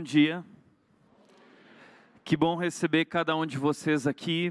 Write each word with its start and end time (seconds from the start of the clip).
Bom 0.00 0.04
dia. 0.04 0.42
Que 2.24 2.34
bom 2.34 2.56
receber 2.56 3.04
cada 3.04 3.36
um 3.36 3.44
de 3.44 3.58
vocês 3.58 4.06
aqui 4.06 4.50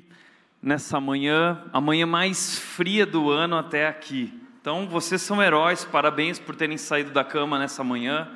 nessa 0.62 1.02
manhã, 1.02 1.68
a 1.74 1.82
manhã 1.82 2.06
mais 2.06 2.60
fria 2.60 3.04
do 3.04 3.32
ano 3.32 3.56
até 3.56 3.88
aqui. 3.88 4.32
Então, 4.62 4.88
vocês 4.88 5.24
são 5.24 5.42
heróis, 5.42 5.84
parabéns 5.84 6.38
por 6.38 6.56
terem 6.56 6.78
saído 6.78 7.10
da 7.10 7.24
cama 7.24 7.58
nessa 7.58 7.84
manhã. 7.84 8.30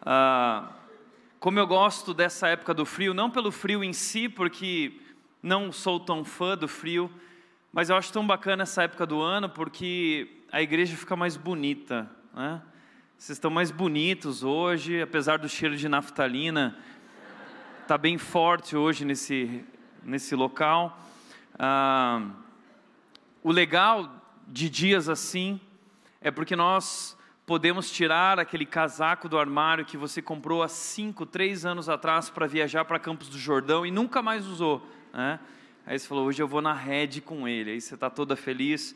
Ah, 0.00 0.72
como 1.38 1.58
eu 1.58 1.66
gosto 1.66 2.14
dessa 2.14 2.48
época 2.48 2.72
do 2.72 2.86
frio, 2.86 3.12
não 3.12 3.28
pelo 3.28 3.52
frio 3.52 3.84
em 3.84 3.92
si, 3.92 4.26
porque 4.26 4.98
não 5.42 5.70
sou 5.70 6.00
tão 6.00 6.24
fã 6.24 6.56
do 6.56 6.66
frio, 6.66 7.10
mas 7.70 7.90
eu 7.90 7.96
acho 7.96 8.10
tão 8.10 8.26
bacana 8.26 8.62
essa 8.62 8.84
época 8.84 9.04
do 9.04 9.20
ano 9.20 9.50
porque 9.50 10.44
a 10.50 10.62
igreja 10.62 10.96
fica 10.96 11.14
mais 11.14 11.36
bonita, 11.36 12.10
né? 12.34 12.62
Vocês 13.18 13.36
estão 13.36 13.50
mais 13.50 13.72
bonitos 13.72 14.44
hoje, 14.44 15.02
apesar 15.02 15.38
do 15.38 15.48
cheiro 15.48 15.76
de 15.76 15.88
naftalina, 15.88 16.78
está 17.82 17.98
bem 17.98 18.16
forte 18.16 18.76
hoje 18.76 19.04
nesse, 19.04 19.64
nesse 20.04 20.36
local. 20.36 20.96
Ah, 21.58 22.30
o 23.42 23.50
legal 23.50 24.22
de 24.46 24.70
dias 24.70 25.08
assim 25.08 25.60
é 26.20 26.30
porque 26.30 26.54
nós 26.54 27.18
podemos 27.44 27.90
tirar 27.90 28.38
aquele 28.38 28.64
casaco 28.64 29.28
do 29.28 29.36
armário 29.36 29.84
que 29.84 29.96
você 29.96 30.22
comprou 30.22 30.62
há 30.62 30.68
cinco, 30.68 31.26
três 31.26 31.66
anos 31.66 31.88
atrás 31.88 32.30
para 32.30 32.46
viajar 32.46 32.84
para 32.84 33.00
Campos 33.00 33.28
do 33.28 33.36
Jordão 33.36 33.84
e 33.84 33.90
nunca 33.90 34.22
mais 34.22 34.46
usou. 34.46 34.86
Né? 35.12 35.40
Aí 35.84 35.98
você 35.98 36.06
falou, 36.06 36.24
hoje 36.26 36.40
eu 36.40 36.46
vou 36.46 36.62
na 36.62 36.72
Red 36.72 37.20
com 37.24 37.48
ele. 37.48 37.72
Aí 37.72 37.80
você 37.80 37.94
está 37.94 38.08
toda 38.08 38.36
feliz. 38.36 38.94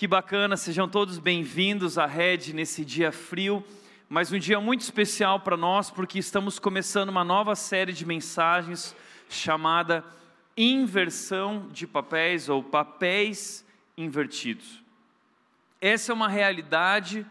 Que 0.00 0.06
bacana, 0.06 0.56
sejam 0.56 0.88
todos 0.88 1.18
bem-vindos 1.18 1.98
à 1.98 2.06
Red 2.06 2.54
nesse 2.54 2.86
dia 2.86 3.12
frio, 3.12 3.62
mas 4.08 4.32
um 4.32 4.38
dia 4.38 4.58
muito 4.58 4.80
especial 4.80 5.40
para 5.40 5.58
nós, 5.58 5.90
porque 5.90 6.18
estamos 6.18 6.58
começando 6.58 7.10
uma 7.10 7.22
nova 7.22 7.54
série 7.54 7.92
de 7.92 8.06
mensagens 8.06 8.96
chamada 9.28 10.02
Inversão 10.56 11.68
de 11.70 11.86
Papéis 11.86 12.48
ou 12.48 12.62
Papéis 12.62 13.62
Invertidos. 13.94 14.82
Essa 15.82 16.12
é 16.12 16.14
uma 16.14 16.30
realidade 16.30 17.26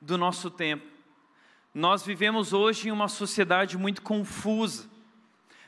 do 0.00 0.16
nosso 0.16 0.50
tempo. 0.50 0.86
Nós 1.74 2.06
vivemos 2.06 2.54
hoje 2.54 2.88
em 2.88 2.90
uma 2.90 3.08
sociedade 3.08 3.76
muito 3.76 4.00
confusa. 4.00 4.88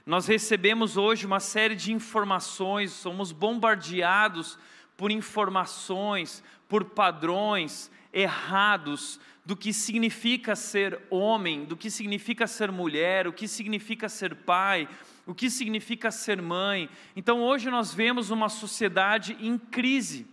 Nós 0.07 0.27
recebemos 0.27 0.97
hoje 0.97 1.27
uma 1.27 1.39
série 1.39 1.77
de 1.77 1.93
informações, 1.93 2.93
somos 2.93 3.31
bombardeados 3.31 4.59
por 4.97 5.11
informações, 5.11 6.43
por 6.69 6.85
padrões 6.85 7.91
errados 8.13 9.21
do 9.45 9.55
que 9.57 9.73
significa 9.73 10.57
ser 10.57 10.99
homem, 11.11 11.65
do 11.65 11.77
que 11.77 11.91
significa 11.91 12.47
ser 12.47 12.73
mulher, 12.73 13.29
o 13.29 13.33
que 13.33 13.47
significa 13.47 14.09
ser 14.09 14.35
pai, 14.35 14.89
o 15.27 15.35
que 15.35 15.51
significa 15.51 16.11
ser 16.11 16.41
mãe. 16.43 16.89
Então 17.15 17.43
hoje 17.43 17.71
nós 17.71 17.95
vemos 17.95 18.31
uma 18.31 18.49
sociedade 18.49 19.37
em 19.41 19.57
crise. 19.59 20.27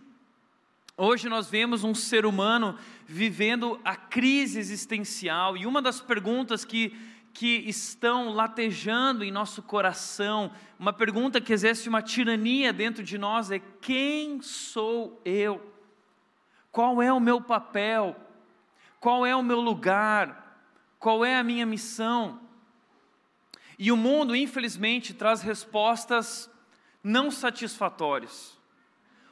Hoje 0.96 1.28
nós 1.28 1.48
vemos 1.50 1.84
um 1.84 1.94
ser 1.94 2.24
humano 2.24 2.78
vivendo 3.06 3.80
a 3.84 3.96
crise 3.96 4.58
existencial, 4.58 5.56
e 5.56 5.66
uma 5.66 5.82
das 5.82 6.00
perguntas 6.00 6.64
que 6.64 6.96
que 7.34 7.68
estão 7.68 8.32
latejando 8.32 9.24
em 9.24 9.32
nosso 9.32 9.60
coração, 9.60 10.52
uma 10.78 10.92
pergunta 10.92 11.40
que 11.40 11.52
exerce 11.52 11.88
uma 11.88 12.00
tirania 12.00 12.72
dentro 12.72 13.02
de 13.02 13.18
nós 13.18 13.50
é: 13.50 13.58
quem 13.80 14.40
sou 14.40 15.20
eu? 15.24 15.74
Qual 16.70 17.02
é 17.02 17.12
o 17.12 17.18
meu 17.18 17.40
papel? 17.40 18.16
Qual 19.00 19.26
é 19.26 19.34
o 19.34 19.42
meu 19.42 19.60
lugar? 19.60 20.62
Qual 20.98 21.24
é 21.24 21.36
a 21.36 21.42
minha 21.42 21.66
missão? 21.66 22.40
E 23.76 23.90
o 23.90 23.96
mundo, 23.96 24.36
infelizmente, 24.36 25.12
traz 25.12 25.42
respostas 25.42 26.48
não 27.02 27.32
satisfatórias. 27.32 28.56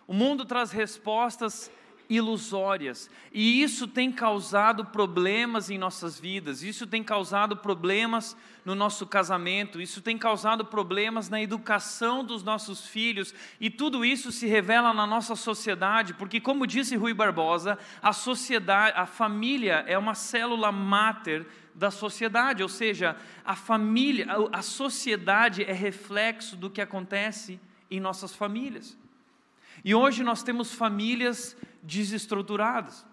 O 0.09 0.13
mundo 0.13 0.45
traz 0.45 0.73
respostas 0.73 1.71
ilusórias. 2.15 3.11
E 3.33 3.63
isso 3.63 3.89
tem 3.89 4.13
causado 4.13 4.85
problemas 4.85 5.71
em 5.71 5.79
nossas 5.79 6.21
vidas, 6.21 6.63
isso 6.63 6.87
tem 6.87 7.03
causado 7.03 7.57
problemas 7.57 8.37
no 8.65 8.75
nosso 8.75 9.07
casamento, 9.07 9.81
isso 9.81 10.01
tem 10.01 10.19
causado 10.19 10.65
problemas 10.65 11.29
na 11.29 11.41
educação 11.43 12.23
dos 12.23 12.43
nossos 12.43 12.87
filhos, 12.87 13.35
e 13.61 13.71
tudo 13.71 14.05
isso 14.05 14.31
se 14.31 14.47
revela 14.47 14.93
na 14.93 15.07
nossa 15.07 15.35
sociedade, 15.35 16.15
porque 16.15 16.41
como 16.41 16.67
disse 16.67 16.95
Rui 16.95 17.15
Barbosa, 17.15 17.79
a 18.01 18.13
sociedade, 18.13 18.97
a 18.97 19.07
família 19.07 19.85
é 19.87 19.97
uma 19.97 20.15
célula 20.15 20.71
máter 20.71 21.47
da 21.75 21.91
sociedade, 21.91 22.63
ou 22.63 22.69
seja, 22.69 23.17
a 23.45 23.57
família, 23.57 24.27
a 24.53 24.63
sociedade 24.63 25.65
é 25.65 25.73
reflexo 25.73 26.55
do 26.55 26.69
que 26.69 26.81
acontece 26.81 27.59
em 27.91 27.99
nossas 27.99 28.35
famílias. 28.35 28.97
E 29.85 29.95
hoje 29.95 30.23
nós 30.23 30.43
temos 30.43 30.73
famílias 30.73 31.57
desestruturadas. 31.83 33.05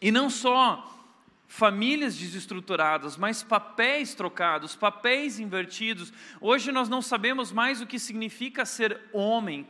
E 0.00 0.10
não 0.10 0.28
só 0.28 1.00
famílias 1.46 2.16
desestruturadas, 2.16 3.16
mas 3.16 3.42
papéis 3.42 4.14
trocados, 4.14 4.76
papéis 4.76 5.40
invertidos. 5.40 6.12
Hoje 6.40 6.70
nós 6.70 6.88
não 6.88 7.02
sabemos 7.02 7.50
mais 7.50 7.80
o 7.80 7.86
que 7.86 7.98
significa 7.98 8.64
ser 8.64 9.00
homem. 9.12 9.66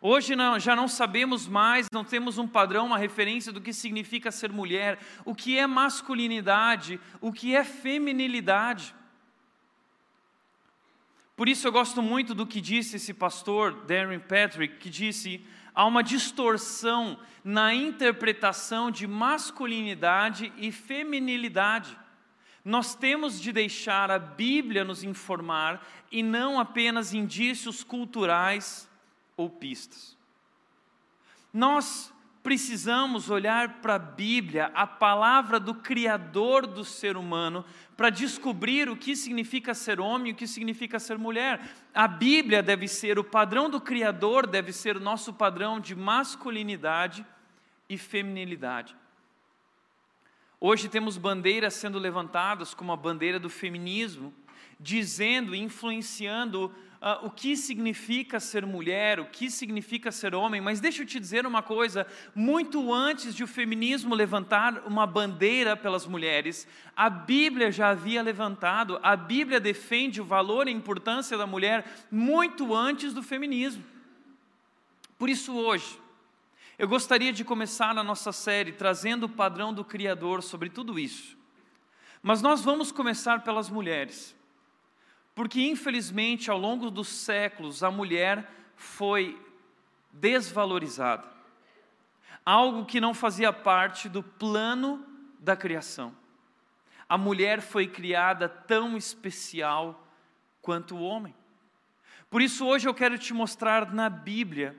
Hoje 0.00 0.36
não, 0.36 0.60
já 0.60 0.76
não 0.76 0.86
sabemos 0.86 1.48
mais, 1.48 1.88
não 1.92 2.04
temos 2.04 2.38
um 2.38 2.46
padrão, 2.46 2.86
uma 2.86 2.96
referência 2.96 3.52
do 3.52 3.60
que 3.60 3.72
significa 3.72 4.30
ser 4.30 4.52
mulher, 4.52 4.98
o 5.24 5.34
que 5.34 5.58
é 5.58 5.66
masculinidade, 5.66 7.00
o 7.20 7.32
que 7.32 7.54
é 7.54 7.64
feminilidade. 7.64 8.94
Por 11.36 11.48
isso 11.48 11.66
eu 11.66 11.72
gosto 11.72 12.00
muito 12.00 12.32
do 12.32 12.46
que 12.46 12.60
disse 12.60 12.96
esse 12.96 13.12
pastor, 13.12 13.72
Darren 13.86 14.20
Patrick, 14.20 14.76
que 14.76 14.88
disse: 14.88 15.44
há 15.78 15.84
uma 15.84 16.02
distorção 16.02 17.16
na 17.44 17.72
interpretação 17.72 18.90
de 18.90 19.06
masculinidade 19.06 20.52
e 20.56 20.72
feminilidade. 20.72 21.96
Nós 22.64 22.96
temos 22.96 23.40
de 23.40 23.52
deixar 23.52 24.10
a 24.10 24.18
Bíblia 24.18 24.82
nos 24.82 25.04
informar 25.04 25.86
e 26.10 26.20
não 26.20 26.58
apenas 26.58 27.14
indícios 27.14 27.84
culturais 27.84 28.90
ou 29.36 29.48
pistas. 29.48 30.16
Nós 31.54 32.12
precisamos 32.48 33.28
olhar 33.28 33.82
para 33.82 33.96
a 33.96 33.98
Bíblia, 33.98 34.70
a 34.74 34.86
palavra 34.86 35.60
do 35.60 35.74
Criador 35.74 36.66
do 36.66 36.82
ser 36.82 37.14
humano, 37.14 37.62
para 37.94 38.08
descobrir 38.08 38.88
o 38.88 38.96
que 38.96 39.14
significa 39.14 39.74
ser 39.74 40.00
homem 40.00 40.30
e 40.30 40.32
o 40.32 40.34
que 40.34 40.46
significa 40.46 40.98
ser 40.98 41.18
mulher. 41.18 41.60
A 41.94 42.08
Bíblia 42.08 42.62
deve 42.62 42.88
ser 42.88 43.18
o 43.18 43.24
padrão 43.24 43.68
do 43.68 43.78
Criador, 43.78 44.46
deve 44.46 44.72
ser 44.72 44.96
o 44.96 45.00
nosso 45.00 45.34
padrão 45.34 45.78
de 45.78 45.94
masculinidade 45.94 47.22
e 47.86 47.98
feminilidade. 47.98 48.96
Hoje 50.58 50.88
temos 50.88 51.18
bandeiras 51.18 51.74
sendo 51.74 51.98
levantadas, 51.98 52.72
como 52.72 52.92
a 52.92 52.96
bandeira 52.96 53.38
do 53.38 53.50
feminismo, 53.50 54.32
dizendo, 54.78 55.54
influenciando 55.54 56.72
uh, 57.00 57.26
o 57.26 57.30
que 57.30 57.56
significa 57.56 58.38
ser 58.38 58.64
mulher, 58.64 59.18
o 59.20 59.26
que 59.26 59.50
significa 59.50 60.12
ser 60.12 60.34
homem, 60.34 60.60
mas 60.60 60.80
deixa 60.80 61.02
eu 61.02 61.06
te 61.06 61.18
dizer 61.18 61.46
uma 61.46 61.62
coisa: 61.62 62.06
muito 62.34 62.92
antes 62.92 63.34
de 63.34 63.42
o 63.42 63.48
feminismo 63.48 64.14
levantar 64.14 64.86
uma 64.86 65.06
bandeira 65.06 65.76
pelas 65.76 66.06
mulheres, 66.06 66.66
a 66.96 67.08
Bíblia 67.08 67.72
já 67.72 67.90
havia 67.90 68.22
levantado, 68.22 68.98
a 69.02 69.16
Bíblia 69.16 69.60
defende 69.60 70.20
o 70.20 70.24
valor 70.24 70.66
e 70.66 70.70
a 70.70 70.74
importância 70.74 71.36
da 71.36 71.46
mulher 71.46 71.84
muito 72.10 72.74
antes 72.74 73.12
do 73.12 73.22
feminismo. 73.22 73.84
Por 75.18 75.28
isso, 75.28 75.52
hoje, 75.56 75.98
eu 76.78 76.86
gostaria 76.86 77.32
de 77.32 77.44
começar 77.44 77.98
a 77.98 78.04
nossa 78.04 78.30
série 78.30 78.70
trazendo 78.70 79.24
o 79.24 79.28
padrão 79.28 79.74
do 79.74 79.84
Criador 79.84 80.44
sobre 80.44 80.70
tudo 80.70 80.96
isso. 80.96 81.36
Mas 82.22 82.40
nós 82.40 82.60
vamos 82.62 82.92
começar 82.92 83.42
pelas 83.42 83.68
mulheres. 83.68 84.37
Porque, 85.38 85.62
infelizmente, 85.62 86.50
ao 86.50 86.58
longo 86.58 86.90
dos 86.90 87.06
séculos, 87.06 87.84
a 87.84 87.92
mulher 87.92 88.50
foi 88.74 89.40
desvalorizada. 90.12 91.22
Algo 92.44 92.84
que 92.84 93.00
não 93.00 93.14
fazia 93.14 93.52
parte 93.52 94.08
do 94.08 94.20
plano 94.20 95.06
da 95.38 95.54
criação. 95.54 96.12
A 97.08 97.16
mulher 97.16 97.60
foi 97.60 97.86
criada 97.86 98.48
tão 98.48 98.96
especial 98.96 100.08
quanto 100.60 100.96
o 100.96 101.02
homem. 101.02 101.32
Por 102.28 102.42
isso, 102.42 102.66
hoje 102.66 102.88
eu 102.88 102.92
quero 102.92 103.16
te 103.16 103.32
mostrar 103.32 103.94
na 103.94 104.10
Bíblia 104.10 104.74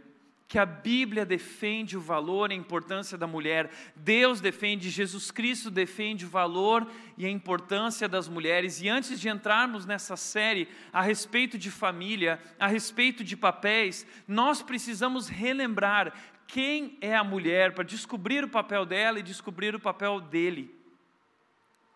que 0.49 0.57
a 0.57 0.65
Bíblia 0.65 1.27
defende 1.27 1.95
o 1.95 2.01
valor 2.01 2.49
e 2.49 2.55
a 2.55 2.57
importância 2.57 3.15
da 3.15 3.27
mulher, 3.27 3.69
Deus 3.95 4.41
defende, 4.41 4.89
Jesus 4.89 5.29
Cristo 5.29 5.69
defende 5.69 6.25
o 6.25 6.29
valor 6.29 6.87
e 7.15 7.23
a 7.23 7.29
importância 7.29 8.09
das 8.09 8.27
mulheres. 8.27 8.81
E 8.81 8.89
antes 8.89 9.21
de 9.21 9.29
entrarmos 9.29 9.85
nessa 9.85 10.17
série 10.17 10.67
a 10.91 11.03
respeito 11.03 11.55
de 11.55 11.69
família, 11.69 12.41
a 12.59 12.65
respeito 12.65 13.23
de 13.23 13.37
papéis, 13.37 14.07
nós 14.27 14.63
precisamos 14.63 15.29
relembrar 15.29 16.13
quem 16.47 16.97
é 16.99 17.15
a 17.15 17.23
mulher 17.23 17.75
para 17.75 17.83
descobrir 17.83 18.43
o 18.43 18.49
papel 18.49 18.87
dela 18.87 19.19
e 19.19 19.23
descobrir 19.23 19.75
o 19.75 19.79
papel 19.79 20.19
dele 20.19 20.75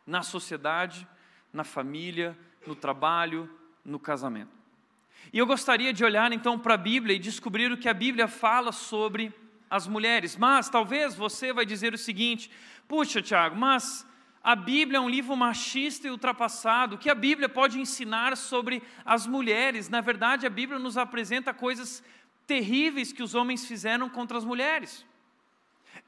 na 0.05 0.21
sociedade, 0.21 1.07
na 1.51 1.63
família, 1.63 2.37
no 2.67 2.75
trabalho, 2.75 3.49
no 3.83 3.97
casamento. 3.97 4.62
E 5.31 5.37
eu 5.37 5.45
gostaria 5.45 5.93
de 5.93 6.03
olhar 6.03 6.31
então 6.31 6.59
para 6.59 6.73
a 6.73 6.77
Bíblia 6.77 7.15
e 7.15 7.19
descobrir 7.19 7.71
o 7.71 7.77
que 7.77 7.89
a 7.89 7.93
Bíblia 7.93 8.27
fala 8.27 8.71
sobre 8.71 9.33
as 9.69 9.87
mulheres. 9.87 10.35
Mas 10.35 10.69
talvez 10.69 11.15
você 11.15 11.53
vai 11.53 11.65
dizer 11.65 11.93
o 11.93 11.97
seguinte: 11.97 12.51
puxa, 12.87 13.21
Tiago, 13.21 13.55
mas 13.55 14.05
a 14.43 14.55
Bíblia 14.55 14.97
é 14.97 15.01
um 15.01 15.09
livro 15.09 15.35
machista 15.37 16.07
e 16.07 16.11
ultrapassado. 16.11 16.95
O 16.95 16.99
que 16.99 17.09
a 17.09 17.15
Bíblia 17.15 17.47
pode 17.47 17.79
ensinar 17.79 18.35
sobre 18.35 18.83
as 19.05 19.25
mulheres? 19.25 19.87
Na 19.87 20.01
verdade, 20.01 20.45
a 20.45 20.49
Bíblia 20.49 20.77
nos 20.77 20.97
apresenta 20.97 21.53
coisas 21.53 22.03
terríveis 22.45 23.13
que 23.13 23.23
os 23.23 23.33
homens 23.33 23.65
fizeram 23.65 24.09
contra 24.09 24.37
as 24.37 24.43
mulheres. 24.43 25.05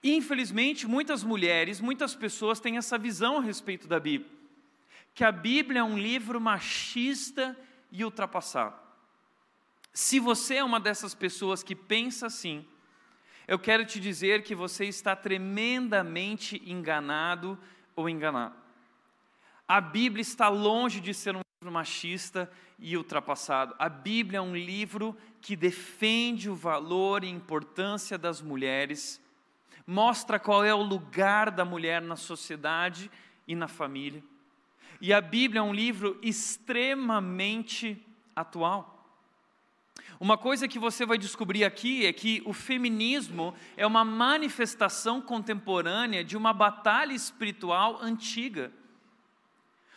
Infelizmente, 0.04 0.86
muitas 0.86 1.24
mulheres, 1.24 1.80
muitas 1.80 2.14
pessoas 2.14 2.60
têm 2.60 2.78
essa 2.78 2.98
visão 2.98 3.38
a 3.38 3.42
respeito 3.42 3.88
da 3.88 4.00
Bíblia, 4.00 4.30
que 5.14 5.24
a 5.24 5.32
Bíblia 5.32 5.80
é 5.80 5.84
um 5.84 5.98
livro 5.98 6.40
machista 6.40 7.58
e 7.92 8.04
ultrapassado. 8.04 8.85
Se 9.96 10.20
você 10.20 10.56
é 10.56 10.64
uma 10.64 10.78
dessas 10.78 11.16
pessoas 11.16 11.64
que 11.64 11.74
pensa 11.74 12.28
assim, 12.28 12.66
eu 13.48 13.58
quero 13.58 13.86
te 13.86 13.98
dizer 13.98 14.44
que 14.44 14.54
você 14.54 14.84
está 14.84 15.16
tremendamente 15.16 16.62
enganado 16.70 17.58
ou 17.96 18.10
enganado. 18.10 18.54
A 19.66 19.80
Bíblia 19.80 20.22
está 20.22 20.50
longe 20.50 21.00
de 21.00 21.14
ser 21.14 21.34
um 21.34 21.40
livro 21.62 21.74
machista 21.74 22.52
e 22.78 22.98
ultrapassado. 22.98 23.74
A 23.80 23.88
Bíblia 23.88 24.40
é 24.40 24.42
um 24.42 24.54
livro 24.54 25.16
que 25.42 25.56
defende 25.56 26.50
o 26.50 26.56
valor 26.56 27.24
e 27.24 27.30
importância 27.30 28.18
das 28.18 28.42
mulheres, 28.42 29.22
mostra 29.88 30.38
qual 30.38 30.62
é 30.66 30.76
o 30.76 30.84
lugar 30.84 31.50
da 31.50 31.64
mulher 31.64 32.02
na 32.02 32.18
sociedade 32.18 33.10
e 33.48 33.56
na 33.56 33.70
família. 33.70 34.22
E 35.00 35.14
a 35.14 35.22
Bíblia 35.22 35.60
é 35.60 35.64
um 35.64 35.74
livro 35.74 36.20
extremamente 36.22 38.06
atual. 38.36 38.95
Uma 40.20 40.38
coisa 40.38 40.68
que 40.68 40.80
você 40.80 41.06
vai 41.06 41.18
descobrir 41.18 41.66
aqui 41.66 42.06
é 42.06 42.14
que 42.14 42.42
o 42.46 42.54
feminismo 42.54 43.54
é 43.76 43.86
uma 43.86 44.06
manifestação 44.06 45.22
contemporânea 45.22 46.24
de 46.24 46.38
uma 46.38 46.54
batalha 46.54 47.14
espiritual 47.14 48.00
antiga. 48.02 48.72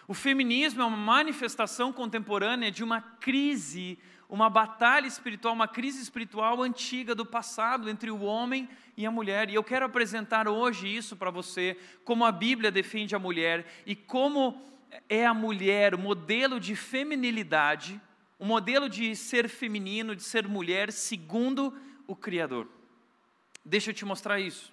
O 0.08 0.14
feminismo 0.14 0.82
é 0.82 0.84
uma 0.84 0.96
manifestação 0.96 1.92
contemporânea 1.92 2.70
de 2.70 2.82
uma 2.82 3.00
crise, 3.00 3.96
uma 4.28 4.50
batalha 4.50 5.06
espiritual, 5.06 5.54
uma 5.54 5.68
crise 5.68 6.02
espiritual 6.02 6.62
antiga 6.62 7.14
do 7.14 7.24
passado 7.24 7.88
entre 7.88 8.10
o 8.10 8.22
homem 8.22 8.68
e 8.96 9.06
a 9.06 9.10
mulher. 9.10 9.48
E 9.50 9.54
eu 9.54 9.62
quero 9.62 9.86
apresentar 9.86 10.48
hoje 10.48 10.88
isso 10.88 11.14
para 11.14 11.30
você, 11.30 11.76
como 12.04 12.24
a 12.24 12.32
Bíblia 12.32 12.72
defende 12.72 13.14
a 13.14 13.18
mulher 13.20 13.66
e 13.86 13.94
como 13.94 14.60
é 15.08 15.24
a 15.24 15.34
mulher 15.34 15.94
o 15.94 15.98
modelo 15.98 16.58
de 16.58 16.74
feminilidade 16.74 18.00
um 18.38 18.46
modelo 18.46 18.88
de 18.88 19.14
ser 19.16 19.48
feminino, 19.48 20.14
de 20.14 20.22
ser 20.22 20.46
mulher, 20.46 20.92
segundo 20.92 21.76
o 22.06 22.14
Criador. 22.14 22.68
Deixa 23.64 23.90
eu 23.90 23.94
te 23.94 24.04
mostrar 24.04 24.38
isso. 24.38 24.72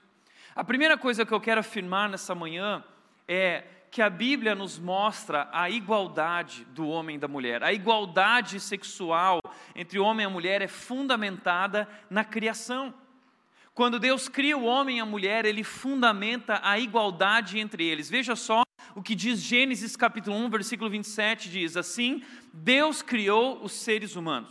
A 0.55 0.63
primeira 0.63 0.97
coisa 0.97 1.25
que 1.25 1.33
eu 1.33 1.41
quero 1.41 1.59
afirmar 1.59 2.07
nessa 2.09 2.33
manhã 2.33 2.83
é 3.27 3.63
que 3.91 4.01
a 4.01 4.09
Bíblia 4.09 4.53
nos 4.53 4.77
mostra 4.77 5.49
a 5.51 5.69
igualdade 5.69 6.65
do 6.65 6.87
homem 6.87 7.15
e 7.15 7.19
da 7.19 7.27
mulher. 7.27 7.63
A 7.63 7.73
igualdade 7.73 8.59
sexual 8.59 9.39
entre 9.73 9.97
o 9.97 10.03
homem 10.03 10.25
e 10.25 10.27
a 10.27 10.29
mulher 10.29 10.61
é 10.61 10.67
fundamentada 10.67 11.87
na 12.09 12.23
criação. 12.23 12.93
Quando 13.75 13.99
Deus 13.99 14.29
cria 14.29 14.57
o 14.57 14.63
homem 14.63 14.97
e 14.97 15.01
a 15.01 15.05
mulher, 15.05 15.43
ele 15.43 15.61
fundamenta 15.61 16.61
a 16.63 16.79
igualdade 16.79 17.59
entre 17.59 17.83
eles. 17.83 18.09
Veja 18.09 18.33
só 18.33 18.63
o 18.95 19.03
que 19.03 19.13
diz 19.13 19.41
Gênesis 19.41 19.97
capítulo 19.97 20.37
1, 20.37 20.49
versículo 20.49 20.89
27, 20.89 21.49
diz 21.49 21.75
assim: 21.75 22.23
Deus 22.53 23.01
criou 23.01 23.61
os 23.61 23.73
seres 23.73 24.15
humanos. 24.15 24.49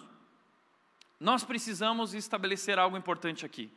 Nós 1.18 1.42
precisamos 1.42 2.12
estabelecer 2.12 2.78
algo 2.78 2.98
importante 2.98 3.46
aqui. 3.46 3.72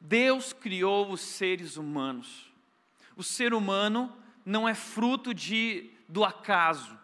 Deus 0.00 0.52
criou 0.52 1.10
os 1.10 1.22
seres 1.22 1.76
humanos. 1.76 2.48
O 3.16 3.24
ser 3.24 3.52
humano 3.52 4.16
não 4.44 4.68
é 4.68 4.74
fruto 4.74 5.34
de, 5.34 5.90
do 6.08 6.24
acaso. 6.24 6.96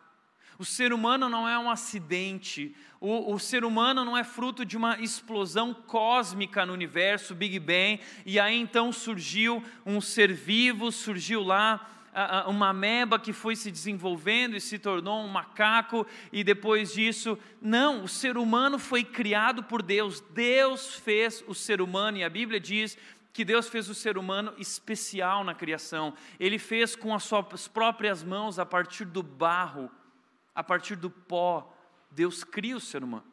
O 0.62 0.64
ser 0.64 0.92
humano 0.92 1.28
não 1.28 1.48
é 1.48 1.58
um 1.58 1.68
acidente. 1.68 2.72
O, 3.00 3.34
o, 3.34 3.38
ser 3.40 3.64
humano 3.64 4.04
não 4.04 4.16
é 4.16 4.22
fruto 4.22 4.64
de 4.64 4.76
uma 4.76 4.96
explosão 5.00 5.74
cósmica 5.74 6.64
no 6.64 6.72
universo, 6.72 7.34
Big 7.34 7.58
Bang, 7.58 7.98
e 8.24 8.38
aí 8.38 8.60
então 8.60 8.92
surgiu 8.92 9.60
um 9.84 10.00
ser 10.00 10.32
vivo, 10.32 10.92
surgiu 10.92 11.42
lá 11.42 11.90
uma 12.46 12.68
ameba 12.68 13.18
que 13.18 13.32
foi 13.32 13.56
se 13.56 13.72
desenvolvendo 13.72 14.54
e 14.54 14.60
se 14.60 14.78
tornou 14.78 15.24
um 15.24 15.26
macaco, 15.26 16.06
e 16.32 16.44
depois 16.44 16.92
disso. 16.92 17.36
Não, 17.60 18.04
o 18.04 18.08
ser 18.08 18.38
humano 18.38 18.78
foi 18.78 19.02
criado 19.02 19.64
por 19.64 19.82
Deus. 19.82 20.20
Deus 20.30 20.94
fez 20.94 21.42
o 21.48 21.56
ser 21.56 21.80
humano, 21.80 22.18
e 22.18 22.22
a 22.22 22.30
Bíblia 22.30 22.60
diz 22.60 22.96
que 23.32 23.44
Deus 23.44 23.68
fez 23.68 23.88
o 23.88 23.96
ser 23.96 24.16
humano 24.16 24.54
especial 24.58 25.42
na 25.42 25.56
criação. 25.56 26.14
Ele 26.38 26.56
fez 26.56 26.94
com 26.94 27.12
as 27.12 27.24
suas 27.24 27.66
próprias 27.66 28.22
mãos, 28.22 28.60
a 28.60 28.64
partir 28.64 29.06
do 29.06 29.24
barro, 29.24 29.90
a 30.54 30.62
partir 30.62 30.96
do 30.96 31.10
pó. 31.10 31.72
Deus 32.10 32.44
cria 32.44 32.76
o 32.76 32.80
ser 32.80 33.02
humano. 33.02 33.24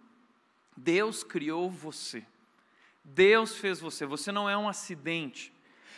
Deus 0.75 1.23
criou 1.23 1.69
você. 1.69 2.25
Deus 3.03 3.55
fez 3.55 3.79
você. 3.79 4.05
Você 4.05 4.31
não 4.31 4.49
é 4.49 4.57
um 4.57 4.69
acidente. 4.69 5.53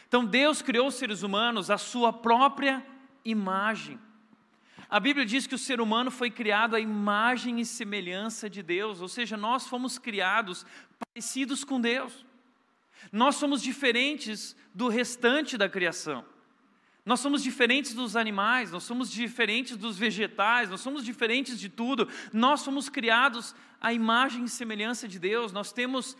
Então 0.07 0.25
Deus 0.25 0.61
criou 0.61 0.87
os 0.87 0.95
seres 0.95 1.23
humanos 1.23 1.69
à 1.69 1.77
sua 1.77 2.11
própria 2.11 2.85
imagem. 3.23 3.99
A 4.89 4.99
Bíblia 4.99 5.25
diz 5.25 5.47
que 5.47 5.55
o 5.55 5.59
ser 5.59 5.79
humano 5.79 6.11
foi 6.11 6.29
criado 6.29 6.75
à 6.75 6.79
imagem 6.79 7.61
e 7.61 7.65
semelhança 7.65 8.49
de 8.49 8.61
Deus, 8.61 8.99
ou 8.99 9.07
seja, 9.07 9.37
nós 9.37 9.65
fomos 9.65 9.97
criados 9.97 10.65
parecidos 10.99 11.63
com 11.63 11.79
Deus. 11.79 12.25
Nós 13.09 13.35
somos 13.35 13.61
diferentes 13.61 14.53
do 14.75 14.89
restante 14.89 15.57
da 15.57 15.69
criação. 15.69 16.25
Nós 17.05 17.19
somos 17.19 17.41
diferentes 17.41 17.93
dos 17.93 18.15
animais, 18.15 18.71
nós 18.71 18.83
somos 18.83 19.09
diferentes 19.09 19.75
dos 19.75 19.97
vegetais, 19.97 20.69
nós 20.69 20.81
somos 20.81 21.03
diferentes 21.03 21.59
de 21.59 21.67
tudo. 21.67 22.07
Nós 22.31 22.61
somos 22.61 22.89
criados 22.89 23.55
à 23.79 23.91
imagem 23.91 24.43
e 24.43 24.49
semelhança 24.49 25.07
de 25.07 25.17
Deus. 25.17 25.51
Nós 25.51 25.71
temos 25.71 26.15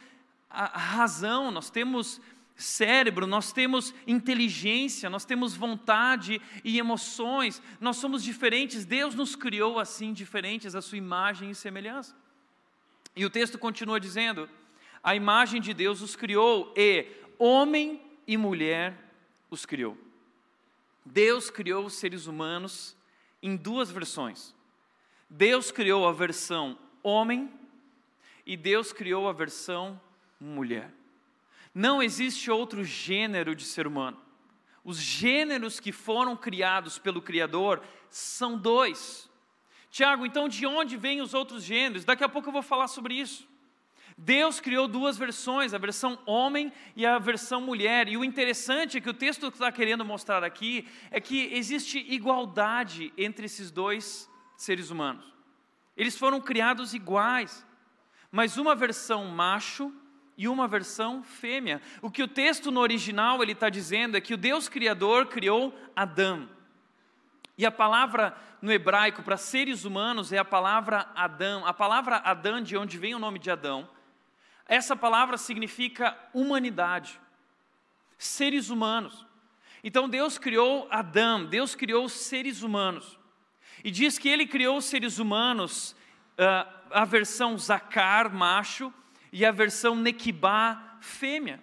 a 0.50 0.66
razão, 0.78 1.52
nós 1.52 1.70
temos 1.70 2.20
cérebro, 2.56 3.26
nós 3.26 3.52
temos 3.52 3.94
inteligência, 4.06 5.10
nós 5.10 5.26
temos 5.26 5.56
vontade 5.56 6.42
e 6.64 6.78
emoções, 6.78 7.62
nós 7.80 7.98
somos 7.98 8.24
diferentes, 8.24 8.86
Deus 8.86 9.16
nos 9.16 9.36
criou 9.36 9.80
assim, 9.80 10.14
diferentes, 10.14 10.76
a 10.76 10.82
sua 10.82 10.98
imagem 10.98 11.50
e 11.50 11.56
semelhança. 11.56 12.16
E 13.16 13.26
o 13.26 13.30
texto 13.30 13.58
continua 13.58 14.00
dizendo: 14.00 14.50
a 15.04 15.16
imagem 15.16 15.62
de 15.62 15.74
Deus 15.74 16.02
os 16.02 16.16
criou, 16.16 16.74
e 16.76 17.06
homem 17.38 18.02
e 18.28 18.38
mulher 18.38 18.98
os 19.50 19.66
criou. 19.66 19.98
Deus 21.06 21.50
criou 21.50 21.86
os 21.86 21.94
seres 21.94 22.28
humanos 22.28 22.96
em 23.42 23.56
duas 23.56 23.90
versões. 23.90 24.54
Deus 25.30 25.72
criou 25.72 26.08
a 26.08 26.12
versão 26.12 26.78
homem 27.02 27.52
e 28.46 28.56
Deus 28.56 28.94
criou 28.94 29.28
a 29.28 29.34
versão 29.34 30.00
mulher. 30.40 30.92
Não 31.74 32.04
existe 32.04 32.52
outro 32.52 32.84
gênero 32.84 33.56
de 33.56 33.64
ser 33.64 33.88
humano. 33.88 34.18
Os 34.84 34.98
gêneros 34.98 35.80
que 35.80 35.92
foram 35.92 36.36
criados 36.36 36.98
pelo 36.98 37.22
Criador 37.22 37.82
são 38.10 38.58
dois. 38.58 39.30
Tiago, 39.90 40.26
então 40.26 40.48
de 40.48 40.66
onde 40.66 40.98
vêm 40.98 41.22
os 41.22 41.34
outros 41.34 41.64
gêneros? 41.64 42.06
Daqui 42.06 42.24
a 42.24 42.30
pouco 42.30 42.50
eu 42.50 42.54
vou 42.54 42.64
falar 42.64 42.88
sobre 42.88 43.14
isso. 43.14 43.48
Deus 44.24 44.60
criou 44.60 44.88
duas 44.88 45.18
versões, 45.18 45.74
a 45.74 45.80
versão 45.80 46.20
homem 46.28 46.72
e 46.96 47.08
a 47.08 47.18
versão 47.18 47.60
mulher. 47.60 48.08
E 48.08 48.16
o 48.16 48.24
interessante 48.24 48.98
é 48.98 49.02
que 49.02 49.10
o 49.10 49.16
texto 49.16 49.48
está 49.48 49.72
querendo 49.72 50.06
mostrar 50.06 50.44
aqui 50.44 50.88
é 51.10 51.20
que 51.20 51.52
existe 51.52 51.98
igualdade 51.98 53.12
entre 53.18 53.48
esses 53.48 53.72
dois 53.72 54.30
seres 54.56 54.92
humanos. 54.92 55.26
Eles 55.98 56.16
foram 56.16 56.40
criados 56.40 56.94
iguais, 56.94 57.66
mas 58.32 58.58
uma 58.58 58.76
versão 58.76 59.26
macho 59.26 59.92
e 60.38 60.48
uma 60.48 60.68
versão 60.68 61.24
fêmea. 61.24 61.82
O 62.00 62.12
que 62.12 62.22
o 62.22 62.28
texto 62.28 62.70
no 62.70 62.80
original 62.80 63.42
ele 63.42 63.54
está 63.54 63.70
dizendo 63.70 64.16
é 64.16 64.22
que 64.22 64.36
o 64.36 64.38
Deus 64.38 64.70
Criador 64.70 65.26
criou 65.26 65.76
Adão. 65.96 66.48
E 67.58 67.66
a 67.66 67.72
palavra 67.72 68.38
no 68.62 68.72
hebraico 68.72 69.24
para 69.24 69.36
seres 69.36 69.84
humanos 69.84 70.32
é 70.32 70.38
a 70.38 70.46
palavra 70.46 71.10
Adão. 71.16 71.66
A 71.66 71.74
palavra 71.74 72.18
Adão, 72.18 72.62
de 72.62 72.78
onde 72.78 73.00
vem 73.00 73.16
o 73.16 73.20
nome 73.20 73.40
de 73.40 73.50
Adão, 73.50 73.90
essa 74.72 74.96
palavra 74.96 75.38
significa 75.38 76.18
humanidade, 76.34 77.20
seres 78.18 78.70
humanos. 78.70 79.28
Então 79.84 80.08
Deus 80.08 80.38
criou 80.38 80.88
Adão, 80.90 81.46
Deus 81.46 81.76
criou 81.76 82.08
seres 82.08 82.62
humanos. 82.62 83.20
E 83.84 83.92
diz 83.92 84.18
que 84.18 84.30
ele 84.30 84.48
criou 84.48 84.80
seres 84.80 85.20
humanos, 85.20 85.92
uh, 86.40 86.72
a 86.90 87.04
versão 87.04 87.58
Zacar, 87.58 88.34
macho, 88.34 88.94
e 89.30 89.46
a 89.46 89.52
versão 89.52 89.94
Nequibá, 89.94 90.98
fêmea. 91.02 91.62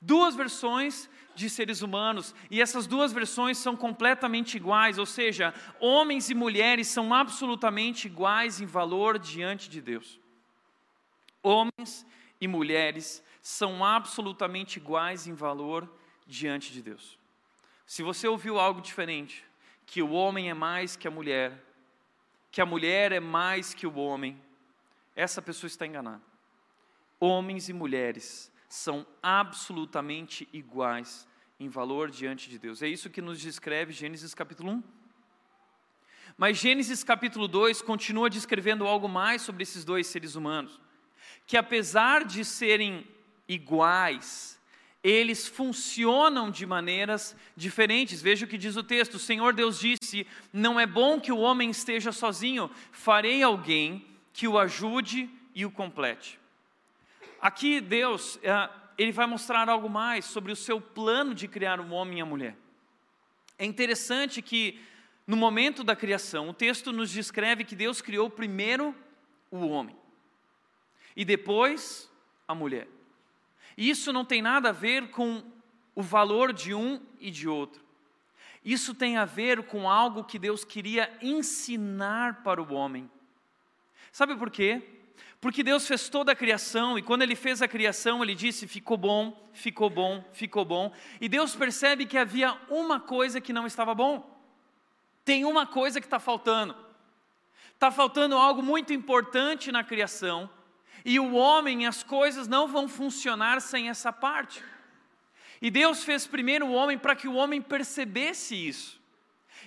Duas 0.00 0.34
versões 0.34 1.08
de 1.36 1.48
seres 1.48 1.80
humanos, 1.80 2.34
e 2.50 2.60
essas 2.60 2.88
duas 2.88 3.12
versões 3.12 3.56
são 3.56 3.76
completamente 3.76 4.56
iguais, 4.56 4.98
ou 4.98 5.06
seja, 5.06 5.54
homens 5.78 6.28
e 6.28 6.34
mulheres 6.34 6.88
são 6.88 7.14
absolutamente 7.14 8.08
iguais 8.08 8.60
em 8.60 8.66
valor 8.66 9.16
diante 9.16 9.70
de 9.70 9.80
Deus. 9.80 10.19
Homens 11.42 12.06
e 12.40 12.46
mulheres 12.46 13.22
são 13.40 13.84
absolutamente 13.84 14.78
iguais 14.78 15.26
em 15.26 15.34
valor 15.34 15.88
diante 16.26 16.72
de 16.72 16.82
Deus. 16.82 17.18
Se 17.86 18.02
você 18.02 18.28
ouviu 18.28 18.58
algo 18.58 18.80
diferente, 18.80 19.44
que 19.86 20.02
o 20.02 20.12
homem 20.12 20.48
é 20.48 20.54
mais 20.54 20.94
que 20.94 21.08
a 21.08 21.10
mulher, 21.10 21.60
que 22.52 22.60
a 22.60 22.66
mulher 22.66 23.10
é 23.12 23.20
mais 23.20 23.74
que 23.74 23.86
o 23.86 23.96
homem, 23.96 24.40
essa 25.16 25.42
pessoa 25.42 25.66
está 25.66 25.86
enganada. 25.86 26.22
Homens 27.18 27.68
e 27.68 27.72
mulheres 27.72 28.52
são 28.68 29.04
absolutamente 29.20 30.48
iguais 30.52 31.26
em 31.58 31.68
valor 31.68 32.10
diante 32.10 32.48
de 32.48 32.58
Deus. 32.58 32.82
É 32.82 32.88
isso 32.88 33.10
que 33.10 33.20
nos 33.20 33.40
descreve 33.40 33.92
Gênesis 33.92 34.32
capítulo 34.32 34.72
1. 34.72 34.82
Mas 36.38 36.56
Gênesis 36.56 37.02
capítulo 37.02 37.48
2 37.48 37.82
continua 37.82 38.30
descrevendo 38.30 38.86
algo 38.86 39.08
mais 39.08 39.42
sobre 39.42 39.64
esses 39.64 39.84
dois 39.84 40.06
seres 40.06 40.36
humanos, 40.36 40.80
que 41.46 41.56
apesar 41.56 42.24
de 42.24 42.44
serem 42.44 43.06
iguais, 43.48 44.60
eles 45.02 45.48
funcionam 45.48 46.50
de 46.50 46.66
maneiras 46.66 47.34
diferentes. 47.56 48.20
Veja 48.20 48.44
o 48.44 48.48
que 48.48 48.58
diz 48.58 48.76
o 48.76 48.82
texto: 48.82 49.14
O 49.14 49.18
Senhor 49.18 49.52
Deus 49.52 49.78
disse: 49.78 50.26
Não 50.52 50.78
é 50.78 50.86
bom 50.86 51.20
que 51.20 51.32
o 51.32 51.38
homem 51.38 51.70
esteja 51.70 52.12
sozinho, 52.12 52.70
farei 52.92 53.42
alguém 53.42 54.06
que 54.32 54.46
o 54.46 54.58
ajude 54.58 55.28
e 55.54 55.64
o 55.64 55.70
complete. 55.70 56.38
Aqui 57.40 57.80
Deus, 57.80 58.38
é, 58.42 58.70
ele 58.98 59.12
vai 59.12 59.26
mostrar 59.26 59.68
algo 59.68 59.88
mais 59.88 60.26
sobre 60.26 60.52
o 60.52 60.56
seu 60.56 60.80
plano 60.80 61.34
de 61.34 61.48
criar 61.48 61.80
um 61.80 61.92
homem 61.92 62.18
e 62.18 62.22
a 62.22 62.26
mulher. 62.26 62.56
É 63.58 63.64
interessante 63.64 64.42
que 64.42 64.80
no 65.26 65.36
momento 65.36 65.82
da 65.82 65.96
criação, 65.96 66.48
o 66.48 66.54
texto 66.54 66.92
nos 66.92 67.10
descreve 67.10 67.64
que 67.64 67.74
Deus 67.74 68.00
criou 68.00 68.28
primeiro 68.28 68.94
o 69.50 69.66
homem 69.68 69.99
e 71.16 71.24
depois 71.24 72.10
a 72.46 72.54
mulher. 72.54 72.88
Isso 73.76 74.12
não 74.12 74.24
tem 74.24 74.42
nada 74.42 74.70
a 74.70 74.72
ver 74.72 75.10
com 75.10 75.42
o 75.94 76.02
valor 76.02 76.52
de 76.52 76.74
um 76.74 77.00
e 77.18 77.30
de 77.30 77.48
outro. 77.48 77.82
Isso 78.64 78.94
tem 78.94 79.16
a 79.16 79.24
ver 79.24 79.62
com 79.64 79.88
algo 79.88 80.24
que 80.24 80.38
Deus 80.38 80.64
queria 80.64 81.10
ensinar 81.22 82.42
para 82.42 82.62
o 82.62 82.74
homem. 82.74 83.10
Sabe 84.12 84.36
por 84.36 84.50
quê? 84.50 84.82
Porque 85.40 85.62
Deus 85.62 85.86
fez 85.86 86.10
toda 86.10 86.32
a 86.32 86.36
criação 86.36 86.98
e 86.98 87.02
quando 87.02 87.22
Ele 87.22 87.34
fez 87.34 87.62
a 87.62 87.68
criação, 87.68 88.22
Ele 88.22 88.34
disse: 88.34 88.68
ficou 88.68 88.98
bom, 88.98 89.50
ficou 89.54 89.88
bom, 89.88 90.22
ficou 90.32 90.64
bom. 90.64 90.92
E 91.20 91.28
Deus 91.28 91.56
percebe 91.56 92.04
que 92.04 92.18
havia 92.18 92.54
uma 92.68 93.00
coisa 93.00 93.40
que 93.40 93.52
não 93.52 93.66
estava 93.66 93.94
bom. 93.94 94.38
Tem 95.24 95.44
uma 95.44 95.66
coisa 95.66 96.00
que 96.00 96.06
está 96.06 96.18
faltando. 96.18 96.76
Está 97.72 97.90
faltando 97.90 98.36
algo 98.36 98.62
muito 98.62 98.92
importante 98.92 99.72
na 99.72 99.82
criação 99.82 100.50
e 101.04 101.18
o 101.18 101.32
homem, 101.34 101.86
as 101.86 102.02
coisas 102.02 102.46
não 102.46 102.68
vão 102.68 102.88
funcionar 102.88 103.60
sem 103.60 103.88
essa 103.88 104.12
parte. 104.12 104.62
E 105.62 105.70
Deus 105.70 106.04
fez 106.04 106.26
primeiro 106.26 106.66
o 106.66 106.72
homem 106.72 106.98
para 106.98 107.14
que 107.14 107.28
o 107.28 107.34
homem 107.34 107.60
percebesse 107.60 108.54
isso. 108.54 109.00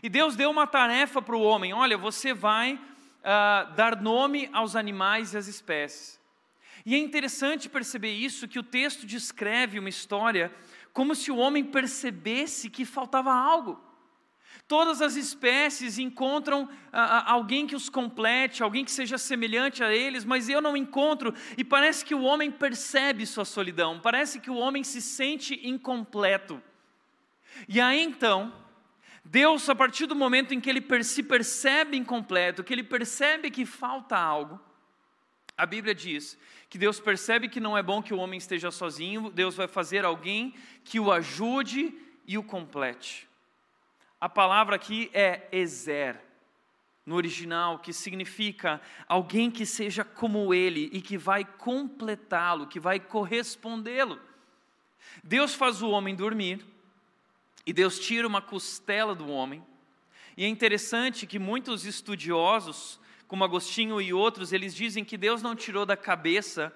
E 0.02 0.10
Deus 0.10 0.36
deu 0.36 0.50
uma 0.50 0.66
tarefa 0.66 1.22
para 1.22 1.36
o 1.36 1.42
homem: 1.42 1.74
olha, 1.74 1.98
você 1.98 2.34
vai 2.34 2.74
uh, 2.76 3.74
dar 3.76 4.02
nome 4.02 4.50
aos 4.52 4.76
animais 4.76 5.34
e 5.34 5.38
às 5.38 5.48
espécies. 5.48 6.20
E 6.86 6.96
é 6.96 6.98
interessante 6.98 7.70
perceber 7.70 8.12
isso, 8.12 8.48
que 8.48 8.60
o 8.60 8.64
texto 8.64 9.06
descreve 9.06 9.80
uma 9.80 9.90
história 9.90 10.54
como 10.92 11.16
se 11.16 11.32
o 11.32 11.38
homem 11.38 11.64
percebesse 11.64 12.70
que 12.70 12.86
faltava 12.86 13.34
algo. 13.34 13.82
Todas 14.74 15.04
as 15.04 15.16
espécies 15.16 16.00
encontram 16.00 16.68
ah, 16.92 17.20
ah, 17.20 17.32
alguém 17.32 17.68
que 17.68 17.76
os 17.76 17.90
complete, 17.90 18.64
alguém 18.64 18.84
que 18.84 18.90
seja 18.90 19.20
semelhante 19.20 19.84
a 19.84 19.94
eles, 19.94 20.26
mas 20.26 20.50
eu 20.50 20.60
não 20.60 20.76
encontro, 20.76 21.32
e 21.56 21.64
parece 21.64 22.04
que 22.04 22.16
o 22.16 22.24
homem 22.24 22.50
percebe 22.50 23.24
sua 23.28 23.46
solidão, 23.46 24.00
parece 24.00 24.40
que 24.40 24.50
o 24.50 24.56
homem 24.56 24.84
se 24.84 25.00
sente 25.00 25.60
incompleto. 25.64 26.60
E 27.70 27.80
aí 27.80 28.02
então, 28.02 28.52
Deus, 29.24 29.70
a 29.70 29.76
partir 29.76 30.08
do 30.08 30.16
momento 30.16 30.56
em 30.56 30.60
que 30.60 30.72
ele 30.72 31.04
se 31.04 31.22
percebe 31.22 31.96
incompleto, 31.96 32.64
que 32.64 32.74
ele 32.74 32.84
percebe 32.84 33.52
que 33.52 33.68
falta 33.68 34.18
algo, 34.18 34.60
a 35.56 35.68
Bíblia 35.68 35.94
diz 35.94 36.36
que 36.68 36.80
Deus 36.80 37.00
percebe 37.00 37.48
que 37.48 37.60
não 37.60 37.78
é 37.78 37.84
bom 37.84 38.02
que 38.02 38.12
o 38.12 38.18
homem 38.18 38.40
esteja 38.40 38.72
sozinho, 38.72 39.30
Deus 39.30 39.54
vai 39.54 39.68
fazer 39.68 40.04
alguém 40.04 40.56
que 40.84 41.00
o 41.00 41.12
ajude 41.12 41.94
e 42.26 42.40
o 42.40 42.44
complete. 42.44 43.32
A 44.24 44.30
palavra 44.30 44.78
aqui 44.78 45.12
é 45.14 45.50
Ezer, 45.52 46.18
no 47.06 47.16
original, 47.16 47.80
que 47.80 47.92
significa 47.92 48.80
alguém 49.06 49.52
que 49.52 49.66
seja 49.66 50.06
como 50.06 50.54
ele 50.54 50.90
e 50.94 51.02
que 51.02 51.18
vai 51.18 51.44
completá-lo, 51.44 52.68
que 52.68 52.80
vai 52.80 53.02
correspondê-lo. 53.02 54.18
Deus 55.22 55.54
faz 55.54 55.82
o 55.82 55.90
homem 55.90 56.16
dormir 56.16 56.66
e 57.66 57.74
Deus 57.74 58.00
tira 58.00 58.26
uma 58.26 58.42
costela 58.42 59.14
do 59.14 59.28
homem. 59.28 59.62
E 60.38 60.46
é 60.46 60.48
interessante 60.48 61.28
que 61.28 61.38
muitos 61.38 61.86
estudiosos, 61.86 63.02
como 63.28 63.44
Agostinho 63.44 64.00
e 64.00 64.14
outros, 64.14 64.54
eles 64.54 64.74
dizem 64.74 65.04
que 65.04 65.18
Deus 65.18 65.42
não 65.42 65.54
tirou 65.54 65.86
da 65.86 65.98
cabeça 65.98 66.74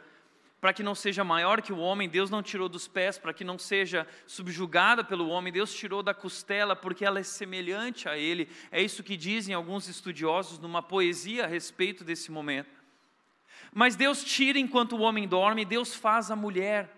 para 0.59 0.73
que 0.73 0.81
não 0.81 0.95
seja 0.95 1.23
maior 1.23 1.61
que 1.61 1.71
o 1.71 1.77
homem, 1.77 2.09
Deus 2.09 2.31
não 2.31 2.41
tirou 2.41 2.67
dos 2.67 2.87
pés 2.87 3.17
para 3.17 3.33
que 3.33 3.43
não 3.43 3.59
seja 3.59 4.07
subjugada 4.25 5.03
pelo 5.03 5.29
homem, 5.29 5.53
Deus 5.53 5.73
tirou 5.73 6.01
da 6.01 6.15
costela 6.15 6.75
porque 6.75 7.05
ela 7.05 7.19
é 7.19 7.23
semelhante 7.23 8.09
a 8.09 8.17
ele. 8.17 8.49
É 8.71 8.81
isso 8.81 9.03
que 9.03 9.15
dizem 9.15 9.53
alguns 9.53 9.87
estudiosos 9.87 10.57
numa 10.57 10.81
poesia 10.81 11.43
a 11.43 11.47
respeito 11.47 12.03
desse 12.03 12.31
momento. 12.31 12.75
Mas 13.71 13.95
Deus 13.95 14.23
tira 14.23 14.57
enquanto 14.57 14.95
o 14.95 15.01
homem 15.01 15.27
dorme, 15.27 15.63
Deus 15.63 15.93
faz 15.93 16.31
a 16.31 16.35
mulher. 16.35 16.91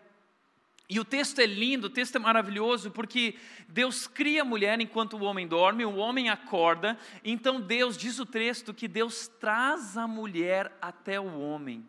E 0.90 0.98
o 0.98 1.06
texto 1.06 1.40
é 1.40 1.46
lindo, 1.46 1.88
o 1.88 1.90
texto 1.90 2.16
é 2.16 2.20
maravilhoso, 2.20 2.90
porque 2.90 3.36
Deus 3.68 4.08
cria 4.08 4.42
a 4.42 4.46
mulher 4.46 4.80
enquanto 4.80 5.18
o 5.18 5.24
homem 5.24 5.46
dorme, 5.46 5.86
o 5.86 5.98
homem 5.98 6.30
acorda, 6.30 6.98
então 7.24 7.62
Deus, 7.62 7.96
diz 7.96 8.18
o 8.18 8.26
texto, 8.26 8.74
que 8.74 8.88
Deus 8.88 9.28
traz 9.28 9.98
a 9.98 10.08
mulher 10.08 10.76
até 10.82 11.20
o 11.20 11.40
homem 11.40 11.88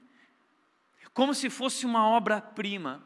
como 1.12 1.34
se 1.34 1.50
fosse 1.50 1.86
uma 1.86 2.08
obra-prima. 2.08 3.02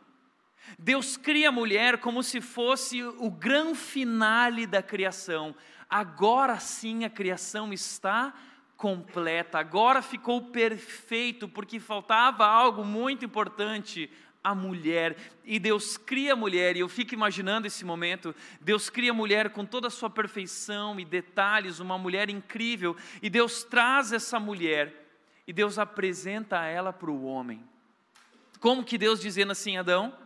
Deus 0.78 1.16
cria 1.16 1.48
a 1.48 1.52
mulher 1.52 1.98
como 1.98 2.22
se 2.22 2.40
fosse 2.40 3.02
o 3.02 3.30
grande 3.30 3.78
finale 3.78 4.66
da 4.66 4.82
criação. 4.82 5.54
Agora 5.88 6.58
sim 6.58 7.04
a 7.04 7.10
criação 7.10 7.72
está 7.72 8.32
completa, 8.76 9.58
agora 9.58 10.02
ficou 10.02 10.42
perfeito, 10.50 11.48
porque 11.48 11.78
faltava 11.78 12.46
algo 12.46 12.84
muito 12.84 13.24
importante, 13.24 14.10
a 14.42 14.54
mulher. 14.54 15.16
E 15.44 15.58
Deus 15.58 15.96
cria 15.96 16.34
a 16.34 16.36
mulher, 16.36 16.76
e 16.76 16.80
eu 16.80 16.88
fico 16.88 17.14
imaginando 17.14 17.66
esse 17.66 17.84
momento: 17.84 18.34
Deus 18.60 18.90
cria 18.90 19.10
a 19.10 19.14
mulher 19.14 19.50
com 19.50 19.64
toda 19.64 19.86
a 19.88 19.90
sua 19.90 20.10
perfeição 20.10 20.98
e 20.98 21.04
detalhes, 21.04 21.80
uma 21.80 21.96
mulher 21.96 22.28
incrível, 22.28 22.96
e 23.22 23.30
Deus 23.30 23.64
traz 23.64 24.12
essa 24.12 24.38
mulher, 24.38 25.06
e 25.46 25.52
Deus 25.52 25.78
apresenta 25.78 26.64
ela 26.64 26.92
para 26.92 27.10
o 27.10 27.24
homem. 27.24 27.64
Como 28.64 28.82
que 28.82 28.96
Deus 28.96 29.20
dizendo 29.20 29.52
assim, 29.52 29.76
Adão? 29.76 30.16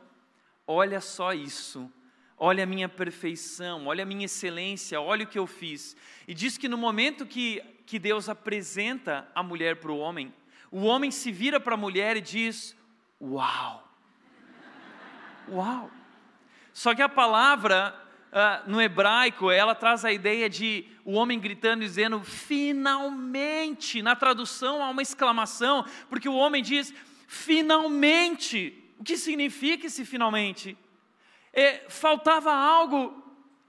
Olha 0.65 1.01
só 1.01 1.33
isso, 1.33 1.93
olha 2.37 2.63
a 2.63 2.67
minha 2.69 2.89
perfeição, 2.89 3.89
olha 3.89 4.05
a 4.05 4.07
minha 4.07 4.27
excelência, 4.27 5.01
olha 5.01 5.25
o 5.25 5.27
que 5.27 5.41
eu 5.41 5.45
fiz. 5.45 5.97
E 6.25 6.33
diz 6.33 6.57
que 6.57 6.69
no 6.69 6.79
momento 6.79 7.27
que, 7.27 7.61
que 7.85 7.99
Deus 7.99 8.29
apresenta 8.29 9.29
a 9.35 9.43
mulher 9.43 9.81
para 9.81 9.91
o 9.91 9.99
homem, 9.99 10.33
o 10.71 10.85
homem 10.85 11.11
se 11.11 11.33
vira 11.33 11.59
para 11.59 11.75
a 11.75 11.77
mulher 11.77 12.17
e 12.17 12.21
diz: 12.21 12.77
Uau! 13.21 13.93
Uau! 15.51 15.91
Só 16.73 16.95
que 16.95 17.03
a 17.03 17.09
palavra 17.09 17.93
uh, 18.29 18.71
no 18.71 18.81
hebraico, 18.81 19.51
ela 19.51 19.75
traz 19.75 20.05
a 20.05 20.13
ideia 20.13 20.49
de 20.49 20.87
o 21.05 21.13
homem 21.15 21.41
gritando 21.41 21.83
e 21.83 21.87
dizendo 21.87 22.23
finalmente. 22.23 24.03
Na 24.03 24.15
tradução 24.15 24.83
há 24.83 24.91
uma 24.91 25.03
exclamação, 25.03 25.85
porque 26.09 26.29
o 26.29 26.35
homem 26.35 26.63
diz: 26.63 26.95
finalmente. 27.29 28.83
O 28.99 29.05
que 29.05 29.17
significa 29.17 29.87
esse 29.87 30.05
finalmente? 30.05 30.77
É, 31.53 31.85
faltava 31.89 32.53
algo, 32.53 33.23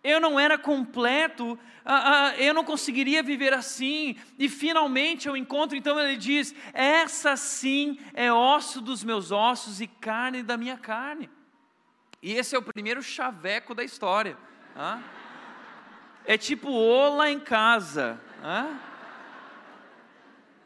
eu 0.03 0.19
não 0.19 0.39
era 0.39 0.57
completo, 0.57 1.59
ah, 1.85 2.29
ah, 2.29 2.37
eu 2.37 2.53
não 2.53 2.63
conseguiria 2.63 3.21
viver 3.21 3.53
assim, 3.53 4.15
e 4.39 4.49
finalmente 4.49 5.27
eu 5.27 5.37
encontro, 5.37 5.77
então 5.77 5.99
ele 5.99 6.15
diz: 6.15 6.55
essa 6.73 7.35
sim 7.35 7.99
é 8.13 8.31
osso 8.31 8.81
dos 8.81 9.03
meus 9.03 9.31
ossos 9.31 9.81
e 9.81 9.87
carne 9.87 10.41
da 10.41 10.57
minha 10.57 10.77
carne. 10.77 11.29
E 12.21 12.33
esse 12.33 12.55
é 12.55 12.59
o 12.59 12.63
primeiro 12.63 13.03
chaveco 13.03 13.75
da 13.75 13.83
história. 13.83 14.37
É 16.25 16.37
tipo 16.37 16.71
ola 16.71 17.29
em 17.29 17.39
casa. 17.39 18.19
Ah? 18.41 18.88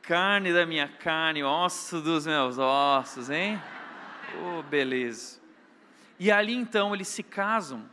Carne 0.04 0.52
da 0.52 0.66
minha 0.66 0.88
carne, 0.88 1.44
osso 1.44 2.02
dos 2.02 2.28
meus 2.28 2.58
ossos, 2.58 3.30
hein? 3.30 3.60
Oh, 4.42 4.62
beleza. 4.64 5.40
E 6.20 6.30
ali 6.30 6.54
então 6.54 6.94
eles 6.94 7.08
se 7.08 7.24
casam. 7.24 7.90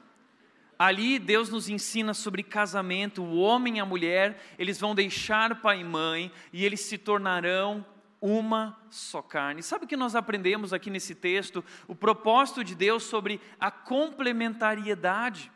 Ali 0.76 1.20
Deus 1.20 1.50
nos 1.50 1.68
ensina 1.68 2.12
sobre 2.12 2.42
casamento, 2.42 3.22
o 3.22 3.38
homem 3.38 3.76
e 3.76 3.80
a 3.80 3.84
mulher, 3.84 4.42
eles 4.58 4.80
vão 4.80 4.94
deixar 4.94 5.60
pai 5.60 5.80
e 5.80 5.84
mãe 5.84 6.32
e 6.52 6.64
eles 6.64 6.80
se 6.80 6.98
tornarão 6.98 7.86
uma 8.20 8.76
só 8.90 9.22
carne. 9.22 9.62
Sabe 9.62 9.84
o 9.84 9.88
que 9.88 9.96
nós 9.96 10.16
aprendemos 10.16 10.72
aqui 10.72 10.90
nesse 10.90 11.14
texto? 11.14 11.64
O 11.86 11.94
propósito 11.94 12.64
de 12.64 12.74
Deus 12.74 13.04
sobre 13.04 13.40
a 13.60 13.70
complementariedade. 13.70 15.52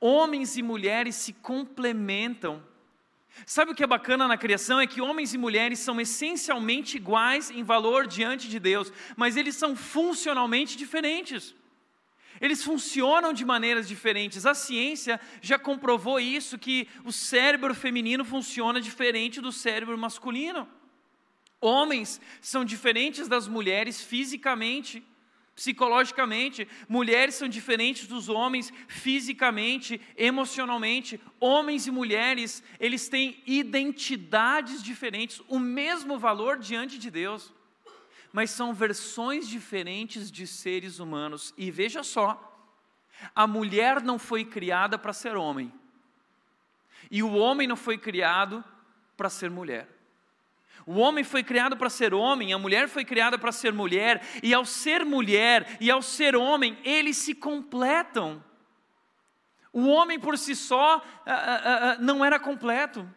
Homens 0.00 0.56
e 0.56 0.62
mulheres 0.62 1.14
se 1.14 1.32
complementam. 1.32 2.60
Sabe 3.46 3.72
o 3.72 3.74
que 3.74 3.82
é 3.82 3.86
bacana 3.86 4.28
na 4.28 4.36
criação? 4.36 4.80
É 4.80 4.86
que 4.86 5.00
homens 5.00 5.34
e 5.34 5.38
mulheres 5.38 5.78
são 5.80 6.00
essencialmente 6.00 6.96
iguais 6.96 7.50
em 7.50 7.62
valor 7.62 8.06
diante 8.06 8.48
de 8.48 8.58
Deus, 8.58 8.92
mas 9.16 9.36
eles 9.36 9.56
são 9.56 9.74
funcionalmente 9.74 10.76
diferentes. 10.76 11.54
Eles 12.40 12.62
funcionam 12.62 13.32
de 13.32 13.44
maneiras 13.44 13.86
diferentes. 13.86 14.46
A 14.46 14.54
ciência 14.54 15.20
já 15.40 15.58
comprovou 15.58 16.18
isso, 16.18 16.58
que 16.58 16.88
o 17.04 17.12
cérebro 17.12 17.74
feminino 17.74 18.24
funciona 18.24 18.80
diferente 18.80 19.40
do 19.40 19.52
cérebro 19.52 19.96
masculino. 19.96 20.68
Homens 21.60 22.20
são 22.40 22.64
diferentes 22.64 23.28
das 23.28 23.48
mulheres 23.48 24.02
fisicamente, 24.02 25.02
psicologicamente. 25.54 26.66
Mulheres 26.88 27.34
são 27.34 27.48
diferentes 27.48 28.06
dos 28.06 28.28
homens 28.28 28.72
fisicamente, 28.88 30.00
emocionalmente. 30.16 31.20
Homens 31.40 31.86
e 31.86 31.90
mulheres, 31.90 32.62
eles 32.80 33.08
têm 33.08 33.42
identidades 33.46 34.82
diferentes, 34.82 35.40
o 35.48 35.58
mesmo 35.58 36.18
valor 36.18 36.58
diante 36.58 36.98
de 36.98 37.10
Deus 37.10 37.52
mas 38.34 38.50
são 38.50 38.74
versões 38.74 39.46
diferentes 39.46 40.28
de 40.28 40.44
seres 40.44 40.98
humanos. 40.98 41.54
E 41.56 41.70
veja 41.70 42.02
só, 42.02 42.52
a 43.32 43.46
mulher 43.46 44.02
não 44.02 44.18
foi 44.18 44.44
criada 44.44 44.98
para 44.98 45.12
ser 45.12 45.36
homem, 45.36 45.72
e 47.08 47.22
o 47.22 47.32
homem 47.34 47.68
não 47.68 47.76
foi 47.76 47.96
criado 47.96 48.64
para 49.16 49.30
ser 49.30 49.52
mulher. 49.52 49.88
O 50.86 50.98
homem 50.98 51.24
foi 51.24 51.42
criado 51.42 51.76
para 51.76 51.88
ser 51.88 52.12
homem, 52.12 52.52
a 52.52 52.58
mulher 52.58 52.88
foi 52.88 53.04
criada 53.04 53.38
para 53.38 53.52
ser 53.52 53.72
mulher, 53.72 54.22
e 54.42 54.52
ao 54.52 54.64
ser 54.64 55.04
mulher 55.04 55.76
e 55.80 55.90
ao 55.90 56.02
ser 56.02 56.36
homem, 56.36 56.78
eles 56.84 57.16
se 57.16 57.34
completam. 57.34 58.42
O 59.72 59.88
homem 59.88 60.20
por 60.20 60.38
si 60.38 60.54
só 60.54 61.02
ah, 61.26 61.32
ah, 61.32 61.62
ah, 61.64 61.96
não 61.98 62.24
era 62.24 62.38
completo, 62.38 63.08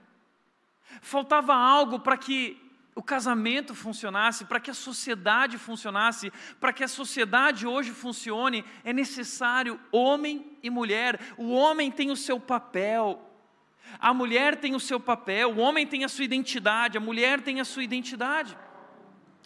faltava 1.02 1.54
algo 1.54 2.00
para 2.00 2.18
que 2.18 2.60
o 2.96 3.04
casamento 3.04 3.76
funcionasse, 3.76 4.46
para 4.46 4.60
que 4.60 4.72
a 4.72 4.74
sociedade 4.74 5.56
funcionasse, 5.60 6.34
para 6.60 6.74
que 6.74 6.84
a 6.84 6.88
sociedade 6.88 7.68
hoje 7.68 7.92
funcione, 7.92 8.66
é 8.84 8.92
necessário 8.92 9.80
homem 9.92 10.58
e 10.64 10.70
mulher. 10.72 11.20
O 11.38 11.52
homem 11.52 11.92
tem 11.92 12.10
o 12.10 12.16
seu 12.16 12.40
papel, 12.40 13.22
a 14.00 14.14
mulher 14.14 14.60
tem 14.60 14.76
o 14.76 14.80
seu 14.80 15.00
papel, 15.00 15.52
o 15.52 15.58
homem 15.58 15.86
tem 15.86 16.04
a 16.04 16.10
sua 16.10 16.26
identidade, 16.26 16.98
a 16.98 17.02
mulher 17.02 17.42
tem 17.42 17.60
a 17.60 17.66
sua 17.66 17.84
identidade. 17.84 18.58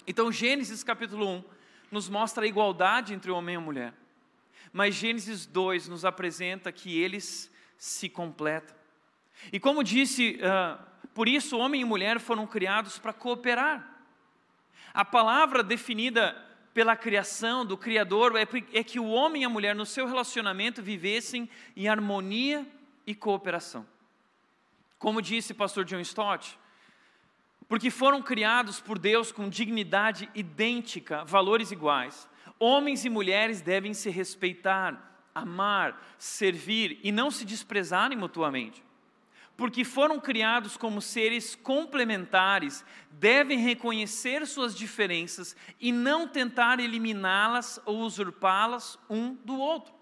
Então, 0.05 0.31
Gênesis 0.31 0.83
capítulo 0.83 1.27
1 1.27 1.43
nos 1.91 2.09
mostra 2.09 2.45
a 2.45 2.47
igualdade 2.47 3.13
entre 3.13 3.31
o 3.31 3.35
homem 3.35 3.55
e 3.55 3.57
a 3.57 3.61
mulher, 3.61 3.93
mas 4.71 4.95
Gênesis 4.95 5.45
2 5.45 5.87
nos 5.87 6.05
apresenta 6.05 6.71
que 6.71 6.99
eles 6.99 7.51
se 7.77 8.07
completam. 8.09 8.75
E 9.51 9.59
como 9.59 9.83
disse. 9.83 10.39
Uh, 10.41 10.91
por 11.13 11.27
isso, 11.27 11.57
homem 11.57 11.81
e 11.81 11.85
mulher 11.85 12.19
foram 12.19 12.47
criados 12.47 12.97
para 12.97 13.11
cooperar. 13.11 13.87
A 14.93 15.03
palavra 15.03 15.63
definida 15.63 16.35
pela 16.73 16.95
criação 16.95 17.65
do 17.65 17.77
Criador 17.77 18.35
é, 18.37 18.47
é 18.73 18.83
que 18.83 18.99
o 18.99 19.07
homem 19.07 19.41
e 19.41 19.45
a 19.45 19.49
mulher, 19.49 19.75
no 19.75 19.85
seu 19.85 20.07
relacionamento, 20.07 20.81
vivessem 20.81 21.49
em 21.75 21.87
harmonia 21.87 22.65
e 23.05 23.13
cooperação. 23.13 23.85
Como 25.01 25.19
disse 25.19 25.51
o 25.51 25.55
pastor 25.55 25.83
John 25.83 25.99
Stott, 26.01 26.59
porque 27.67 27.89
foram 27.89 28.21
criados 28.21 28.79
por 28.79 28.99
Deus 28.99 29.31
com 29.31 29.49
dignidade 29.49 30.29
idêntica, 30.35 31.25
valores 31.25 31.71
iguais. 31.71 32.29
Homens 32.59 33.03
e 33.03 33.09
mulheres 33.09 33.61
devem 33.61 33.95
se 33.95 34.11
respeitar, 34.11 35.25
amar, 35.33 35.99
servir 36.19 36.99
e 37.01 37.11
não 37.11 37.31
se 37.31 37.43
desprezarem 37.43 38.15
mutuamente 38.15 38.83
porque 39.57 39.83
foram 39.83 40.19
criados 40.19 40.75
como 40.75 40.99
seres 40.99 41.53
complementares, 41.53 42.83
devem 43.11 43.59
reconhecer 43.59 44.47
suas 44.47 44.73
diferenças 44.75 45.55
e 45.79 45.91
não 45.91 46.27
tentar 46.27 46.79
eliminá-las 46.79 47.79
ou 47.85 47.99
usurpá-las 47.99 48.97
um 49.07 49.35
do 49.35 49.55
outro. 49.59 50.00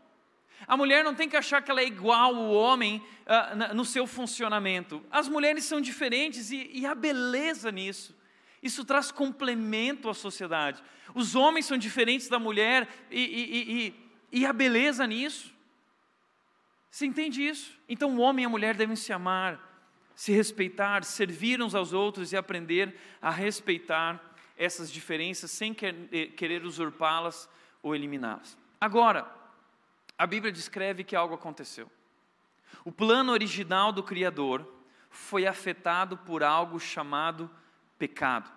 A 0.68 0.78
mulher 0.78 1.04
não 1.04 1.16
tem 1.16 1.30
que 1.30 1.38
achar 1.38 1.62
que 1.62 1.72
ela 1.72 1.82
é 1.82 1.86
igual 1.86 2.36
ao 2.36 2.52
homem 2.52 3.04
uh, 3.26 3.74
no 3.74 3.86
seu 3.86 4.06
funcionamento. 4.06 5.04
As 5.10 5.28
mulheres 5.28 5.64
são 5.64 5.80
diferentes 5.82 6.52
e, 6.52 6.70
e 6.74 6.86
há 6.86 6.94
beleza 6.94 7.72
nisso. 7.72 8.18
Isso 8.62 8.84
traz 8.84 9.12
complemento 9.12 10.10
à 10.10 10.14
sociedade. 10.14 10.84
Os 11.16 11.36
homens 11.36 11.66
são 11.66 11.78
diferentes 11.78 12.28
da 12.28 12.38
mulher 12.38 12.88
e, 13.10 13.22
e, 13.22 13.88
e, 13.88 14.40
e 14.42 14.46
há 14.46 14.54
beleza 14.54 15.08
nisso. 15.08 15.54
Você 16.92 17.06
entende 17.06 17.46
isso? 17.48 17.78
Então 17.88 18.16
o 18.16 18.20
homem 18.20 18.44
e 18.44 18.46
a 18.46 18.50
mulher 18.50 18.76
devem 18.76 18.96
se 18.96 19.14
amar, 19.14 19.60
se 20.16 20.32
respeitar, 20.32 21.04
servir 21.04 21.62
uns 21.62 21.74
aos 21.74 21.94
outros 21.94 22.34
e 22.34 22.38
aprender 22.38 22.96
a 23.22 23.30
respeitar 23.30 24.22
essas 24.58 24.92
diferenças 24.92 25.52
sem 25.52 25.76
eh, 26.12 26.26
querer 26.26 26.66
usurpá-las 26.66 27.50
ou 27.82 27.96
eliminá-las. 27.96 28.58
Agora, 28.82 29.39
a 30.20 30.28
Bíblia 30.28 30.52
descreve 30.52 31.04
que 31.04 31.16
algo 31.16 31.34
aconteceu. 31.34 31.92
O 32.86 32.92
plano 32.92 33.32
original 33.32 33.92
do 33.92 34.04
Criador 34.04 34.72
foi 35.10 35.48
afetado 35.48 36.16
por 36.16 36.44
algo 36.44 36.80
chamado 36.80 37.50
pecado. 37.98 38.52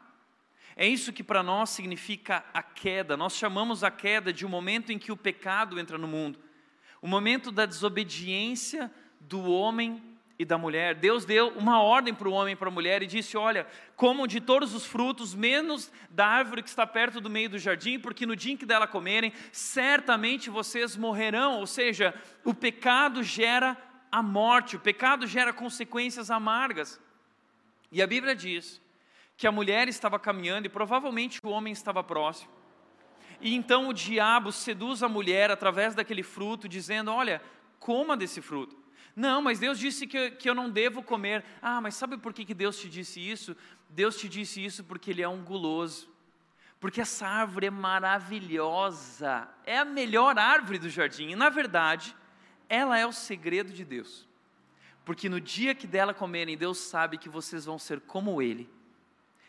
É 0.77 0.87
isso 0.87 1.12
que 1.12 1.22
para 1.22 1.42
nós 1.42 1.70
significa 1.70 2.44
a 2.53 2.62
queda. 2.62 3.16
Nós 3.16 3.35
chamamos 3.35 3.83
a 3.83 3.90
queda 3.90 4.31
de 4.31 4.44
um 4.44 4.48
momento 4.51 4.92
em 4.92 4.98
que 4.98 5.11
o 5.11 5.16
pecado 5.16 5.81
entra 5.81 5.96
no 5.96 6.07
mundo 6.07 6.38
o 7.03 7.09
momento 7.09 7.51
da 7.51 7.66
desobediência 7.66 8.88
do 9.20 9.42
homem 9.42 10.01
e 10.38 10.44
da 10.44 10.58
mulher. 10.58 10.94
Deus 10.94 11.24
deu 11.24 11.48
uma 11.50 11.80
ordem 11.80 12.14
para 12.14 12.28
o 12.28 12.32
homem 12.32 12.54
e 12.54 12.56
para 12.56 12.68
a 12.68 12.72
mulher 12.72 13.02
e 13.02 13.06
disse: 13.06 13.36
Olha, 13.36 13.66
comam 13.96 14.26
de 14.26 14.40
todos 14.40 14.74
os 14.74 14.84
frutos, 14.84 15.34
menos 15.34 15.90
da 16.10 16.26
árvore 16.26 16.62
que 16.62 16.68
está 16.68 16.86
perto 16.86 17.20
do 17.20 17.30
meio 17.30 17.50
do 17.50 17.58
jardim, 17.58 17.98
porque 17.98 18.26
no 18.26 18.36
dia 18.36 18.52
em 18.52 18.56
que 18.56 18.66
dela 18.66 18.86
comerem, 18.86 19.32
certamente 19.50 20.50
vocês 20.50 20.96
morrerão. 20.96 21.58
Ou 21.58 21.66
seja, 21.66 22.14
o 22.44 22.54
pecado 22.54 23.22
gera 23.22 23.76
a 24.10 24.22
morte, 24.22 24.76
o 24.76 24.80
pecado 24.80 25.26
gera 25.26 25.52
consequências 25.52 26.30
amargas. 26.30 27.00
E 27.90 28.02
a 28.02 28.06
Bíblia 28.06 28.34
diz 28.34 28.80
que 29.36 29.46
a 29.46 29.52
mulher 29.52 29.88
estava 29.88 30.18
caminhando 30.18 30.66
e 30.66 30.70
provavelmente 30.70 31.40
o 31.42 31.48
homem 31.48 31.72
estava 31.72 32.02
próximo. 32.02 32.50
E 33.40 33.54
então 33.54 33.88
o 33.88 33.92
diabo 33.92 34.52
seduz 34.52 35.02
a 35.02 35.08
mulher 35.08 35.50
através 35.50 35.94
daquele 35.94 36.22
fruto, 36.22 36.68
dizendo: 36.68 37.12
Olha, 37.12 37.42
coma 37.78 38.16
desse 38.16 38.40
fruto. 38.40 38.81
Não, 39.14 39.42
mas 39.42 39.59
Deus 39.59 39.79
disse 39.79 40.07
que, 40.07 40.31
que 40.33 40.48
eu 40.48 40.55
não 40.55 40.70
devo 40.70 41.03
comer. 41.03 41.44
Ah, 41.61 41.81
mas 41.81 41.94
sabe 41.94 42.16
por 42.16 42.33
que, 42.33 42.44
que 42.44 42.55
Deus 42.55 42.79
te 42.79 42.88
disse 42.88 43.20
isso? 43.20 43.57
Deus 43.88 44.16
te 44.16 44.29
disse 44.29 44.64
isso 44.64 44.85
porque 44.85 45.11
Ele 45.11 45.22
é 45.22 45.29
um 45.29 45.44
guloso. 45.44 46.11
Porque 46.81 47.01
essa 47.01 47.27
árvore 47.27 47.66
é 47.66 47.70
maravilhosa. 47.70 49.48
É 49.64 49.79
a 49.79 49.85
melhor 49.85 50.38
árvore 50.38 50.79
do 50.79 50.88
jardim. 50.88 51.31
E 51.31 51.37
na 51.37 51.48
verdade, 51.48 52.16
ela 52.68 52.98
é 52.98 53.07
o 53.07 53.12
segredo 53.12 53.72
de 53.72 53.85
Deus. 53.85 54.27
Porque 55.05 55.29
no 55.29 55.40
dia 55.40 55.75
que 55.75 55.87
dela 55.87 56.14
comerem, 56.14 56.57
Deus 56.57 56.79
sabe 56.79 57.18
que 57.18 57.29
vocês 57.29 57.64
vão 57.64 57.79
ser 57.79 58.01
como 58.01 58.40
Ele 58.40 58.68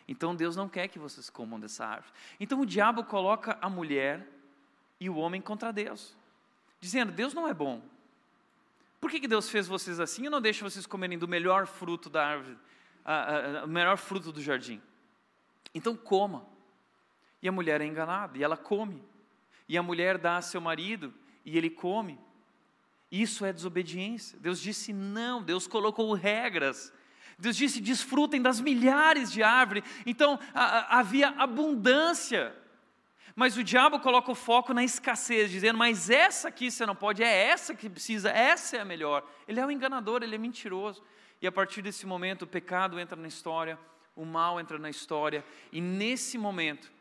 então 0.07 0.35
Deus 0.35 0.55
não 0.55 0.67
quer 0.67 0.87
que 0.87 0.99
vocês 0.99 1.29
comam 1.29 1.59
dessa 1.59 1.85
árvore. 1.85 2.13
Então 2.39 2.59
o 2.59 2.65
diabo 2.65 3.03
coloca 3.03 3.57
a 3.61 3.69
mulher 3.69 4.27
e 4.99 5.09
o 5.09 5.15
homem 5.15 5.41
contra 5.41 5.71
Deus, 5.71 6.15
dizendo: 6.79 7.11
Deus 7.11 7.33
não 7.33 7.47
é 7.47 7.53
bom. 7.53 7.81
Por 9.03 9.11
que, 9.11 9.19
que 9.19 9.27
Deus 9.27 9.49
fez 9.49 9.67
vocês 9.67 9.99
assim 9.99 10.27
e 10.27 10.29
não 10.29 10.39
deixa 10.39 10.63
vocês 10.63 10.85
comerem 10.85 11.17
do 11.17 11.27
melhor 11.27 11.67
fruto 11.67 12.09
da 12.09 12.25
árvore, 12.25 12.57
o 13.65 13.67
melhor 13.67 13.97
fruto 13.97 14.31
do 14.31 14.41
jardim? 14.41 14.81
Então 15.75 15.93
coma. 15.93 16.47
E 17.41 17.49
a 17.49 17.51
mulher 17.51 17.81
é 17.81 17.85
enganada, 17.85 18.37
e 18.37 18.43
ela 18.45 18.55
come. 18.55 19.03
E 19.67 19.77
a 19.77 19.83
mulher 19.83 20.17
dá 20.17 20.37
a 20.37 20.41
seu 20.41 20.61
marido, 20.61 21.13
e 21.43 21.57
ele 21.57 21.69
come. 21.69 22.17
Isso 23.11 23.43
é 23.43 23.51
desobediência. 23.51 24.39
Deus 24.39 24.57
disse 24.61 24.93
não, 24.93 25.43
Deus 25.43 25.67
colocou 25.67 26.13
regras 26.13 26.93
Deus 27.37 27.57
disse: 27.57 27.81
desfrutem 27.81 28.41
das 28.41 28.61
milhares 28.61 29.29
de 29.29 29.43
árvores. 29.43 29.83
Então 30.05 30.39
a, 30.53 30.63
a, 30.63 30.99
havia 30.99 31.27
abundância. 31.31 32.55
Mas 33.35 33.57
o 33.57 33.63
diabo 33.63 33.99
coloca 33.99 34.31
o 34.31 34.35
foco 34.35 34.73
na 34.73 34.83
escassez, 34.83 35.49
dizendo: 35.49 35.77
mas 35.77 36.09
essa 36.09 36.49
aqui 36.49 36.69
você 36.69 36.85
não 36.85 36.95
pode, 36.95 37.23
é 37.23 37.47
essa 37.47 37.73
que 37.73 37.89
precisa, 37.89 38.29
essa 38.29 38.77
é 38.77 38.81
a 38.81 38.85
melhor. 38.85 39.27
Ele 39.47 39.59
é 39.59 39.65
um 39.65 39.71
enganador, 39.71 40.21
ele 40.21 40.35
é 40.35 40.37
mentiroso. 40.37 41.03
E 41.41 41.47
a 41.47 41.51
partir 41.51 41.81
desse 41.81 42.05
momento 42.05 42.43
o 42.43 42.47
pecado 42.47 42.99
entra 42.99 43.15
na 43.15 43.27
história, 43.27 43.77
o 44.15 44.23
mal 44.23 44.59
entra 44.59 44.77
na 44.77 44.89
história, 44.89 45.43
e 45.71 45.81
nesse 45.81 46.37
momento 46.37 46.91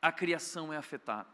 a 0.00 0.10
criação 0.10 0.72
é 0.72 0.76
afetada. 0.76 1.28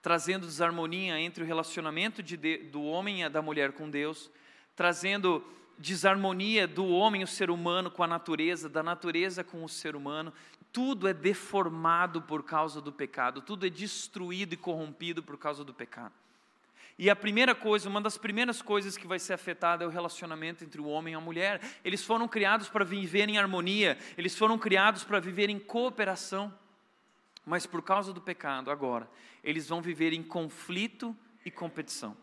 trazendo 0.00 0.46
desarmonia 0.46 1.20
entre 1.20 1.44
o 1.44 1.46
relacionamento 1.46 2.22
de, 2.22 2.36
do 2.36 2.82
homem 2.82 3.22
e 3.22 3.28
da 3.28 3.40
mulher 3.40 3.70
com 3.70 3.88
Deus, 3.88 4.28
trazendo 4.74 5.44
desarmonia 5.78 6.66
do 6.66 6.86
homem, 6.86 7.22
o 7.22 7.26
ser 7.26 7.50
humano, 7.50 7.90
com 7.90 8.02
a 8.02 8.06
natureza, 8.06 8.68
da 8.68 8.82
natureza 8.82 9.42
com 9.42 9.64
o 9.64 9.68
ser 9.68 9.96
humano. 9.96 10.32
Tudo 10.72 11.06
é 11.06 11.12
deformado 11.12 12.22
por 12.22 12.42
causa 12.42 12.80
do 12.80 12.92
pecado, 12.92 13.42
tudo 13.42 13.66
é 13.66 13.70
destruído 13.70 14.54
e 14.54 14.56
corrompido 14.56 15.22
por 15.22 15.36
causa 15.36 15.64
do 15.64 15.74
pecado. 15.74 16.14
E 16.98 17.08
a 17.10 17.16
primeira 17.16 17.54
coisa, 17.54 17.88
uma 17.88 18.00
das 18.00 18.18
primeiras 18.18 18.60
coisas 18.60 18.96
que 18.96 19.06
vai 19.06 19.18
ser 19.18 19.32
afetada 19.32 19.82
é 19.82 19.86
o 19.86 19.90
relacionamento 19.90 20.62
entre 20.62 20.80
o 20.80 20.86
homem 20.86 21.14
e 21.14 21.16
a 21.16 21.20
mulher. 21.20 21.60
Eles 21.84 22.04
foram 22.04 22.28
criados 22.28 22.68
para 22.68 22.84
viver 22.84 23.28
em 23.28 23.38
harmonia, 23.38 23.98
eles 24.16 24.36
foram 24.36 24.58
criados 24.58 25.02
para 25.02 25.18
viver 25.18 25.50
em 25.50 25.58
cooperação. 25.58 26.52
Mas 27.44 27.66
por 27.66 27.82
causa 27.82 28.12
do 28.12 28.20
pecado, 28.20 28.70
agora, 28.70 29.10
eles 29.42 29.68
vão 29.68 29.82
viver 29.82 30.12
em 30.12 30.22
conflito 30.22 31.16
e 31.44 31.50
competição. 31.50 32.16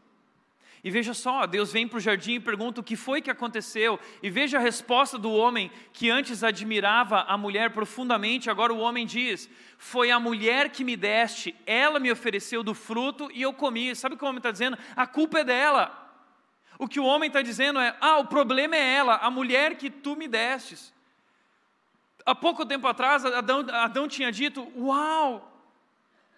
E 0.84 0.90
veja 0.90 1.14
só, 1.14 1.46
Deus 1.46 1.74
vem 1.74 1.88
para 1.88 1.98
o 1.98 2.02
jardim 2.02 2.36
e 2.36 2.40
pergunta 2.40 2.80
o 2.80 2.84
que 2.84 2.96
foi 2.96 3.22
que 3.22 3.30
aconteceu. 3.30 4.00
E 4.24 4.30
veja 4.30 4.58
a 4.58 4.62
resposta 4.62 5.18
do 5.18 5.32
homem 5.32 5.70
que 5.92 6.10
antes 6.10 6.44
admirava 6.44 7.22
a 7.24 7.38
mulher 7.38 7.72
profundamente, 7.72 8.50
agora 8.50 8.74
o 8.74 8.80
homem 8.80 9.06
diz: 9.06 9.50
Foi 9.78 10.10
a 10.10 10.20
mulher 10.20 10.70
que 10.70 10.86
me 10.86 10.96
deste, 10.96 11.54
ela 11.66 12.00
me 12.00 12.12
ofereceu 12.12 12.64
do 12.64 12.74
fruto 12.74 13.30
e 13.34 13.42
eu 13.42 13.52
comi. 13.52 13.94
Sabe 13.94 14.16
o 14.16 14.18
que 14.18 14.24
o 14.24 14.28
homem 14.28 14.40
está 14.40 14.52
dizendo? 14.52 14.78
A 14.96 15.06
culpa 15.06 15.40
é 15.40 15.44
dela. 15.44 16.08
O 16.78 16.88
que 16.88 17.00
o 17.00 17.06
homem 17.06 17.28
está 17.28 17.42
dizendo 17.42 17.78
é: 17.78 17.94
Ah, 18.00 18.18
o 18.20 18.28
problema 18.28 18.76
é 18.76 18.94
ela, 18.96 19.16
a 19.16 19.30
mulher 19.30 19.76
que 19.76 19.90
tu 19.90 20.16
me 20.16 20.30
destes. 20.30 20.94
Há 22.26 22.34
pouco 22.34 22.66
tempo 22.66 22.88
atrás, 22.88 23.26
Adão, 23.26 23.66
Adão 23.70 24.08
tinha 24.08 24.32
dito: 24.32 24.66
Uau! 24.78 25.46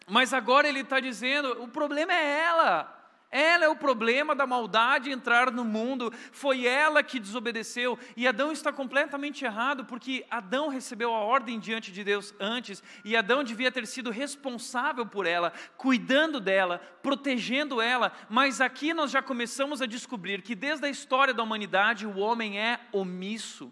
Mas 0.08 0.34
agora 0.34 0.68
ele 0.68 0.80
está 0.80 1.00
dizendo: 1.00 1.62
o 1.62 1.68
problema 1.68 2.12
é 2.12 2.40
ela. 2.40 3.01
Ela 3.32 3.64
é 3.64 3.70
o 3.70 3.76
problema 3.78 4.36
da 4.36 4.46
maldade 4.46 5.10
entrar 5.10 5.50
no 5.52 5.64
mundo, 5.64 6.12
foi 6.34 6.66
ela 6.66 7.02
que 7.02 7.18
desobedeceu, 7.18 7.98
e 8.18 8.28
Adão 8.28 8.52
está 8.52 8.74
completamente 8.74 9.46
errado, 9.46 9.86
porque 9.86 10.26
Adão 10.30 10.68
recebeu 10.68 11.16
a 11.16 11.20
ordem 11.20 11.58
diante 11.58 11.94
de 11.94 12.04
Deus 12.04 12.36
antes, 12.42 12.84
e 13.06 13.16
Adão 13.16 13.42
devia 13.42 13.72
ter 13.72 13.88
sido 13.88 14.12
responsável 14.12 15.06
por 15.06 15.26
ela, 15.26 15.54
cuidando 15.78 16.42
dela, 16.42 16.80
protegendo 17.02 17.82
ela, 17.82 18.12
mas 18.30 18.60
aqui 18.60 18.94
nós 18.94 19.12
já 19.12 19.22
começamos 19.22 19.82
a 19.82 19.86
descobrir 19.86 20.42
que 20.42 20.54
desde 20.54 20.86
a 20.86 20.90
história 20.90 21.34
da 21.34 21.42
humanidade 21.42 22.06
o 22.06 22.18
homem 22.18 22.60
é 22.60 22.82
omisso, 22.92 23.72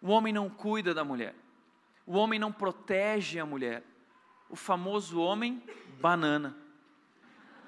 o 0.00 0.08
homem 0.08 0.32
não 0.32 0.48
cuida 0.48 0.94
da 0.94 1.04
mulher, 1.04 1.34
o 2.06 2.16
homem 2.16 2.38
não 2.38 2.50
protege 2.50 3.38
a 3.38 3.44
mulher, 3.44 3.82
o 4.48 4.56
famoso 4.56 5.20
homem 5.20 5.62
banana. 6.00 6.56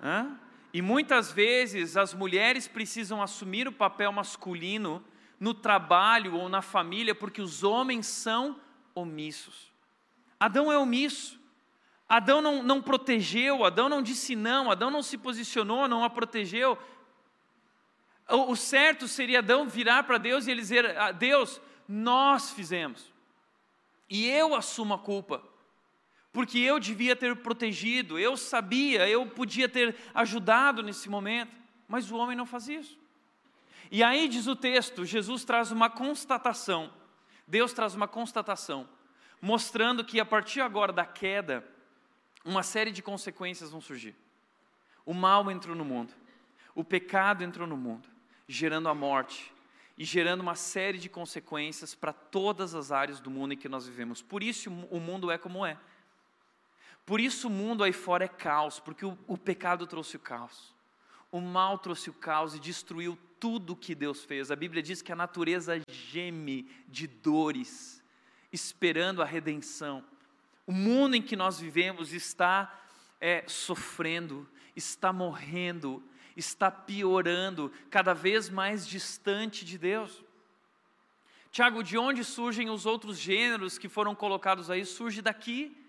Hã? 0.03 0.39
E 0.75 0.83
muitas 0.83 1.31
vezes 1.31 1.97
as 1.97 2.13
mulheres 2.13 2.67
precisam 2.67 3.23
assumir 3.23 3.69
o 3.69 3.73
papel 3.73 4.11
masculino 4.11 5.05
no 5.39 5.55
trabalho 5.55 6.35
ou 6.35 6.49
na 6.49 6.61
família 6.61 7.15
porque 7.15 7.41
os 7.41 7.63
homens 7.63 8.09
são 8.09 8.61
omissos. 8.93 9.73
Adão 10.39 10.73
é 10.73 10.77
omisso. 10.77 11.41
Adão 12.09 12.43
não, 12.43 12.61
não 12.61 12.83
protegeu, 12.83 13.65
Adão 13.65 13.89
não 13.89 14.03
disse 14.03 14.35
não, 14.35 14.69
Adão 14.69 14.91
não 14.91 15.01
se 15.01 15.17
posicionou, 15.17 15.87
não 15.87 16.03
a 16.03 16.11
protegeu. 16.11 16.77
O, 18.29 18.51
o 18.51 18.57
certo 18.57 19.07
seria 19.07 19.39
Adão 19.39 19.69
virar 19.69 20.03
para 20.03 20.19
Deus 20.19 20.49
e 20.49 20.51
ele 20.51 20.61
dizer: 20.61 20.99
ah, 20.99 21.13
Deus, 21.13 21.61
nós 21.89 22.51
fizemos, 22.51 23.13
e 24.11 24.27
eu 24.27 24.57
assumo 24.57 24.95
a 24.95 24.99
culpa 24.99 25.54
porque 26.35 26.59
eu 26.59 26.81
devia 26.81 27.15
ter 27.15 27.37
protegido, 27.37 28.19
eu 28.19 28.37
sabia, 28.37 29.09
eu 29.09 29.25
podia 29.25 29.69
ter 29.69 29.95
ajudado 30.13 30.83
nesse 30.83 31.09
momento, 31.09 31.55
mas 31.87 32.11
o 32.11 32.17
homem 32.17 32.37
não 32.37 32.45
faz 32.45 32.69
isso. 32.69 32.99
E 33.89 34.03
aí 34.03 34.27
diz 34.27 34.49
o 34.49 34.57
texto: 34.57 35.05
Jesus 35.05 35.45
traz 35.45 35.71
uma 35.71 35.89
constatação, 35.89 36.93
Deus 37.47 37.73
traz 37.73 37.95
uma 37.95 38.09
constatação, 38.09 38.89
mostrando 39.41 40.05
que 40.05 40.19
a 40.19 40.25
partir 40.25 40.61
agora 40.61 40.93
da 40.93 41.07
queda, 41.07 41.65
uma 42.45 42.65
série 42.65 42.91
de 42.91 43.01
consequências 43.01 43.71
vão 43.71 43.81
surgir. 43.81 44.17
O 45.07 45.15
mal 45.15 45.49
entrou 45.53 45.77
no 45.77 45.85
mundo, 45.85 46.13
o 46.75 46.83
pecado 46.83 47.45
entrou 47.45 47.65
no 47.65 47.77
mundo, 47.77 48.09
gerando 48.49 48.89
a 48.89 48.95
morte 48.95 49.55
e 49.97 50.05
gerando 50.05 50.41
uma 50.41 50.57
série 50.57 50.99
de 50.99 51.09
consequências 51.09 51.95
para 51.95 52.13
todas 52.13 52.75
as 52.75 52.91
áreas 52.91 53.21
do 53.21 53.31
mundo 53.31 53.55
em 53.55 53.57
que 53.57 53.69
nós 53.69 53.87
vivemos. 53.87 54.21
Por 54.21 54.43
isso 54.43 54.69
o 54.91 54.99
mundo 54.99 55.31
é 55.31 55.39
como 55.39 55.65
é. 55.65 55.79
Por 57.07 57.21
isso 57.21 57.49
o 57.49 57.51
mundo 57.51 57.85
aí 57.85 57.93
fora 57.93 58.25
é 58.25 58.29
caos, 58.29 58.81
porque 58.81 59.05
o, 59.05 59.19
o 59.27 59.37
pecado 59.37 59.87
trouxe 59.87 60.17
o 60.17 60.21
caos. 60.21 60.75
O 61.31 61.41
mal 61.41 61.79
trouxe 61.79 62.09
o 62.09 62.15
caos 62.15 62.55
e 62.55 62.61
destruiu 62.61 63.19
tudo 63.39 63.77
que 63.77 63.95
Deus 63.95 64.25
fez. 64.25 64.51
A 64.51 64.57
Bíblia 64.57 64.83
diz 64.83 65.03
que 65.03 65.13
a 65.13 65.17
natureza 65.17 65.83
geme 65.89 66.71
de 66.89 67.07
dores, 67.07 68.03
esperando 68.53 69.21
a 69.21 69.25
redenção. 69.27 70.03
O 70.67 70.73
mundo 70.73 71.15
em 71.15 71.21
que 71.21 71.37
nós 71.37 71.61
vivemos 71.61 72.13
está 72.15 72.83
é, 73.21 73.45
sofrendo, 73.47 74.49
está 74.75 75.13
morrendo, 75.13 76.03
está 76.35 76.71
piorando, 76.71 77.71
cada 77.91 78.15
vez 78.15 78.49
mais 78.49 78.87
distante 78.87 79.65
de 79.65 79.77
Deus. 79.77 80.25
Tiago, 81.51 81.83
de 81.83 81.99
onde 81.99 82.25
surgem 82.25 82.71
os 82.71 82.87
outros 82.87 83.19
gêneros 83.19 83.77
que 83.77 83.89
foram 83.89 84.15
colocados 84.15 84.71
aí? 84.71 84.87
Surge 84.87 85.21
daqui 85.21 85.84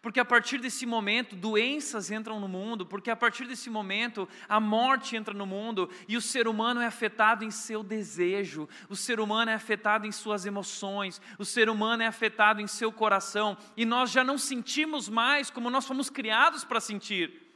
porque 0.00 0.20
a 0.20 0.24
partir 0.24 0.58
desse 0.58 0.86
momento 0.86 1.34
doenças 1.34 2.10
entram 2.10 2.38
no 2.38 2.48
mundo, 2.48 2.86
porque 2.86 3.10
a 3.10 3.16
partir 3.16 3.46
desse 3.46 3.70
momento 3.70 4.28
a 4.48 4.60
morte 4.60 5.16
entra 5.16 5.34
no 5.34 5.46
mundo 5.46 5.90
e 6.06 6.16
o 6.16 6.20
ser 6.20 6.46
humano 6.46 6.80
é 6.80 6.86
afetado 6.86 7.44
em 7.44 7.50
seu 7.50 7.82
desejo, 7.82 8.68
o 8.88 8.96
ser 8.96 9.20
humano 9.20 9.50
é 9.50 9.54
afetado 9.54 10.06
em 10.06 10.12
suas 10.12 10.46
emoções, 10.46 11.20
o 11.38 11.44
ser 11.44 11.68
humano 11.68 12.02
é 12.02 12.06
afetado 12.06 12.60
em 12.60 12.66
seu 12.66 12.92
coração 12.92 13.56
e 13.76 13.84
nós 13.84 14.10
já 14.10 14.22
não 14.22 14.38
sentimos 14.38 15.08
mais 15.08 15.50
como 15.50 15.70
nós 15.70 15.86
fomos 15.86 16.10
criados 16.10 16.64
para 16.64 16.80
sentir. 16.80 17.47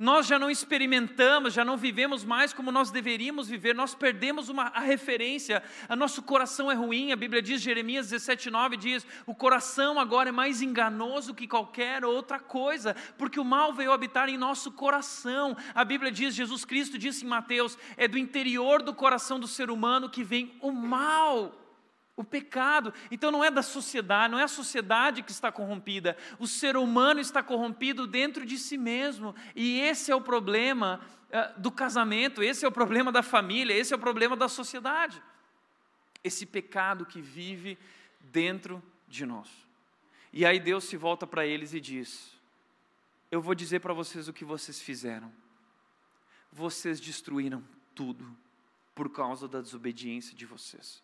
Nós 0.00 0.26
já 0.26 0.38
não 0.38 0.50
experimentamos, 0.50 1.52
já 1.52 1.62
não 1.62 1.76
vivemos 1.76 2.24
mais 2.24 2.54
como 2.54 2.72
nós 2.72 2.90
deveríamos 2.90 3.50
viver, 3.50 3.74
nós 3.74 3.94
perdemos 3.94 4.48
uma, 4.48 4.68
a 4.68 4.80
referência, 4.80 5.62
o 5.90 5.94
nosso 5.94 6.22
coração 6.22 6.70
é 6.72 6.74
ruim, 6.74 7.12
a 7.12 7.16
Bíblia 7.16 7.42
diz, 7.42 7.60
Jeremias 7.60 8.08
17, 8.08 8.48
9 8.48 8.78
diz: 8.78 9.06
o 9.26 9.34
coração 9.34 10.00
agora 10.00 10.30
é 10.30 10.32
mais 10.32 10.62
enganoso 10.62 11.34
que 11.34 11.46
qualquer 11.46 12.02
outra 12.02 12.38
coisa, 12.38 12.96
porque 13.18 13.38
o 13.38 13.44
mal 13.44 13.74
veio 13.74 13.92
habitar 13.92 14.30
em 14.30 14.38
nosso 14.38 14.72
coração. 14.72 15.54
A 15.74 15.84
Bíblia 15.84 16.10
diz, 16.10 16.34
Jesus 16.34 16.64
Cristo 16.64 16.96
disse 16.96 17.26
em 17.26 17.28
Mateus: 17.28 17.76
é 17.98 18.08
do 18.08 18.16
interior 18.16 18.82
do 18.82 18.94
coração 18.94 19.38
do 19.38 19.46
ser 19.46 19.70
humano 19.70 20.08
que 20.08 20.24
vem 20.24 20.56
o 20.62 20.72
mal 20.72 21.59
o 22.20 22.24
pecado. 22.24 22.92
Então 23.10 23.30
não 23.30 23.42
é 23.42 23.50
da 23.50 23.62
sociedade, 23.62 24.30
não 24.30 24.38
é 24.38 24.44
a 24.44 24.48
sociedade 24.48 25.22
que 25.22 25.30
está 25.30 25.50
corrompida, 25.50 26.16
o 26.38 26.46
ser 26.46 26.76
humano 26.76 27.20
está 27.20 27.42
corrompido 27.42 28.06
dentro 28.06 28.44
de 28.44 28.58
si 28.58 28.76
mesmo. 28.76 29.34
E 29.54 29.80
esse 29.80 30.10
é 30.10 30.16
o 30.16 30.20
problema 30.20 31.00
uh, 31.28 31.60
do 31.60 31.70
casamento, 31.70 32.42
esse 32.42 32.64
é 32.64 32.68
o 32.68 32.72
problema 32.72 33.10
da 33.10 33.22
família, 33.22 33.74
esse 33.74 33.92
é 33.92 33.96
o 33.96 34.00
problema 34.00 34.36
da 34.36 34.48
sociedade. 34.48 35.22
Esse 36.22 36.44
pecado 36.44 37.06
que 37.06 37.20
vive 37.20 37.78
dentro 38.20 38.82
de 39.08 39.24
nós. 39.24 39.48
E 40.32 40.44
aí 40.44 40.60
Deus 40.60 40.84
se 40.84 40.96
volta 40.96 41.26
para 41.26 41.46
eles 41.46 41.72
e 41.74 41.80
diz: 41.80 42.38
Eu 43.30 43.40
vou 43.40 43.54
dizer 43.54 43.80
para 43.80 43.94
vocês 43.94 44.28
o 44.28 44.32
que 44.32 44.44
vocês 44.44 44.80
fizeram. 44.80 45.32
Vocês 46.52 47.00
destruíram 47.00 47.64
tudo 47.94 48.36
por 48.94 49.10
causa 49.10 49.48
da 49.48 49.60
desobediência 49.60 50.36
de 50.36 50.44
vocês. 50.44 51.02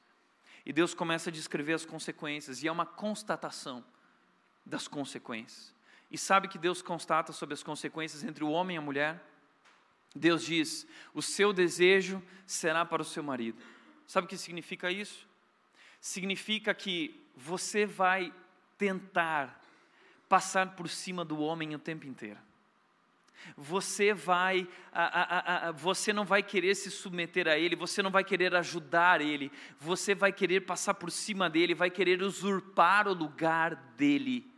E 0.66 0.72
Deus 0.72 0.92
começa 0.92 1.30
a 1.30 1.32
descrever 1.32 1.74
as 1.74 1.86
consequências, 1.86 2.60
e 2.60 2.66
é 2.66 2.72
uma 2.72 2.84
constatação 2.84 3.84
das 4.64 4.88
consequências. 4.88 5.72
E 6.10 6.18
sabe 6.18 6.48
que 6.48 6.58
Deus 6.58 6.82
constata 6.82 7.32
sobre 7.32 7.54
as 7.54 7.62
consequências 7.62 8.24
entre 8.24 8.42
o 8.42 8.50
homem 8.50 8.74
e 8.74 8.78
a 8.78 8.82
mulher? 8.82 9.24
Deus 10.14 10.44
diz: 10.44 10.84
o 11.14 11.22
seu 11.22 11.52
desejo 11.52 12.20
será 12.44 12.84
para 12.84 13.00
o 13.00 13.04
seu 13.04 13.22
marido. 13.22 13.62
Sabe 14.08 14.26
o 14.26 14.28
que 14.28 14.36
significa 14.36 14.90
isso? 14.90 15.28
Significa 16.00 16.74
que 16.74 17.24
você 17.36 17.86
vai 17.86 18.34
tentar 18.76 19.60
passar 20.28 20.74
por 20.74 20.88
cima 20.88 21.24
do 21.24 21.38
homem 21.38 21.74
o 21.76 21.78
tempo 21.78 22.06
inteiro 22.06 22.45
você 23.56 24.12
vai, 24.12 24.66
a, 24.92 25.04
a, 25.20 25.68
a, 25.68 25.72
você 25.72 26.12
não 26.12 26.24
vai 26.24 26.42
querer 26.42 26.74
se 26.74 26.90
submeter 26.90 27.46
a 27.46 27.58
ele, 27.58 27.76
você 27.76 28.02
não 28.02 28.10
vai 28.10 28.24
querer 28.24 28.54
ajudar 28.54 29.20
ele, 29.20 29.52
você 29.78 30.14
vai 30.14 30.32
querer 30.32 30.62
passar 30.62 30.94
por 30.94 31.10
cima 31.10 31.48
dele, 31.48 31.74
vai 31.74 31.90
querer 31.90 32.22
usurpar 32.22 33.06
o 33.06 33.14
lugar 33.14 33.74
dele. 33.96 34.50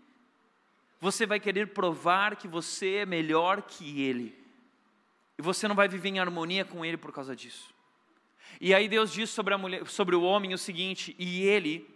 Você 1.01 1.27
vai 1.27 1.38
querer 1.38 1.69
provar 1.69 2.37
que 2.37 2.49
você 2.49 2.97
é 2.97 3.07
melhor 3.07 3.62
que 3.62 4.03
ele. 4.03 4.37
E 5.38 5.43
você 5.43 5.69
não 5.69 5.75
vai 5.75 5.87
viver 5.87 6.09
em 6.09 6.19
harmonia 6.19 6.64
com 6.64 6.85
ele 6.85 6.97
por 6.97 7.12
causa 7.12 7.37
disso. 7.37 7.73
E 8.61 8.75
aí 8.75 8.88
Deus 8.88 9.12
diz 9.12 9.31
sobre, 9.31 9.55
a 9.55 9.59
mulher, 9.59 9.87
sobre 9.87 10.17
o 10.17 10.23
homem 10.23 10.55
o 10.55 10.59
seguinte: 10.59 11.14
e 11.17 11.45
ele, 11.45 11.88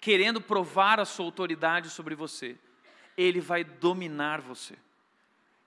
querendo 0.00 0.40
provar 0.40 0.98
a 0.98 1.04
sua 1.04 1.26
autoridade 1.26 1.90
sobre 1.90 2.14
você, 2.14 2.56
ele 3.18 3.40
vai 3.40 3.62
dominar 3.62 4.40
você 4.40 4.76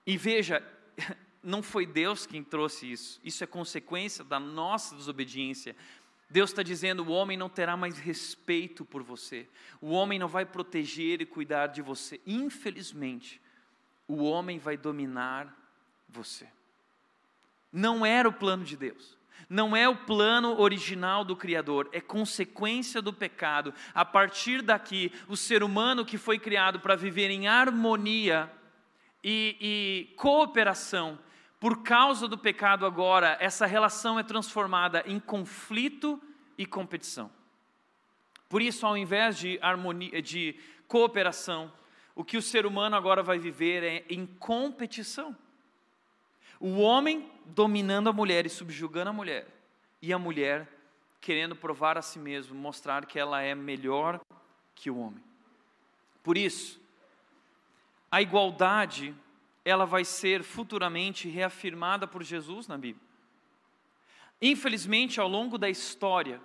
E 0.06 0.16
veja, 0.16 0.62
não 1.42 1.62
foi 1.62 1.86
Deus 1.86 2.26
quem 2.26 2.42
trouxe 2.42 2.90
isso, 2.90 3.20
isso 3.24 3.42
é 3.44 3.46
consequência 3.46 4.24
da 4.24 4.38
nossa 4.38 4.94
desobediência. 4.94 5.74
Deus 6.28 6.50
está 6.50 6.62
dizendo: 6.62 7.04
o 7.04 7.10
homem 7.10 7.36
não 7.36 7.48
terá 7.48 7.76
mais 7.76 7.98
respeito 7.98 8.84
por 8.84 9.02
você, 9.02 9.48
o 9.80 9.90
homem 9.90 10.18
não 10.18 10.28
vai 10.28 10.44
proteger 10.44 11.20
e 11.20 11.26
cuidar 11.26 11.68
de 11.68 11.82
você. 11.82 12.20
Infelizmente, 12.26 13.40
o 14.08 14.24
homem 14.24 14.58
vai 14.58 14.76
dominar 14.76 15.54
você. 16.08 16.48
Não 17.72 18.04
era 18.04 18.28
o 18.28 18.32
plano 18.32 18.64
de 18.64 18.76
Deus. 18.76 19.16
Não 19.48 19.76
é 19.76 19.88
o 19.88 19.96
plano 19.96 20.58
original 20.60 21.24
do 21.24 21.36
Criador, 21.36 21.88
é 21.92 22.00
consequência 22.00 23.02
do 23.02 23.12
pecado. 23.12 23.74
A 23.92 24.04
partir 24.04 24.62
daqui, 24.62 25.12
o 25.28 25.36
ser 25.36 25.62
humano 25.62 26.04
que 26.04 26.16
foi 26.16 26.38
criado 26.38 26.80
para 26.80 26.96
viver 26.96 27.30
em 27.30 27.46
harmonia 27.46 28.50
e, 29.24 29.56
e 29.60 30.14
cooperação, 30.16 31.18
por 31.58 31.82
causa 31.82 32.28
do 32.28 32.36
pecado 32.36 32.84
agora, 32.84 33.38
essa 33.40 33.64
relação 33.64 34.18
é 34.18 34.22
transformada 34.22 35.02
em 35.06 35.18
conflito 35.18 36.22
e 36.58 36.66
competição. 36.66 37.30
Por 38.48 38.60
isso, 38.60 38.86
ao 38.86 38.96
invés 38.96 39.38
de 39.38 39.58
harmonia, 39.62 40.20
de 40.20 40.54
cooperação, 40.86 41.72
o 42.14 42.22
que 42.22 42.36
o 42.36 42.42
ser 42.42 42.66
humano 42.66 42.94
agora 42.94 43.22
vai 43.22 43.38
viver 43.38 43.82
é 43.82 44.04
em 44.10 44.26
competição. 44.26 45.34
O 46.60 46.78
homem 46.78 47.30
dominando 47.46 48.08
a 48.08 48.12
mulher 48.12 48.44
e 48.46 48.50
subjugando 48.50 49.10
a 49.10 49.12
mulher, 49.12 49.48
e 50.02 50.12
a 50.12 50.18
mulher 50.18 50.68
querendo 51.24 51.56
provar 51.56 51.96
a 51.96 52.02
si 52.02 52.18
mesmo, 52.18 52.54
mostrar 52.54 53.06
que 53.06 53.18
ela 53.18 53.40
é 53.40 53.54
melhor 53.54 54.20
que 54.74 54.90
o 54.90 54.98
homem. 54.98 55.24
Por 56.22 56.36
isso, 56.36 56.78
a 58.14 58.22
igualdade 58.22 59.12
ela 59.64 59.84
vai 59.84 60.04
ser 60.04 60.44
futuramente 60.44 61.28
reafirmada 61.28 62.06
por 62.06 62.22
Jesus 62.22 62.68
na 62.68 62.78
Bíblia. 62.78 63.04
Infelizmente, 64.40 65.18
ao 65.18 65.26
longo 65.26 65.58
da 65.58 65.68
história, 65.68 66.40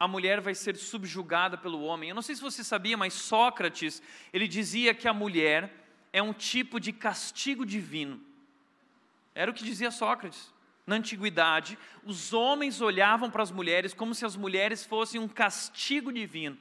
a 0.00 0.08
mulher 0.08 0.40
vai 0.40 0.52
ser 0.52 0.74
subjugada 0.74 1.56
pelo 1.56 1.80
homem. 1.84 2.08
Eu 2.08 2.16
não 2.16 2.22
sei 2.22 2.34
se 2.34 2.42
você 2.42 2.64
sabia, 2.64 2.96
mas 2.96 3.12
Sócrates, 3.14 4.02
ele 4.32 4.48
dizia 4.48 4.92
que 4.92 5.06
a 5.06 5.14
mulher 5.14 5.72
é 6.12 6.20
um 6.20 6.32
tipo 6.32 6.80
de 6.80 6.92
castigo 6.92 7.64
divino. 7.64 8.20
Era 9.32 9.48
o 9.48 9.54
que 9.54 9.62
dizia 9.62 9.92
Sócrates. 9.92 10.52
Na 10.84 10.96
antiguidade, 10.96 11.78
os 12.02 12.32
homens 12.32 12.80
olhavam 12.80 13.30
para 13.30 13.44
as 13.44 13.52
mulheres 13.52 13.94
como 13.94 14.12
se 14.12 14.24
as 14.24 14.34
mulheres 14.34 14.84
fossem 14.84 15.20
um 15.20 15.28
castigo 15.28 16.12
divino. 16.12 16.58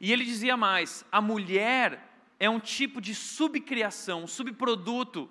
E 0.00 0.10
ele 0.10 0.24
dizia 0.24 0.56
mais: 0.56 1.04
a 1.12 1.20
mulher 1.20 2.15
é 2.38 2.48
um 2.48 2.60
tipo 2.60 3.00
de 3.00 3.14
subcriação, 3.14 4.26
subproduto, 4.26 5.30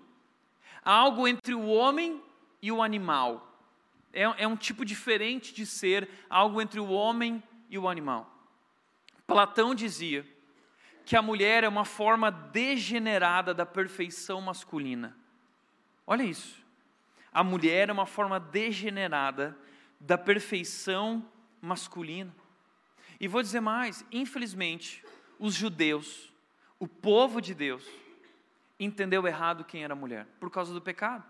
algo 0.84 1.28
entre 1.28 1.54
o 1.54 1.68
homem 1.68 2.22
e 2.62 2.72
o 2.72 2.82
animal. 2.82 3.52
É, 4.12 4.24
é 4.24 4.48
um 4.48 4.56
tipo 4.56 4.86
diferente 4.86 5.54
de 5.54 5.66
ser, 5.66 6.10
algo 6.30 6.62
entre 6.62 6.80
o 6.80 6.90
homem 6.90 7.44
e 7.70 7.78
o 7.78 7.88
animal. 7.88 8.32
Platão 9.28 9.76
dizia 9.76 10.26
que 11.06 11.16
a 11.16 11.22
mulher 11.22 11.64
é 11.64 11.68
uma 11.68 11.86
forma 11.86 12.32
degenerada 12.32 13.54
da 13.54 13.66
perfeição 13.66 14.42
masculina. 14.42 15.16
Olha 16.08 16.24
isso. 16.24 16.64
A 17.32 17.44
mulher 17.44 17.90
é 17.90 17.92
uma 17.92 18.06
forma 18.06 18.40
degenerada 18.40 19.58
da 20.00 20.18
perfeição 20.18 21.28
masculina. 21.62 22.34
E 23.20 23.28
vou 23.28 23.42
dizer 23.42 23.60
mais: 23.60 24.06
infelizmente, 24.12 25.04
os 25.38 25.54
judeus 25.54 26.34
o 26.86 26.88
povo 26.88 27.42
de 27.42 27.56
Deus 27.56 27.84
entendeu 28.80 29.26
errado 29.26 29.66
quem 29.66 29.84
era 29.84 29.96
mulher, 29.96 30.28
por 30.40 30.52
causa 30.52 30.72
do 30.72 30.80
pecado. 30.80 31.24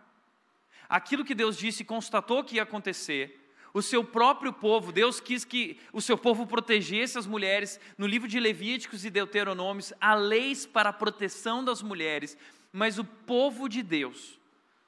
Aquilo 0.89 1.24
que 1.24 1.34
Deus 1.34 1.56
disse 1.56 1.82
e 1.82 1.86
constatou 1.86 2.44
que 2.44 2.58
ia 2.58 2.63
acontecer, 2.63 3.50
o 3.74 3.82
seu 3.82 4.04
próprio 4.04 4.52
povo, 4.52 4.91
Deus 4.91 5.22
quis 5.22 5.46
que 5.46 5.80
o 5.94 6.02
seu 6.02 6.18
povo 6.18 6.46
protegesse 6.46 7.18
as 7.18 7.26
mulheres. 7.26 7.80
No 7.98 8.06
livro 8.06 8.28
de 8.28 8.38
Levíticos 8.38 9.06
e 9.06 9.10
Deuteronômios, 9.10 9.94
há 10.00 10.13
leis 10.13 10.65
para 10.65 10.89
a 10.89 10.94
proteção 10.94 11.63
das 11.63 11.82
mulheres, 11.82 12.38
mas 12.74 13.00
o 13.00 13.06
povo 13.06 13.70
de 13.70 13.82
Deus 13.82 14.38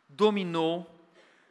dominou, 0.09 0.85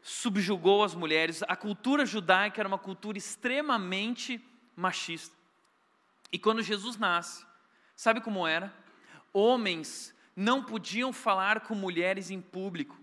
subjugou 0.02 0.85
as 0.85 0.94
mulheres. 0.94 1.42
A 1.44 1.57
cultura 1.57 2.05
judaica 2.05 2.61
era 2.61 2.68
uma 2.68 2.79
cultura 2.79 3.16
extremamente 3.16 4.38
machista. 4.76 5.35
E 6.31 6.38
quando 6.38 6.62
Jesus 6.62 6.98
nasce, 6.98 7.46
sabe 7.94 8.20
como 8.20 8.46
era? 8.46 8.85
Homens 9.37 10.14
não 10.35 10.62
podiam 10.62 11.12
falar 11.12 11.61
com 11.61 11.75
mulheres 11.75 12.31
em 12.31 12.40
público, 12.40 12.99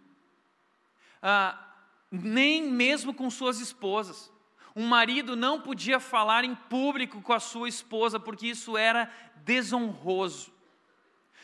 ah, 1.21 1.57
nem 2.11 2.63
mesmo 2.63 3.13
com 3.13 3.29
suas 3.29 3.59
esposas. 3.59 4.31
Um 4.75 4.87
marido 4.87 5.35
não 5.35 5.61
podia 5.61 5.99
falar 5.99 6.43
em 6.43 6.55
público 6.55 7.21
com 7.21 7.33
a 7.33 7.39
sua 7.39 7.69
esposa, 7.69 8.19
porque 8.19 8.47
isso 8.47 8.75
era 8.75 9.11
desonroso. 9.37 10.51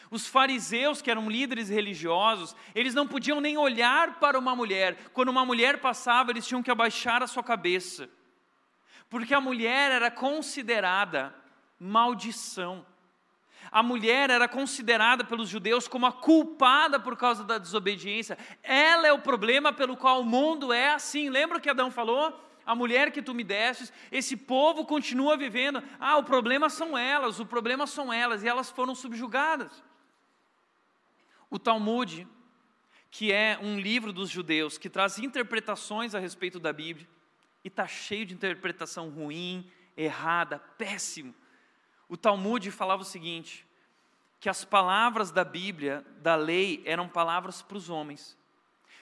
Os 0.10 0.25
fariseus, 0.25 1.02
que 1.02 1.12
eram 1.12 1.30
líderes 1.30 1.69
religiosos, 1.69 2.56
eles 2.73 2.95
não 2.95 3.08
podiam 3.08 3.39
nem 3.39 3.58
olhar 3.58 4.19
para 4.19 4.39
uma 4.39 4.56
mulher. 4.56 4.95
Quando 5.13 5.30
uma 5.30 5.45
mulher 5.45 5.80
passava, 5.80 6.32
eles 6.32 6.47
tinham 6.47 6.63
que 6.63 6.71
abaixar 6.71 7.21
a 7.21 7.28
sua 7.28 7.43
cabeça, 7.43 8.10
porque 9.08 9.36
a 9.36 9.41
mulher 9.41 9.91
era 9.91 10.10
considerada 10.10 11.34
maldição. 11.80 12.84
A 13.71 13.84
mulher 13.84 14.29
era 14.29 14.47
considerada 14.47 15.23
pelos 15.23 15.47
judeus 15.47 15.88
como 15.88 16.05
a 16.05 16.12
culpada 16.12 16.99
por 16.99 17.15
causa 17.15 17.43
da 17.43 17.58
desobediência. 17.58 18.38
Ela 18.63 19.08
é 19.08 19.13
o 19.13 19.21
problema 19.21 19.71
pelo 19.71 19.95
qual 19.95 20.21
o 20.21 20.25
mundo 20.25 20.73
é 20.73 20.93
assim. 20.93 21.29
Lembra 21.29 21.60
que 21.60 21.69
Adão 21.69 21.91
falou? 21.91 22.47
A 22.65 22.75
mulher 22.75 23.12
que 23.12 23.21
tu 23.21 23.34
me 23.34 23.43
destes, 23.43 23.91
esse 24.12 24.38
povo 24.38 24.86
continua 24.86 25.36
vivendo. 25.36 25.84
Ah, 25.99 26.17
o 26.17 26.23
problema 26.23 26.69
são 26.69 26.97
elas, 26.97 27.39
o 27.39 27.45
problema 27.45 27.88
são 27.88 28.13
elas, 28.13 28.43
e 28.43 28.47
elas 28.47 28.69
foram 28.69 28.93
subjugadas. 28.93 29.84
O 31.49 31.58
Talmud, 31.58 32.27
que 33.10 33.32
é 33.32 33.58
um 33.60 33.79
livro 33.79 34.13
dos 34.13 34.29
judeus 34.29 34.77
que 34.77 34.88
traz 34.88 35.17
interpretações 35.17 36.13
a 36.13 36.19
respeito 36.19 36.60
da 36.60 36.71
Bíblia, 36.71 37.08
e 37.63 37.69
está 37.69 37.88
cheio 37.88 38.25
de 38.25 38.36
interpretação 38.36 39.10
ruim, 39.10 39.69
errada, 39.97 40.60
péssimo. 40.77 41.34
O 42.09 42.17
Talmud 42.17 42.69
falava 42.71 43.03
o 43.03 43.05
seguinte: 43.05 43.65
que 44.39 44.49
as 44.49 44.65
palavras 44.65 45.31
da 45.31 45.45
Bíblia, 45.45 46.05
da 46.17 46.35
lei, 46.35 46.81
eram 46.85 47.07
palavras 47.07 47.61
para 47.61 47.77
os 47.77 47.89
homens. 47.89 48.37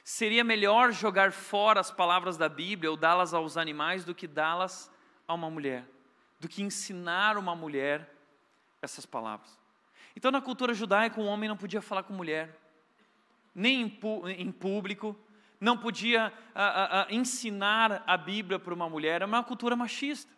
Seria 0.03 0.43
melhor 0.43 0.91
jogar 0.91 1.31
fora 1.31 1.79
as 1.79 1.91
palavras 1.91 2.37
da 2.37 2.49
Bíblia 2.49 2.91
ou 2.91 2.97
dá-las 2.97 3.33
aos 3.33 3.57
animais 3.57 4.03
do 4.03 4.15
que 4.15 4.27
dá-las 4.27 4.91
a 5.27 5.33
uma 5.33 5.49
mulher, 5.49 5.85
do 6.39 6.47
que 6.47 6.61
ensinar 6.61 7.37
uma 7.37 7.55
mulher 7.55 8.13
essas 8.81 9.05
palavras. 9.05 9.59
Então, 10.15 10.31
na 10.31 10.41
cultura 10.41 10.73
judaica, 10.73 11.19
um 11.19 11.27
homem 11.27 11.49
não 11.49 11.57
podia 11.57 11.81
falar 11.81 12.03
com 12.03 12.13
mulher, 12.13 12.57
nem 13.53 13.81
em, 13.81 14.51
público, 14.51 15.15
não 15.59 15.77
podia 15.77 16.33
a, 16.55 16.63
a, 16.63 17.03
a 17.03 17.13
ensinar 17.13 18.03
a 18.07 18.17
Bíblia 18.17 18.57
para 18.57 18.73
uma 18.73 18.89
mulher, 18.89 19.21
é 19.21 19.25
uma 19.25 19.43
cultura 19.43 19.75
machista. 19.75 20.36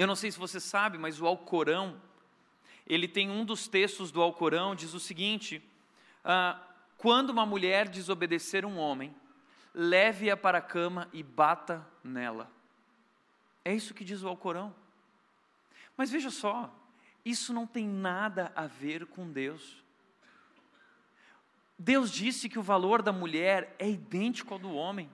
Eu 0.00 0.06
não 0.06 0.16
sei 0.16 0.32
se 0.32 0.38
você 0.38 0.58
sabe, 0.58 0.96
mas 0.96 1.20
o 1.20 1.26
Alcorão, 1.26 2.00
ele 2.86 3.06
tem 3.06 3.28
um 3.28 3.44
dos 3.44 3.68
textos 3.68 4.10
do 4.10 4.22
Alcorão, 4.22 4.74
diz 4.74 4.94
o 4.94 4.98
seguinte: 4.98 5.62
ah, 6.24 6.58
quando 6.96 7.28
uma 7.28 7.44
mulher 7.44 7.86
desobedecer 7.86 8.64
um 8.64 8.78
homem, 8.78 9.14
leve-a 9.74 10.38
para 10.38 10.56
a 10.56 10.62
cama 10.62 11.06
e 11.12 11.22
bata 11.22 11.86
nela. 12.02 12.50
É 13.62 13.74
isso 13.74 13.92
que 13.92 14.02
diz 14.02 14.22
o 14.22 14.28
Alcorão. 14.28 14.74
Mas 15.98 16.10
veja 16.10 16.30
só, 16.30 16.74
isso 17.22 17.52
não 17.52 17.66
tem 17.66 17.86
nada 17.86 18.50
a 18.56 18.66
ver 18.66 19.04
com 19.04 19.30
Deus. 19.30 19.84
Deus 21.78 22.10
disse 22.10 22.48
que 22.48 22.58
o 22.58 22.62
valor 22.62 23.02
da 23.02 23.12
mulher 23.12 23.76
é 23.78 23.90
idêntico 23.90 24.54
ao 24.54 24.58
do 24.58 24.72
homem. 24.72 25.10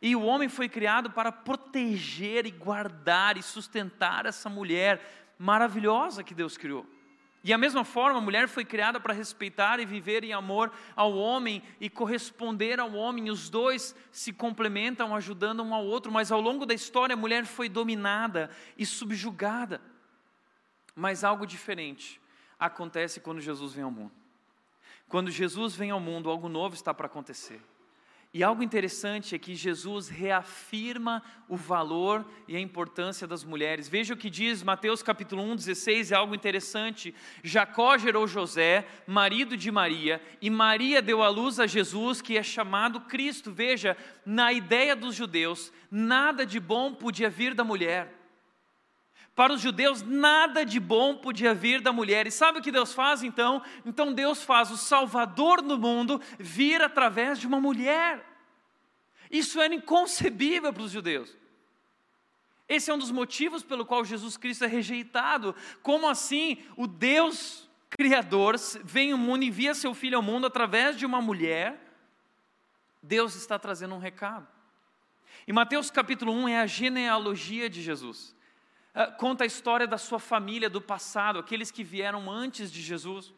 E 0.00 0.14
o 0.14 0.22
homem 0.22 0.48
foi 0.48 0.68
criado 0.68 1.10
para 1.10 1.32
proteger 1.32 2.46
e 2.46 2.50
guardar 2.50 3.36
e 3.36 3.42
sustentar 3.42 4.26
essa 4.26 4.48
mulher 4.48 5.34
maravilhosa 5.38 6.22
que 6.22 6.34
Deus 6.34 6.56
criou. 6.56 6.86
E 7.42 7.52
a 7.52 7.58
mesma 7.58 7.84
forma, 7.84 8.18
a 8.18 8.22
mulher 8.22 8.48
foi 8.48 8.64
criada 8.64 8.98
para 8.98 9.14
respeitar 9.14 9.78
e 9.78 9.86
viver 9.86 10.24
em 10.24 10.32
amor 10.32 10.72
ao 10.96 11.16
homem 11.16 11.62
e 11.80 11.88
corresponder 11.88 12.80
ao 12.80 12.92
homem. 12.94 13.30
Os 13.30 13.48
dois 13.48 13.94
se 14.10 14.32
complementam, 14.32 15.14
ajudando 15.14 15.62
um 15.62 15.72
ao 15.72 15.84
outro, 15.84 16.10
mas 16.10 16.32
ao 16.32 16.40
longo 16.40 16.66
da 16.66 16.74
história 16.74 17.14
a 17.14 17.16
mulher 17.16 17.46
foi 17.46 17.68
dominada 17.68 18.50
e 18.76 18.84
subjugada. 18.84 19.80
Mas 20.94 21.22
algo 21.22 21.46
diferente 21.46 22.20
acontece 22.58 23.20
quando 23.20 23.40
Jesus 23.40 23.72
vem 23.72 23.84
ao 23.84 23.90
mundo. 23.90 24.12
Quando 25.08 25.30
Jesus 25.30 25.74
vem 25.74 25.90
ao 25.90 26.00
mundo, 26.00 26.28
algo 26.28 26.48
novo 26.48 26.74
está 26.74 26.92
para 26.92 27.06
acontecer. 27.06 27.62
E 28.32 28.42
algo 28.44 28.62
interessante 28.62 29.34
é 29.34 29.38
que 29.38 29.54
Jesus 29.54 30.08
reafirma 30.08 31.22
o 31.48 31.56
valor 31.56 32.26
e 32.46 32.54
a 32.54 32.60
importância 32.60 33.26
das 33.26 33.42
mulheres. 33.42 33.88
Veja 33.88 34.12
o 34.12 34.16
que 34.16 34.28
diz 34.28 34.62
Mateus 34.62 35.02
capítulo 35.02 35.42
1, 35.42 35.56
16, 35.56 36.12
é 36.12 36.14
algo 36.14 36.34
interessante. 36.34 37.14
Jacó 37.42 37.96
gerou 37.96 38.28
José, 38.28 38.86
marido 39.06 39.56
de 39.56 39.70
Maria, 39.70 40.20
e 40.42 40.50
Maria 40.50 41.00
deu 41.00 41.22
à 41.22 41.28
luz 41.30 41.58
a 41.58 41.66
Jesus, 41.66 42.20
que 42.20 42.36
é 42.36 42.42
chamado 42.42 43.00
Cristo. 43.00 43.50
Veja, 43.50 43.96
na 44.26 44.52
ideia 44.52 44.94
dos 44.94 45.14
judeus, 45.14 45.72
nada 45.90 46.44
de 46.44 46.60
bom 46.60 46.92
podia 46.92 47.30
vir 47.30 47.54
da 47.54 47.64
mulher. 47.64 48.17
Para 49.38 49.52
os 49.52 49.60
judeus, 49.60 50.02
nada 50.02 50.66
de 50.66 50.80
bom 50.80 51.14
podia 51.14 51.54
vir 51.54 51.80
da 51.80 51.92
mulher. 51.92 52.26
E 52.26 52.30
sabe 52.30 52.58
o 52.58 52.60
que 52.60 52.72
Deus 52.72 52.92
faz 52.92 53.22
então? 53.22 53.62
Então 53.86 54.12
Deus 54.12 54.42
faz 54.42 54.68
o 54.72 54.76
Salvador 54.76 55.62
no 55.62 55.78
mundo 55.78 56.20
vir 56.40 56.82
através 56.82 57.38
de 57.38 57.46
uma 57.46 57.60
mulher. 57.60 58.26
Isso 59.30 59.60
era 59.60 59.72
inconcebível 59.72 60.72
para 60.72 60.82
os 60.82 60.90
judeus. 60.90 61.36
Esse 62.68 62.90
é 62.90 62.94
um 62.94 62.98
dos 62.98 63.12
motivos 63.12 63.62
pelo 63.62 63.86
qual 63.86 64.04
Jesus 64.04 64.36
Cristo 64.36 64.64
é 64.64 64.66
rejeitado. 64.66 65.54
Como 65.84 66.08
assim 66.08 66.58
o 66.76 66.88
Deus 66.88 67.70
Criador 67.90 68.56
vem 68.82 69.12
ao 69.12 69.18
mundo, 69.18 69.44
envia 69.44 69.72
seu 69.72 69.94
filho 69.94 70.16
ao 70.16 70.22
mundo 70.22 70.48
através 70.48 70.98
de 70.98 71.06
uma 71.06 71.22
mulher? 71.22 71.80
Deus 73.00 73.36
está 73.36 73.56
trazendo 73.56 73.94
um 73.94 74.00
recado. 74.00 74.48
E 75.46 75.52
Mateus 75.52 75.92
capítulo 75.92 76.32
1 76.32 76.48
é 76.48 76.60
a 76.60 76.66
genealogia 76.66 77.70
de 77.70 77.80
Jesus. 77.80 78.36
Ah, 79.00 79.06
conta 79.06 79.44
a 79.44 79.46
história 79.46 79.86
da 79.86 79.96
sua 79.96 80.18
família 80.18 80.68
do 80.68 80.80
passado, 80.80 81.38
aqueles 81.38 81.70
que 81.70 81.84
vieram 81.84 82.28
antes 82.28 82.68
de 82.68 82.82
Jesus. 82.82 83.32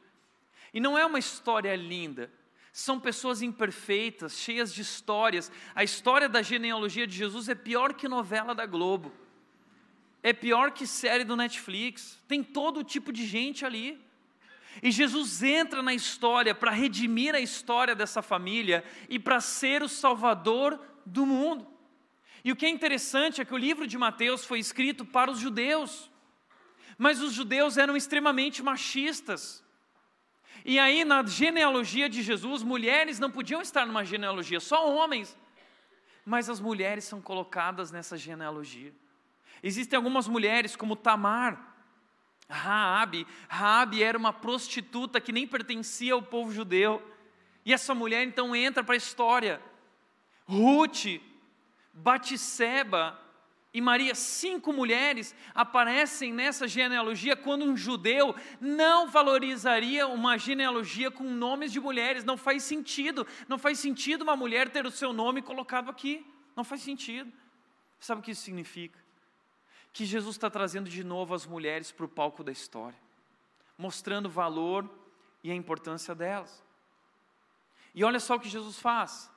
E 0.72 0.80
não 0.80 0.96
é 0.96 1.04
uma 1.04 1.18
história 1.18 1.76
linda, 1.76 2.32
são 2.72 2.98
pessoas 2.98 3.42
imperfeitas, 3.42 4.38
cheias 4.38 4.72
de 4.72 4.80
histórias. 4.80 5.52
A 5.74 5.84
história 5.84 6.30
da 6.30 6.40
genealogia 6.40 7.06
de 7.06 7.14
Jesus 7.14 7.46
é 7.50 7.54
pior 7.54 7.92
que 7.92 8.08
novela 8.08 8.54
da 8.54 8.64
Globo, 8.64 9.12
é 10.22 10.32
pior 10.32 10.70
que 10.70 10.86
série 10.86 11.24
do 11.24 11.36
Netflix, 11.36 12.18
tem 12.26 12.42
todo 12.42 12.82
tipo 12.82 13.12
de 13.12 13.26
gente 13.26 13.62
ali. 13.62 14.02
E 14.82 14.90
Jesus 14.90 15.42
entra 15.42 15.82
na 15.82 15.92
história 15.92 16.54
para 16.54 16.70
redimir 16.70 17.34
a 17.34 17.40
história 17.40 17.94
dessa 17.94 18.22
família 18.22 18.82
e 19.10 19.18
para 19.18 19.42
ser 19.42 19.82
o 19.82 19.90
salvador 19.90 20.80
do 21.04 21.26
mundo. 21.26 21.66
E 22.44 22.50
o 22.50 22.56
que 22.56 22.66
é 22.66 22.68
interessante 22.68 23.40
é 23.40 23.44
que 23.44 23.54
o 23.54 23.58
livro 23.58 23.86
de 23.86 23.98
Mateus 23.98 24.44
foi 24.44 24.58
escrito 24.58 25.04
para 25.04 25.30
os 25.30 25.38
judeus, 25.38 26.10
mas 26.96 27.20
os 27.20 27.32
judeus 27.32 27.76
eram 27.76 27.96
extremamente 27.96 28.62
machistas. 28.62 29.64
E 30.64 30.78
aí, 30.78 31.04
na 31.04 31.24
genealogia 31.24 32.08
de 32.08 32.22
Jesus, 32.22 32.62
mulheres 32.62 33.18
não 33.18 33.30
podiam 33.30 33.62
estar 33.62 33.86
numa 33.86 34.04
genealogia, 34.04 34.60
só 34.60 34.92
homens. 34.94 35.36
Mas 36.24 36.50
as 36.50 36.60
mulheres 36.60 37.04
são 37.04 37.20
colocadas 37.20 37.90
nessa 37.90 38.16
genealogia. 38.16 38.92
Existem 39.62 39.96
algumas 39.96 40.28
mulheres, 40.28 40.76
como 40.76 40.96
Tamar, 40.96 41.70
Raabe. 42.48 43.26
Raabe 43.48 44.02
era 44.02 44.18
uma 44.18 44.32
prostituta 44.32 45.20
que 45.20 45.32
nem 45.32 45.46
pertencia 45.46 46.12
ao 46.12 46.22
povo 46.22 46.52
judeu. 46.52 47.02
E 47.64 47.72
essa 47.72 47.94
mulher 47.94 48.24
então 48.26 48.54
entra 48.54 48.82
para 48.82 48.94
a 48.94 48.98
história. 48.98 49.62
Ruth, 50.46 51.20
Batisseba 52.00 53.18
e 53.72 53.80
Maria, 53.80 54.16
cinco 54.16 54.72
mulheres, 54.72 55.34
aparecem 55.54 56.32
nessa 56.32 56.66
genealogia 56.66 57.36
quando 57.36 57.64
um 57.64 57.76
judeu 57.76 58.34
não 58.60 59.08
valorizaria 59.08 60.08
uma 60.08 60.36
genealogia 60.36 61.08
com 61.08 61.22
nomes 61.22 61.72
de 61.72 61.78
mulheres. 61.78 62.24
Não 62.24 62.36
faz 62.36 62.64
sentido. 62.64 63.24
Não 63.48 63.58
faz 63.58 63.78
sentido 63.78 64.22
uma 64.22 64.34
mulher 64.34 64.70
ter 64.70 64.86
o 64.86 64.90
seu 64.90 65.12
nome 65.12 65.40
colocado 65.40 65.88
aqui. 65.88 66.26
Não 66.56 66.64
faz 66.64 66.82
sentido. 66.82 67.32
Sabe 68.00 68.20
o 68.20 68.24
que 68.24 68.32
isso 68.32 68.42
significa? 68.42 68.98
Que 69.92 70.04
Jesus 70.04 70.34
está 70.34 70.50
trazendo 70.50 70.90
de 70.90 71.04
novo 71.04 71.32
as 71.32 71.46
mulheres 71.46 71.92
para 71.92 72.06
o 72.06 72.08
palco 72.08 72.42
da 72.42 72.50
história, 72.50 72.98
mostrando 73.78 74.26
o 74.26 74.30
valor 74.30 74.88
e 75.44 75.50
a 75.50 75.54
importância 75.54 76.12
delas. 76.12 76.64
E 77.94 78.02
olha 78.02 78.18
só 78.18 78.34
o 78.34 78.40
que 78.40 78.48
Jesus 78.48 78.80
faz 78.80 79.30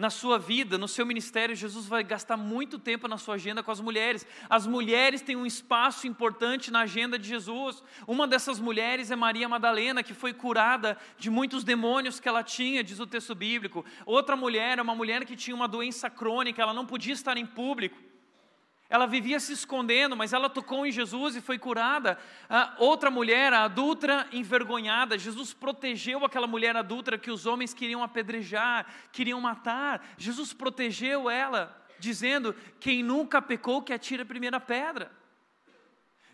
na 0.00 0.08
sua 0.08 0.38
vida, 0.38 0.78
no 0.78 0.88
seu 0.88 1.04
ministério, 1.04 1.54
Jesus 1.54 1.84
vai 1.84 2.02
gastar 2.02 2.38
muito 2.38 2.78
tempo 2.78 3.06
na 3.06 3.18
sua 3.18 3.34
agenda 3.34 3.62
com 3.62 3.70
as 3.70 3.80
mulheres. 3.80 4.26
As 4.48 4.66
mulheres 4.66 5.20
têm 5.20 5.36
um 5.36 5.44
espaço 5.44 6.06
importante 6.06 6.70
na 6.70 6.80
agenda 6.80 7.18
de 7.18 7.28
Jesus. 7.28 7.82
Uma 8.06 8.26
dessas 8.26 8.58
mulheres 8.58 9.10
é 9.10 9.16
Maria 9.16 9.46
Madalena, 9.46 10.02
que 10.02 10.14
foi 10.14 10.32
curada 10.32 10.96
de 11.18 11.28
muitos 11.28 11.62
demônios 11.64 12.18
que 12.18 12.26
ela 12.26 12.42
tinha, 12.42 12.82
diz 12.82 12.98
o 12.98 13.06
texto 13.06 13.34
bíblico. 13.34 13.84
Outra 14.06 14.34
mulher 14.34 14.78
é 14.78 14.82
uma 14.82 14.94
mulher 14.94 15.26
que 15.26 15.36
tinha 15.36 15.54
uma 15.54 15.68
doença 15.68 16.08
crônica, 16.08 16.62
ela 16.62 16.72
não 16.72 16.86
podia 16.86 17.12
estar 17.12 17.36
em 17.36 17.44
público. 17.44 18.09
Ela 18.90 19.06
vivia 19.06 19.38
se 19.38 19.52
escondendo, 19.52 20.16
mas 20.16 20.32
ela 20.32 20.50
tocou 20.50 20.84
em 20.84 20.90
Jesus 20.90 21.36
e 21.36 21.40
foi 21.40 21.56
curada. 21.56 22.18
A 22.48 22.74
outra 22.76 23.08
mulher, 23.08 23.52
a 23.52 23.62
adulta 23.62 24.26
envergonhada, 24.32 25.16
Jesus 25.16 25.54
protegeu 25.54 26.24
aquela 26.24 26.48
mulher 26.48 26.76
adulta 26.76 27.16
que 27.16 27.30
os 27.30 27.46
homens 27.46 27.72
queriam 27.72 28.02
apedrejar, 28.02 28.84
queriam 29.12 29.40
matar. 29.40 30.04
Jesus 30.18 30.52
protegeu 30.52 31.30
ela, 31.30 31.80
dizendo: 32.00 32.52
Quem 32.80 33.00
nunca 33.00 33.40
pecou, 33.40 33.80
que 33.80 33.92
atire 33.92 34.22
a 34.22 34.26
primeira 34.26 34.58
pedra. 34.58 35.12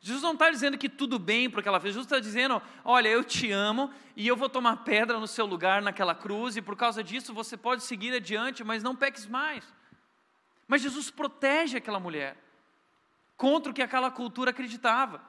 Jesus 0.01 0.23
não 0.23 0.33
está 0.33 0.49
dizendo 0.49 0.79
que 0.79 0.89
tudo 0.89 1.19
bem 1.19 1.51
porque 1.51 1.69
ela 1.69 1.79
fez, 1.79 1.93
Jesus 1.93 2.07
está 2.07 2.19
dizendo: 2.19 2.63
Olha, 2.83 3.09
eu 3.09 3.23
te 3.23 3.53
amo 3.53 3.93
e 4.17 4.27
eu 4.27 4.35
vou 4.35 4.49
tomar 4.49 4.79
pedra 4.79 5.21
no 5.21 5.27
seu 5.27 5.45
lugar 5.45 5.83
naquela 5.83 6.15
cruz, 6.15 6.57
e 6.57 6.63
por 6.63 6.75
causa 6.75 7.05
disso 7.05 7.35
você 7.35 7.55
pode 7.55 7.83
seguir 7.83 8.15
adiante, 8.15 8.65
mas 8.65 8.83
não 8.83 8.97
peques 8.97 9.27
mais. 9.27 9.63
Mas 10.67 10.81
Jesus 10.81 11.11
protege 11.11 11.77
aquela 11.77 12.01
mulher 12.01 12.46
contra 13.37 13.71
o 13.71 13.75
que 13.75 13.83
aquela 13.83 14.11
cultura 14.11 14.51
acreditava. 14.51 15.21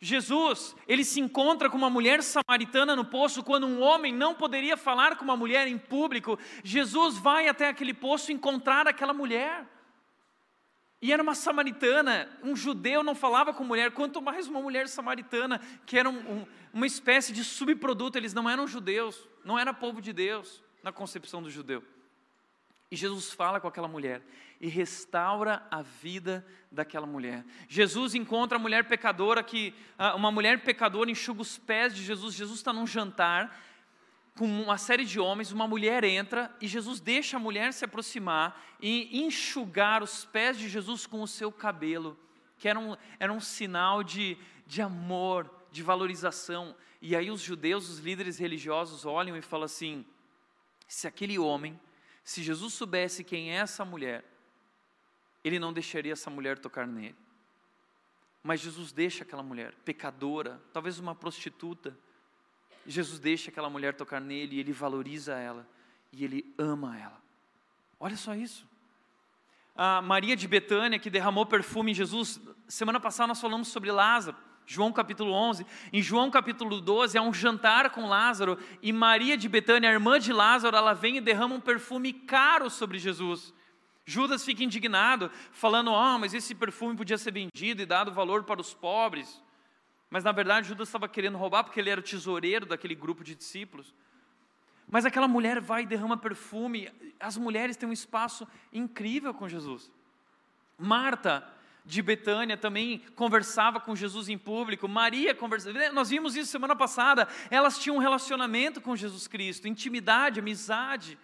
Jesus, 0.00 0.76
ele 0.86 1.04
se 1.04 1.20
encontra 1.20 1.68
com 1.68 1.76
uma 1.76 1.90
mulher 1.90 2.22
samaritana 2.22 2.94
no 2.94 3.04
poço 3.04 3.42
quando 3.42 3.66
um 3.66 3.80
homem 3.80 4.12
não 4.12 4.34
poderia 4.34 4.76
falar 4.76 5.16
com 5.16 5.24
uma 5.24 5.36
mulher 5.36 5.66
em 5.66 5.76
público. 5.76 6.38
Jesus 6.62 7.18
vai 7.18 7.48
até 7.48 7.68
aquele 7.68 7.92
poço 7.92 8.30
encontrar 8.30 8.86
aquela 8.86 9.12
mulher. 9.12 9.66
E 11.02 11.12
era 11.12 11.22
uma 11.22 11.34
samaritana, 11.34 12.28
um 12.42 12.56
judeu 12.56 13.02
não 13.04 13.14
falava 13.14 13.54
com 13.54 13.62
mulher, 13.62 13.92
quanto 13.92 14.20
mais 14.20 14.48
uma 14.48 14.60
mulher 14.60 14.88
samaritana, 14.88 15.60
que 15.86 15.96
era 15.96 16.10
um, 16.10 16.18
um, 16.18 16.46
uma 16.72 16.86
espécie 16.86 17.32
de 17.32 17.44
subproduto, 17.44 18.18
eles 18.18 18.34
não 18.34 18.50
eram 18.50 18.66
judeus, 18.66 19.28
não 19.44 19.56
era 19.56 19.72
povo 19.72 20.02
de 20.02 20.12
Deus 20.12 20.62
na 20.82 20.92
concepção 20.92 21.40
do 21.40 21.50
judeu. 21.50 21.84
E 22.90 22.96
Jesus 22.96 23.32
fala 23.32 23.60
com 23.60 23.68
aquela 23.68 23.86
mulher 23.86 24.22
e 24.60 24.68
restaura 24.68 25.66
a 25.70 25.82
vida 25.82 26.44
daquela 26.70 27.06
mulher. 27.06 27.44
Jesus 27.68 28.14
encontra 28.14 28.58
a 28.58 28.60
mulher 28.60 28.84
pecadora 28.84 29.42
que 29.42 29.74
ah, 29.96 30.14
uma 30.14 30.30
mulher 30.30 30.62
pecadora 30.62 31.10
enxuga 31.10 31.42
os 31.42 31.58
pés 31.58 31.94
de 31.94 32.02
Jesus. 32.02 32.34
Jesus 32.34 32.58
está 32.58 32.72
num 32.72 32.86
jantar 32.86 33.56
com 34.36 34.46
uma 34.46 34.78
série 34.78 35.04
de 35.04 35.18
homens, 35.18 35.50
uma 35.50 35.66
mulher 35.66 36.04
entra 36.04 36.54
e 36.60 36.68
Jesus 36.68 37.00
deixa 37.00 37.36
a 37.36 37.40
mulher 37.40 37.72
se 37.72 37.84
aproximar 37.84 38.60
e 38.80 39.24
enxugar 39.24 40.02
os 40.02 40.24
pés 40.24 40.56
de 40.58 40.68
Jesus 40.68 41.06
com 41.06 41.22
o 41.22 41.28
seu 41.28 41.50
cabelo, 41.50 42.16
que 42.56 42.68
era 42.68 42.78
um, 42.78 42.96
era 43.18 43.32
um 43.32 43.40
sinal 43.40 44.04
de, 44.04 44.36
de 44.66 44.80
amor, 44.80 45.50
de 45.72 45.82
valorização. 45.82 46.74
E 47.02 47.16
aí 47.16 47.30
os 47.30 47.40
judeus, 47.40 47.88
os 47.88 47.98
líderes 47.98 48.38
religiosos 48.38 49.04
olham 49.04 49.36
e 49.36 49.42
falam 49.42 49.64
assim: 49.64 50.04
se 50.86 51.08
aquele 51.08 51.38
homem 51.38 51.78
se 52.28 52.42
Jesus 52.42 52.74
soubesse 52.74 53.24
quem 53.24 53.52
é 53.52 53.54
essa 53.54 53.86
mulher, 53.86 54.22
ele 55.44 55.58
não 55.58 55.72
deixaria 55.72 56.12
essa 56.12 56.30
mulher 56.30 56.58
tocar 56.58 56.86
nele. 56.86 57.16
Mas 58.42 58.60
Jesus 58.60 58.92
deixa 58.92 59.24
aquela 59.24 59.42
mulher, 59.42 59.74
pecadora, 59.84 60.60
talvez 60.72 60.98
uma 60.98 61.14
prostituta. 61.14 61.96
Jesus 62.86 63.18
deixa 63.18 63.50
aquela 63.50 63.68
mulher 63.68 63.94
tocar 63.94 64.20
nele 64.20 64.56
e 64.56 64.60
ele 64.60 64.72
valoriza 64.72 65.34
ela 65.34 65.68
e 66.12 66.24
ele 66.24 66.54
ama 66.56 66.98
ela. 66.98 67.20
Olha 68.00 68.16
só 68.16 68.34
isso. 68.34 68.66
A 69.74 70.02
Maria 70.02 70.34
de 70.34 70.48
Betânia, 70.48 70.98
que 70.98 71.10
derramou 71.10 71.46
perfume 71.46 71.92
em 71.92 71.94
Jesus, 71.94 72.40
semana 72.66 72.98
passada 72.98 73.28
nós 73.28 73.40
falamos 73.40 73.68
sobre 73.68 73.92
Lázaro. 73.92 74.36
João 74.66 74.92
capítulo 74.92 75.32
11. 75.32 75.64
Em 75.92 76.02
João 76.02 76.30
capítulo 76.30 76.80
12 76.80 77.16
há 77.16 77.22
um 77.22 77.32
jantar 77.32 77.88
com 77.90 78.06
Lázaro 78.06 78.58
e 78.82 78.92
Maria 78.92 79.36
de 79.36 79.48
Betânia, 79.48 79.88
a 79.88 79.92
irmã 79.92 80.18
de 80.18 80.32
Lázaro, 80.32 80.76
ela 80.76 80.92
vem 80.92 81.16
e 81.16 81.20
derrama 81.20 81.54
um 81.54 81.60
perfume 81.60 82.12
caro 82.12 82.68
sobre 82.68 82.98
Jesus. 82.98 83.54
Judas 84.08 84.42
fica 84.42 84.64
indignado, 84.64 85.30
falando: 85.52 85.90
"Ah, 85.90 86.14
oh, 86.14 86.18
mas 86.18 86.32
esse 86.32 86.54
perfume 86.54 86.96
podia 86.96 87.18
ser 87.18 87.30
vendido 87.30 87.82
e 87.82 87.84
dado 87.84 88.10
valor 88.10 88.42
para 88.44 88.58
os 88.58 88.72
pobres". 88.72 89.42
Mas 90.08 90.24
na 90.24 90.32
verdade 90.32 90.68
Judas 90.68 90.88
estava 90.88 91.06
querendo 91.06 91.36
roubar 91.36 91.62
porque 91.62 91.78
ele 91.78 91.90
era 91.90 92.00
o 92.00 92.02
tesoureiro 92.02 92.64
daquele 92.64 92.94
grupo 92.94 93.22
de 93.22 93.34
discípulos. 93.34 93.94
Mas 94.90 95.04
aquela 95.04 95.28
mulher 95.28 95.60
vai 95.60 95.82
e 95.82 95.86
derrama 95.86 96.16
perfume. 96.16 96.90
As 97.20 97.36
mulheres 97.36 97.76
têm 97.76 97.86
um 97.86 97.92
espaço 97.92 98.48
incrível 98.72 99.34
com 99.34 99.46
Jesus. 99.46 99.92
Marta, 100.78 101.46
de 101.84 102.00
Betânia 102.00 102.56
também 102.56 103.00
conversava 103.14 103.78
com 103.78 103.94
Jesus 103.94 104.30
em 104.30 104.38
público, 104.38 104.88
Maria 104.88 105.34
conversava, 105.34 105.92
nós 105.92 106.08
vimos 106.08 106.34
isso 106.34 106.50
semana 106.50 106.74
passada, 106.74 107.28
elas 107.50 107.78
tinham 107.78 107.96
um 107.96 108.00
relacionamento 108.00 108.80
com 108.80 108.96
Jesus 108.96 109.26
Cristo, 109.26 109.68
intimidade, 109.68 110.40
amizade. 110.40 111.18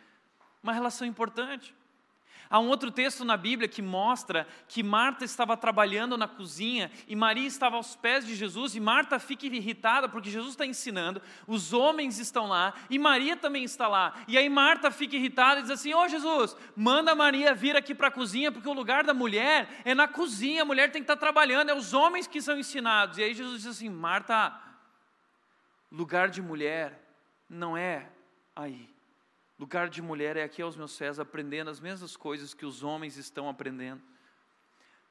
uma 0.62 0.72
relação 0.72 1.06
importante. 1.06 1.74
Há 2.50 2.58
um 2.58 2.68
outro 2.68 2.90
texto 2.90 3.24
na 3.24 3.36
Bíblia 3.36 3.68
que 3.68 3.82
mostra 3.82 4.46
que 4.68 4.82
Marta 4.82 5.24
estava 5.24 5.56
trabalhando 5.56 6.16
na 6.16 6.28
cozinha 6.28 6.90
e 7.08 7.16
Maria 7.16 7.46
estava 7.46 7.76
aos 7.76 7.96
pés 7.96 8.26
de 8.26 8.34
Jesus, 8.34 8.74
e 8.74 8.80
Marta 8.80 9.18
fica 9.18 9.46
irritada 9.46 10.08
porque 10.08 10.30
Jesus 10.30 10.52
está 10.52 10.66
ensinando, 10.66 11.20
os 11.46 11.72
homens 11.72 12.18
estão 12.18 12.46
lá 12.46 12.74
e 12.90 12.98
Maria 12.98 13.36
também 13.36 13.64
está 13.64 13.88
lá. 13.88 14.14
E 14.28 14.36
aí 14.38 14.48
Marta 14.48 14.90
fica 14.90 15.16
irritada 15.16 15.60
e 15.60 15.62
diz 15.62 15.70
assim: 15.70 15.94
Ô 15.94 16.02
oh, 16.02 16.08
Jesus, 16.08 16.56
manda 16.76 17.14
Maria 17.14 17.54
vir 17.54 17.76
aqui 17.76 17.94
para 17.94 18.08
a 18.08 18.10
cozinha, 18.10 18.52
porque 18.52 18.68
o 18.68 18.72
lugar 18.72 19.04
da 19.04 19.14
mulher 19.14 19.68
é 19.84 19.94
na 19.94 20.06
cozinha, 20.06 20.62
a 20.62 20.64
mulher 20.64 20.90
tem 20.90 21.02
que 21.02 21.10
estar 21.10 21.16
trabalhando, 21.16 21.70
é 21.70 21.74
os 21.74 21.92
homens 21.92 22.26
que 22.26 22.40
são 22.40 22.58
ensinados. 22.58 23.18
E 23.18 23.22
aí 23.22 23.34
Jesus 23.34 23.62
diz 23.62 23.66
assim: 23.66 23.88
Marta, 23.88 24.58
lugar 25.90 26.28
de 26.28 26.42
mulher 26.42 27.00
não 27.48 27.76
é 27.76 28.08
aí. 28.54 28.93
Lugar 29.58 29.88
de 29.88 30.02
mulher 30.02 30.36
é 30.36 30.42
aqui 30.42 30.60
aos 30.60 30.76
meus 30.76 30.96
pés, 30.96 31.20
aprendendo 31.20 31.70
as 31.70 31.78
mesmas 31.80 32.16
coisas 32.16 32.52
que 32.52 32.66
os 32.66 32.82
homens 32.82 33.16
estão 33.16 33.48
aprendendo. 33.48 34.02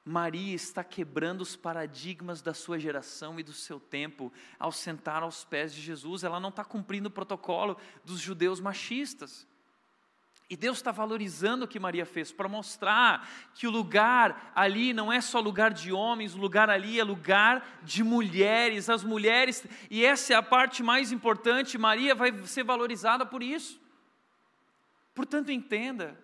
Maria 0.05 0.53
está 0.53 0.83
quebrando 0.83 1.41
os 1.41 1.55
paradigmas 1.55 2.41
da 2.41 2.53
sua 2.53 2.77
geração 2.77 3.39
e 3.39 3.43
do 3.43 3.53
seu 3.53 3.79
tempo 3.79 4.33
ao 4.59 4.71
sentar 4.71 5.23
aos 5.23 5.45
pés 5.45 5.73
de 5.73 5.81
Jesus. 5.81 6.25
Ela 6.25 6.41
não 6.41 6.49
está 6.49 6.65
cumprindo 6.65 7.07
o 7.07 7.11
protocolo 7.11 7.77
dos 8.03 8.19
judeus 8.19 8.59
machistas. 8.59 9.47
E 10.49 10.57
Deus 10.57 10.77
está 10.77 10.91
valorizando 10.91 11.63
o 11.63 11.67
que 11.67 11.79
Maria 11.79 12.05
fez 12.05 12.33
para 12.33 12.49
mostrar 12.49 13.27
que 13.55 13.65
o 13.65 13.71
lugar 13.71 14.51
ali 14.53 14.93
não 14.93 15.11
é 15.11 15.21
só 15.21 15.39
lugar 15.39 15.71
de 15.73 15.93
homens, 15.93 16.35
o 16.35 16.37
lugar 16.37 16.69
ali 16.69 16.99
é 16.99 17.03
lugar 17.03 17.79
de 17.81 18.03
mulheres. 18.03 18.89
As 18.89 19.05
mulheres, 19.05 19.65
e 19.89 20.03
essa 20.03 20.33
é 20.33 20.35
a 20.35 20.43
parte 20.43 20.83
mais 20.83 21.13
importante, 21.13 21.77
Maria 21.77 22.13
vai 22.13 22.43
ser 22.43 22.63
valorizada 22.63 23.25
por 23.25 23.41
isso. 23.41 23.81
Portanto, 25.13 25.51
entenda, 25.51 26.17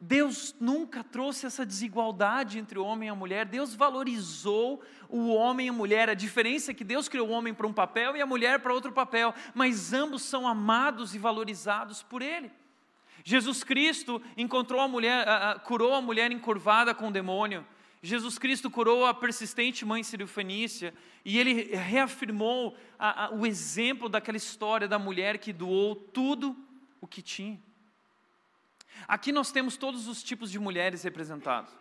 Deus 0.00 0.54
nunca 0.60 1.02
trouxe 1.02 1.46
essa 1.46 1.64
desigualdade 1.64 2.58
entre 2.58 2.78
o 2.78 2.84
homem 2.84 3.08
e 3.08 3.10
a 3.10 3.14
mulher, 3.14 3.46
Deus 3.46 3.74
valorizou 3.74 4.82
o 5.08 5.28
homem 5.28 5.66
e 5.66 5.70
a 5.70 5.72
mulher. 5.72 6.10
A 6.10 6.14
diferença 6.14 6.70
é 6.70 6.74
que 6.74 6.84
Deus 6.84 7.08
criou 7.08 7.28
o 7.28 7.32
homem 7.32 7.54
para 7.54 7.66
um 7.66 7.72
papel 7.72 8.16
e 8.16 8.20
a 8.20 8.26
mulher 8.26 8.60
para 8.60 8.74
outro 8.74 8.92
papel, 8.92 9.34
mas 9.54 9.92
ambos 9.92 10.22
são 10.22 10.46
amados 10.46 11.14
e 11.14 11.18
valorizados 11.18 12.02
por 12.02 12.22
Ele. 12.22 12.50
Jesus 13.24 13.64
Cristo 13.64 14.22
encontrou 14.36 14.80
a 14.80 14.86
mulher, 14.86 15.26
curou 15.64 15.94
a 15.94 16.00
mulher 16.00 16.30
encurvada 16.30 16.94
com 16.94 17.08
o 17.08 17.12
demônio. 17.12 17.66
Jesus 18.02 18.38
Cristo 18.38 18.70
curou 18.70 19.04
a 19.04 19.12
persistente 19.12 19.84
mãe 19.84 20.02
sírio-fenícia 20.02 20.94
e 21.24 21.38
ele 21.38 21.74
reafirmou 21.74 22.76
a, 22.96 23.24
a, 23.24 23.30
o 23.34 23.44
exemplo 23.44 24.08
daquela 24.08 24.36
história 24.36 24.86
da 24.86 24.98
mulher 24.98 25.38
que 25.38 25.52
doou 25.52 25.96
tudo 25.96 26.56
o 27.00 27.06
que 27.06 27.20
tinha. 27.20 27.60
Aqui 29.06 29.32
nós 29.32 29.52
temos 29.52 29.76
todos 29.76 30.08
os 30.08 30.22
tipos 30.22 30.50
de 30.50 30.58
mulheres 30.58 31.02
representados. 31.02 31.72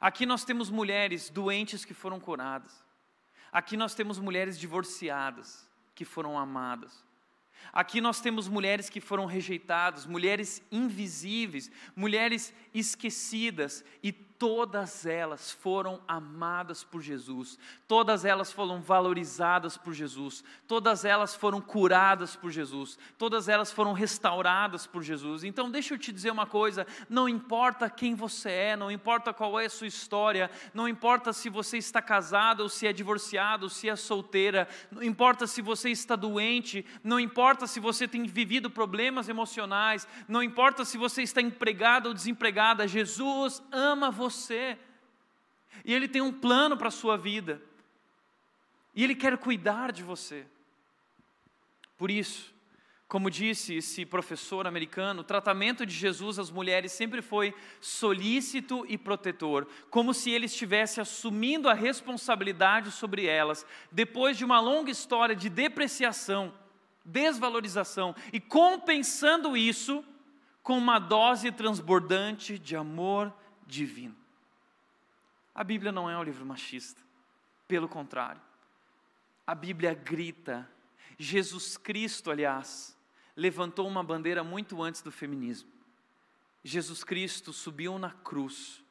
Aqui 0.00 0.26
nós 0.26 0.44
temos 0.44 0.70
mulheres 0.70 1.30
doentes 1.30 1.84
que 1.84 1.94
foram 1.94 2.20
curadas. 2.20 2.84
Aqui 3.52 3.76
nós 3.76 3.94
temos 3.94 4.18
mulheres 4.18 4.58
divorciadas 4.58 5.68
que 5.94 6.04
foram 6.04 6.38
amadas. 6.38 7.04
Aqui 7.72 8.00
nós 8.00 8.20
temos 8.20 8.48
mulheres 8.48 8.90
que 8.90 9.00
foram 9.00 9.26
rejeitadas, 9.26 10.06
mulheres 10.06 10.62
invisíveis, 10.70 11.70
mulheres 11.96 12.52
esquecidas 12.72 13.84
e 14.02 14.12
todas 14.38 15.06
elas 15.06 15.52
foram 15.52 16.00
amadas 16.08 16.82
por 16.82 17.00
Jesus, 17.00 17.58
todas 17.86 18.24
elas 18.24 18.52
foram 18.52 18.80
valorizadas 18.80 19.76
por 19.76 19.92
Jesus, 19.92 20.42
todas 20.66 21.04
elas 21.04 21.34
foram 21.34 21.60
curadas 21.60 22.34
por 22.34 22.50
Jesus, 22.50 22.98
todas 23.16 23.48
elas 23.48 23.70
foram 23.70 23.92
restauradas 23.92 24.86
por 24.86 25.02
Jesus. 25.02 25.44
Então, 25.44 25.70
deixa 25.70 25.94
eu 25.94 25.98
te 25.98 26.12
dizer 26.12 26.30
uma 26.30 26.46
coisa: 26.46 26.86
não 27.08 27.28
importa 27.28 27.88
quem 27.88 28.14
você 28.14 28.50
é, 28.50 28.76
não 28.76 28.90
importa 28.90 29.32
qual 29.32 29.58
é 29.58 29.66
a 29.66 29.70
sua 29.70 29.86
história, 29.86 30.50
não 30.72 30.88
importa 30.88 31.32
se 31.32 31.48
você 31.48 31.78
está 31.78 32.02
casado 32.02 32.60
ou 32.60 32.68
se 32.68 32.86
é 32.86 32.92
divorciado, 32.92 33.64
ou 33.64 33.70
se 33.70 33.88
é 33.88 33.96
solteira, 33.96 34.68
não 34.90 35.02
importa 35.02 35.46
se 35.46 35.62
você 35.62 35.90
está 35.90 36.16
doente, 36.16 36.84
não 37.02 37.20
importa 37.20 37.66
se 37.66 37.78
você 37.78 38.08
tem 38.08 38.24
vivido 38.24 38.68
problemas 38.68 39.28
emocionais, 39.28 40.06
não 40.26 40.42
importa 40.42 40.84
se 40.84 40.98
você 40.98 41.22
está 41.22 41.40
empregado 41.40 42.06
ou 42.06 42.14
desempregada, 42.14 42.88
Jesus 42.88 43.62
ama 43.70 44.10
você 44.10 44.23
você. 44.24 44.78
E 45.84 45.92
Ele 45.92 46.08
tem 46.08 46.22
um 46.22 46.32
plano 46.32 46.76
para 46.76 46.88
a 46.88 46.98
sua 47.02 47.16
vida. 47.16 47.60
E 48.94 49.02
Ele 49.02 49.14
quer 49.14 49.36
cuidar 49.38 49.92
de 49.92 50.02
você. 50.02 50.46
Por 51.96 52.10
isso, 52.10 52.54
como 53.06 53.30
disse 53.30 53.74
esse 53.74 54.04
professor 54.04 54.66
americano, 54.66 55.20
o 55.20 55.24
tratamento 55.24 55.86
de 55.86 55.94
Jesus 55.94 56.38
às 56.38 56.50
mulheres 56.50 56.90
sempre 56.90 57.22
foi 57.22 57.54
solícito 57.80 58.84
e 58.88 58.98
protetor, 58.98 59.68
como 59.88 60.12
se 60.12 60.30
ele 60.30 60.46
estivesse 60.46 61.00
assumindo 61.00 61.68
a 61.68 61.74
responsabilidade 61.74 62.90
sobre 62.90 63.26
elas, 63.26 63.64
depois 63.92 64.36
de 64.36 64.44
uma 64.44 64.58
longa 64.58 64.90
história 64.90 65.36
de 65.36 65.48
depreciação, 65.48 66.52
desvalorização, 67.04 68.16
e 68.32 68.40
compensando 68.40 69.56
isso 69.56 70.04
com 70.62 70.76
uma 70.76 70.98
dose 70.98 71.52
transbordante 71.52 72.58
de 72.58 72.74
amor 72.74 73.32
divino. 73.66 74.16
A 75.54 75.62
Bíblia 75.62 75.92
não 75.92 76.10
é 76.10 76.16
um 76.18 76.22
livro 76.22 76.44
machista, 76.44 77.00
pelo 77.68 77.88
contrário. 77.88 78.40
A 79.46 79.54
Bíblia 79.54 79.94
grita. 79.94 80.68
Jesus 81.18 81.76
Cristo, 81.76 82.30
aliás, 82.30 82.98
levantou 83.36 83.86
uma 83.86 84.02
bandeira 84.02 84.42
muito 84.42 84.82
antes 84.82 85.00
do 85.00 85.12
feminismo. 85.12 85.70
Jesus 86.62 87.04
Cristo 87.04 87.52
subiu 87.52 87.98
na 87.98 88.10
cruz, 88.10 88.82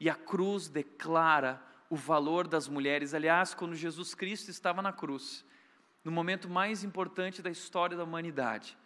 e 0.00 0.08
a 0.10 0.14
cruz 0.14 0.68
declara 0.68 1.62
o 1.88 1.96
valor 1.96 2.48
das 2.48 2.68
mulheres. 2.68 3.14
Aliás, 3.14 3.54
quando 3.54 3.74
Jesus 3.74 4.14
Cristo 4.14 4.50
estava 4.50 4.82
na 4.82 4.92
cruz, 4.92 5.44
no 6.02 6.10
momento 6.10 6.48
mais 6.48 6.82
importante 6.82 7.42
da 7.42 7.50
história 7.50 7.96
da 7.96 8.04
humanidade, 8.04 8.76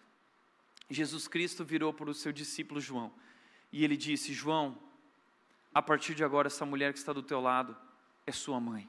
Jesus 0.89 1.29
Cristo 1.29 1.65
virou 1.65 1.95
para 1.95 2.11
o 2.11 2.15
seu 2.15 2.33
discípulo 2.33 2.81
João 2.81 3.13
e 3.73 3.85
ele 3.85 3.97
disse: 3.97 4.33
João, 4.33 4.77
a 5.75 5.81
partir 5.81 6.14
de 6.14 6.25
agora, 6.25 6.49
essa 6.49 6.66
mulher 6.66 6.93
que 6.93 6.99
está 6.99 7.12
do 7.12 7.23
teu 7.23 7.41
lado 7.41 7.77
é 8.27 8.33
sua 8.33 8.61
mãe, 8.61 8.89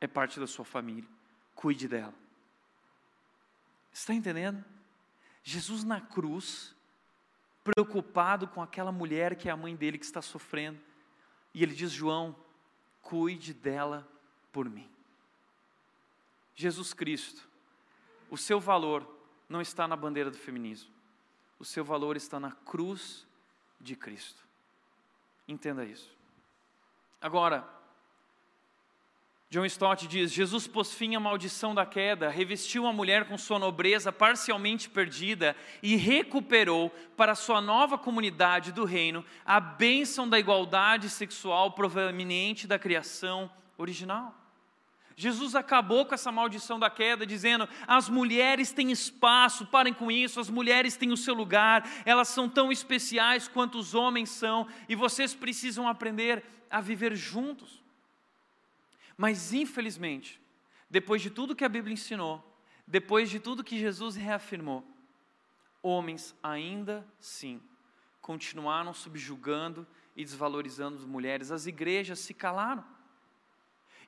é 0.00 0.06
parte 0.06 0.40
da 0.40 0.46
sua 0.46 0.64
família, 0.64 1.08
cuide 1.54 1.86
dela. 1.86 2.14
Está 3.92 4.14
entendendo? 4.14 4.64
Jesus 5.42 5.84
na 5.84 6.00
cruz, 6.00 6.74
preocupado 7.62 8.48
com 8.48 8.62
aquela 8.62 8.92
mulher 8.92 9.36
que 9.36 9.48
é 9.48 9.52
a 9.52 9.56
mãe 9.56 9.76
dele 9.76 9.98
que 9.98 10.04
está 10.04 10.22
sofrendo, 10.22 10.80
e 11.52 11.62
ele 11.62 11.74
diz: 11.74 11.90
João, 11.90 12.36
cuide 13.02 13.52
dela 13.52 14.06
por 14.52 14.68
mim. 14.68 14.90
Jesus 16.54 16.94
Cristo, 16.94 17.46
o 18.30 18.36
seu 18.36 18.58
valor 18.58 19.06
não 19.48 19.60
está 19.60 19.86
na 19.86 19.96
bandeira 19.96 20.30
do 20.30 20.38
feminismo, 20.38 20.90
o 21.58 21.64
seu 21.64 21.84
valor 21.84 22.16
está 22.16 22.40
na 22.40 22.52
cruz 22.52 23.26
de 23.80 23.94
Cristo. 23.94 24.45
Entenda 25.48 25.84
isso. 25.84 26.10
Agora, 27.20 27.66
John 29.48 29.64
Stott 29.64 30.08
diz: 30.08 30.32
Jesus 30.32 30.66
pôs 30.66 30.92
fim 30.92 31.14
à 31.14 31.20
maldição 31.20 31.74
da 31.74 31.86
queda, 31.86 32.28
revestiu 32.28 32.86
a 32.86 32.92
mulher 32.92 33.26
com 33.26 33.38
sua 33.38 33.58
nobreza 33.58 34.12
parcialmente 34.12 34.90
perdida 34.90 35.56
e 35.82 35.96
recuperou 35.96 36.90
para 37.16 37.34
sua 37.34 37.60
nova 37.60 37.96
comunidade 37.96 38.72
do 38.72 38.84
reino 38.84 39.24
a 39.44 39.60
bênção 39.60 40.28
da 40.28 40.38
igualdade 40.38 41.08
sexual 41.08 41.72
proveniente 41.72 42.66
da 42.66 42.78
criação 42.78 43.50
original. 43.78 44.45
Jesus 45.18 45.54
acabou 45.54 46.04
com 46.04 46.14
essa 46.14 46.30
maldição 46.30 46.78
da 46.78 46.90
queda, 46.90 47.26
dizendo: 47.26 47.66
as 47.86 48.06
mulheres 48.06 48.70
têm 48.70 48.92
espaço, 48.92 49.66
parem 49.66 49.94
com 49.94 50.10
isso, 50.10 50.38
as 50.38 50.50
mulheres 50.50 50.94
têm 50.94 51.10
o 51.10 51.16
seu 51.16 51.32
lugar, 51.32 51.88
elas 52.04 52.28
são 52.28 52.50
tão 52.50 52.70
especiais 52.70 53.48
quanto 53.48 53.78
os 53.78 53.94
homens 53.94 54.28
são, 54.28 54.68
e 54.86 54.94
vocês 54.94 55.34
precisam 55.34 55.88
aprender 55.88 56.44
a 56.70 56.82
viver 56.82 57.16
juntos. 57.16 57.82
Mas, 59.16 59.54
infelizmente, 59.54 60.38
depois 60.90 61.22
de 61.22 61.30
tudo 61.30 61.56
que 61.56 61.64
a 61.64 61.68
Bíblia 61.68 61.94
ensinou, 61.94 62.44
depois 62.86 63.30
de 63.30 63.40
tudo 63.40 63.64
que 63.64 63.78
Jesus 63.78 64.16
reafirmou, 64.16 64.86
homens 65.82 66.34
ainda 66.42 67.06
sim 67.18 67.62
continuaram 68.20 68.92
subjugando 68.92 69.86
e 70.14 70.24
desvalorizando 70.24 70.98
as 70.98 71.04
mulheres, 71.04 71.50
as 71.50 71.66
igrejas 71.66 72.18
se 72.18 72.34
calaram. 72.34 72.84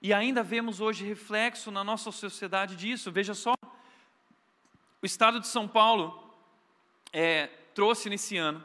E 0.01 0.13
ainda 0.15 0.45
vemos 0.45 0.81
hoje 0.81 1.05
reflexo 1.05 1.71
na 1.73 1.83
nossa 1.83 2.13
sociedade 2.13 2.77
disso. 2.77 3.11
Veja 3.11 3.35
só, 3.35 3.55
o 5.03 5.07
Estado 5.07 5.41
de 5.41 5.49
São 5.49 5.67
Paulo 5.67 6.33
é, 7.13 7.49
trouxe 7.75 8.09
nesse 8.09 8.37
ano 8.37 8.63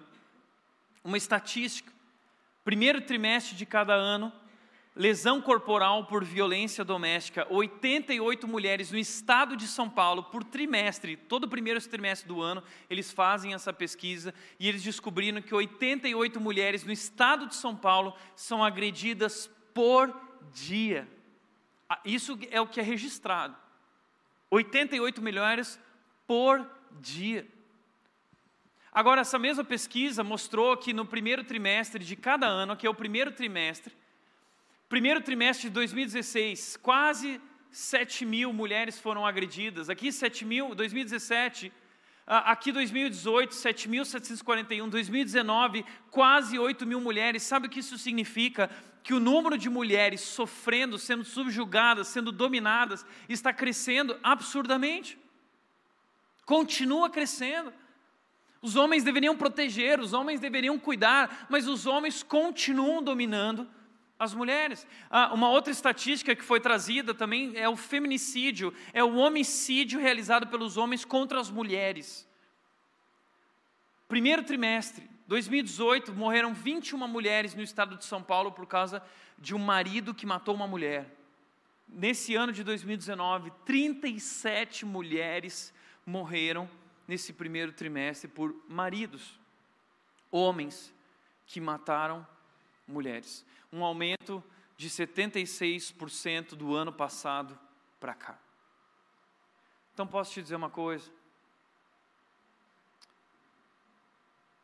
uma 1.04 1.18
estatística. 1.18 1.92
Primeiro 2.64 3.02
trimestre 3.02 3.56
de 3.56 3.66
cada 3.66 3.94
ano, 3.94 4.32
lesão 4.96 5.42
corporal 5.42 6.06
por 6.06 6.24
violência 6.24 6.84
doméstica, 6.84 7.48
88 7.50 8.48
mulheres 8.48 8.92
no 8.92 8.98
estado 8.98 9.58
de 9.58 9.68
São 9.68 9.90
Paulo 9.90 10.24
por 10.26 10.44
trimestre, 10.44 11.18
todo 11.18 11.46
o 11.46 11.50
primeiro 11.50 11.82
trimestre 11.82 12.28
do 12.28 12.42
ano, 12.42 12.64
eles 12.90 13.12
fazem 13.12 13.56
essa 13.56 13.74
pesquisa 13.74 14.34
e 14.60 14.70
eles 14.70 14.84
descobriram 14.84 15.42
que 15.42 15.54
88 15.54 16.40
mulheres 16.40 16.84
no 16.84 16.92
estado 16.92 17.48
de 17.48 17.56
São 17.56 17.76
Paulo 17.76 18.16
são 18.36 18.64
agredidas 18.64 19.50
por 19.74 20.16
dia. 20.54 21.08
Ah, 21.94 22.00
isso 22.06 22.38
é 22.50 22.60
o 22.60 22.68
que 22.68 22.80
é 22.80 22.84
registrado. 22.84 23.56
88 24.50 25.22
mulheres 25.22 25.80
por 26.26 26.66
dia. 27.02 27.48
Agora, 28.92 29.22
essa 29.22 29.40
mesma 29.40 29.64
pesquisa 29.64 30.24
mostrou 30.24 30.78
que 30.78 30.94
no 30.94 31.06
primeiro 31.06 31.44
trimestre 31.44 32.04
de 32.04 32.16
cada 32.16 32.48
ano, 32.48 32.78
que 32.78 32.86
é 32.86 32.90
o 32.90 32.96
primeiro 32.96 33.32
trimestre, 33.32 33.94
Primeiro 34.94 35.22
trimestre 35.22 35.70
de 35.70 35.74
2016, 35.74 36.78
quase 36.78 37.42
7 37.72 38.28
mil 38.28 38.54
mulheres 38.54 39.00
foram 39.00 39.26
agredidas. 39.26 39.90
Aqui 39.90 40.12
7 40.12 40.46
mil, 40.46 40.76
2017, 40.76 41.74
aqui 42.28 42.72
2018, 42.72 43.56
7.741, 43.56 44.88
2019, 44.88 45.84
quase 46.12 46.60
8 46.60 46.86
mil 46.86 47.02
mulheres. 47.02 47.42
Sabe 47.42 47.66
o 47.66 47.70
que 47.72 47.80
isso 47.80 47.98
significa? 47.98 48.70
Que 49.04 49.14
o 49.14 49.20
número 49.20 49.58
de 49.58 49.70
mulheres 49.70 50.22
sofrendo, 50.22 50.98
sendo 50.98 51.24
subjugadas, 51.26 52.08
sendo 52.08 52.32
dominadas, 52.32 53.06
está 53.28 53.54
crescendo 53.54 54.18
absurdamente. 54.24 55.18
Continua 56.46 57.10
crescendo. 57.10 57.74
Os 58.62 58.78
homens 58.78 59.04
deveriam 59.04 59.36
proteger, 59.36 60.00
os 60.00 60.14
homens 60.14 60.40
deveriam 60.40 60.80
cuidar, 60.80 61.48
mas 61.50 61.68
os 61.68 61.86
homens 61.86 62.24
continuam 62.24 63.04
dominando 63.04 63.70
as 64.18 64.34
mulheres. 64.34 64.88
Ah, 65.10 65.34
uma 65.34 65.50
outra 65.50 65.72
estatística 65.72 66.34
que 66.34 66.44
foi 66.44 66.62
trazida 66.62 67.14
também 67.14 67.58
é 67.58 67.68
o 67.68 67.76
feminicídio, 67.76 68.74
é 68.94 69.04
o 69.04 69.16
homicídio 69.16 70.00
realizado 70.00 70.48
pelos 70.48 70.78
homens 70.78 71.04
contra 71.04 71.40
as 71.40 71.50
mulheres. 71.50 72.28
Primeiro 74.08 74.44
trimestre, 74.44 75.10
2018, 75.28 76.14
morreram 76.14 76.54
21 76.54 77.08
mulheres 77.08 77.56
no 77.56 77.62
estado 77.62 77.98
de 77.98 78.06
São 78.06 78.22
Paulo 78.22 78.52
por 78.52 78.66
causa 78.68 79.02
de 79.38 79.56
um 79.56 79.60
marido 79.60 80.14
que 80.14 80.26
matou 80.26 80.54
uma 80.54 80.68
mulher. 80.68 81.10
Nesse 81.88 82.36
ano 82.36 82.52
de 82.52 82.64
2019, 82.64 83.52
37 83.66 84.86
mulheres 84.86 85.74
morreram 86.06 86.70
nesse 87.08 87.34
primeiro 87.34 87.72
trimestre 87.72 88.28
por 88.28 88.56
maridos, 88.68 89.40
homens 90.32 90.94
que 91.46 91.60
mataram 91.60 92.26
mulheres 92.88 93.46
um 93.74 93.84
aumento 93.84 94.44
de 94.78 94.88
76% 94.88 96.50
do 96.50 96.76
ano 96.76 96.94
passado 96.94 97.58
para 98.00 98.14
cá. 98.14 98.38
Então 99.94 100.06
posso 100.06 100.32
te 100.34 100.44
dizer 100.44 100.56
uma 100.56 100.70
coisa? 100.70 101.12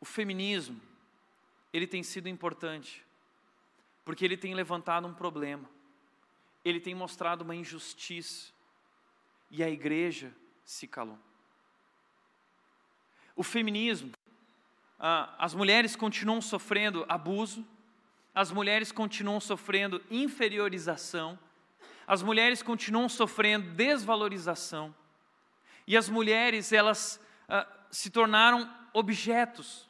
O 0.00 0.04
feminismo, 0.04 0.80
ele 1.72 1.86
tem 1.86 2.02
sido 2.02 2.28
importante, 2.28 3.04
porque 4.04 4.24
ele 4.24 4.36
tem 4.36 4.54
levantado 4.54 5.06
um 5.06 5.12
problema, 5.12 5.68
ele 6.64 6.80
tem 6.80 6.94
mostrado 6.94 7.44
uma 7.44 7.54
injustiça, 7.54 8.52
e 9.50 9.62
a 9.62 9.68
igreja 9.68 10.32
se 10.64 10.86
calou. 10.86 11.18
O 13.36 13.42
feminismo, 13.42 14.12
ah, 14.98 15.34
as 15.38 15.54
mulheres 15.54 15.96
continuam 15.96 16.40
sofrendo 16.40 17.04
abuso, 17.08 17.66
as 18.34 18.50
mulheres 18.50 18.92
continuam 18.92 19.40
sofrendo 19.40 20.02
inferiorização, 20.10 21.38
as 22.06 22.22
mulheres 22.22 22.62
continuam 22.62 23.08
sofrendo 23.08 23.70
desvalorização, 23.72 24.94
e 25.86 25.96
as 25.96 26.08
mulheres, 26.08 26.72
elas 26.72 27.20
ah, 27.48 27.66
se 27.90 28.10
tornaram 28.10 28.72
objetos, 28.92 29.89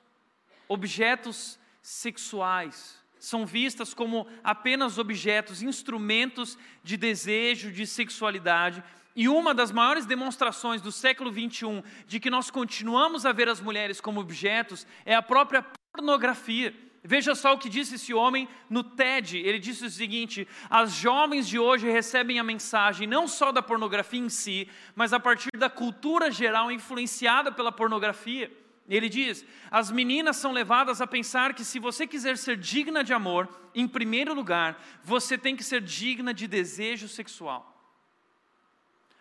objetos 0.71 1.59
sexuais, 1.83 2.97
são 3.19 3.45
vistas 3.45 3.93
como 3.93 4.25
apenas 4.43 4.99
objetos, 4.99 5.63
instrumentos 5.63 6.57
de 6.85 6.97
desejo, 6.97 7.73
de 7.73 7.85
sexualidade. 7.85 8.83
E 9.17 9.29
uma 9.29 9.53
das 9.53 9.73
maiores 9.73 10.07
demonstrações 10.07 10.81
do 10.81 10.93
século 10.93 11.33
21 11.33 11.83
de 12.07 12.21
que 12.21 12.31
nós 12.31 12.53
continuamos 12.53 13.27
a 13.27 13.33
ver 13.33 13.49
as 13.49 13.61
mulheres 13.61 14.01
como 14.01 14.21
objetos 14.21 14.87
é 15.05 15.13
a 15.13 15.21
própria 15.21 15.67
pornografia. 15.93 16.73
Veja 17.03 17.35
só 17.35 17.55
o 17.55 17.59
que 17.59 17.69
disse 17.69 17.97
esse 17.97 18.15
homem 18.15 18.49
no 18.69 18.85
TED. 18.85 19.39
Ele 19.39 19.59
disse 19.59 19.85
o 19.85 19.91
seguinte: 19.91 20.47
as 20.71 20.93
jovens 20.93 21.49
de 21.49 21.59
hoje 21.59 21.91
recebem 21.91 22.39
a 22.39 22.45
mensagem 22.45 23.09
não 23.09 23.27
só 23.27 23.51
da 23.51 23.61
pornografia 23.61 24.21
em 24.21 24.29
si, 24.29 24.69
mas 24.95 25.13
a 25.13 25.19
partir 25.19 25.51
da 25.59 25.69
cultura 25.69 26.31
geral 26.31 26.71
influenciada 26.71 27.51
pela 27.51 27.73
pornografia. 27.73 28.60
Ele 28.91 29.09
diz: 29.09 29.47
as 29.71 29.89
meninas 29.93 30.37
são 30.37 30.51
levadas 30.51 31.01
a 31.01 31.07
pensar 31.07 31.55
que 31.55 31.65
se 31.65 31.79
você 31.79 32.09
quiser 32.09 32.37
ser 32.37 32.57
digna 32.57 33.05
de 33.05 33.15
amor, 33.15 33.49
em 33.73 33.87
primeiro 33.87 34.35
lugar, 34.35 34.83
você 35.05 35.39
tem 35.39 35.55
que 35.55 35.63
ser 35.63 35.81
digna 35.81 36.35
de 36.35 36.49
desejo 36.49 37.07
sexual. 37.07 37.69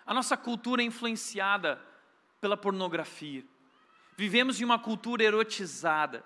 A 0.04 0.14
nossa 0.14 0.36
cultura 0.36 0.82
é 0.82 0.86
influenciada 0.86 1.80
pela 2.42 2.58
pornografia. 2.58 3.46
Vivemos 4.18 4.60
em 4.60 4.66
uma 4.66 4.80
cultura 4.80 5.24
erotizada. 5.24 6.26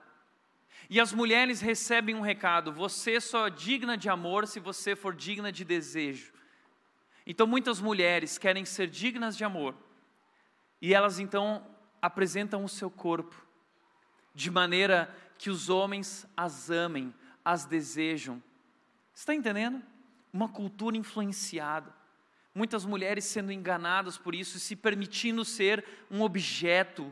E 0.90 1.00
as 1.00 1.12
mulheres 1.12 1.60
recebem 1.60 2.16
um 2.16 2.22
recado: 2.22 2.72
você 2.72 3.20
só 3.20 3.48
é 3.48 3.50
digna 3.50 3.98
de 3.98 4.08
amor 4.08 4.48
se 4.48 4.62
você 4.62 4.96
for 4.96 5.14
digna 5.14 5.52
de 5.52 5.66
desejo. 5.66 6.32
Então 7.28 7.46
muitas 7.46 7.82
mulheres 7.82 8.38
querem 8.38 8.64
ser 8.64 8.88
dignas 8.88 9.36
de 9.36 9.44
amor. 9.44 9.76
E 10.82 10.94
elas 10.94 11.20
então 11.20 11.73
apresentam 12.04 12.66
o 12.66 12.68
seu 12.68 12.92
corpo 12.92 13.34
de 14.36 14.52
maneira 14.52 15.10
que 15.38 15.50
os 15.50 15.70
homens 15.70 16.28
as 16.36 16.70
amem, 16.70 17.14
as 17.46 17.64
desejam. 17.64 18.44
Está 19.16 19.34
entendendo? 19.34 19.82
Uma 20.34 20.50
cultura 20.50 20.98
influenciada. 20.98 21.96
Muitas 22.54 22.84
mulheres 22.84 23.24
sendo 23.24 23.54
enganadas 23.54 24.18
por 24.18 24.36
isso, 24.36 24.60
se 24.60 24.76
permitindo 24.76 25.46
ser 25.46 25.86
um 26.12 26.22
objeto, 26.22 27.10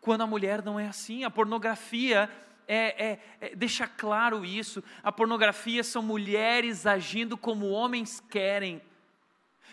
quando 0.00 0.20
a 0.20 0.26
mulher 0.26 0.62
não 0.62 0.78
é 0.78 0.86
assim. 0.86 1.24
A 1.24 1.30
pornografia 1.30 2.30
é, 2.68 3.06
é, 3.06 3.20
é, 3.40 3.56
deixa 3.56 3.88
claro 3.88 4.44
isso. 4.44 4.84
A 5.02 5.10
pornografia 5.10 5.82
são 5.82 6.00
mulheres 6.00 6.86
agindo 6.86 7.36
como 7.36 7.70
homens 7.70 8.22
querem. 8.30 8.80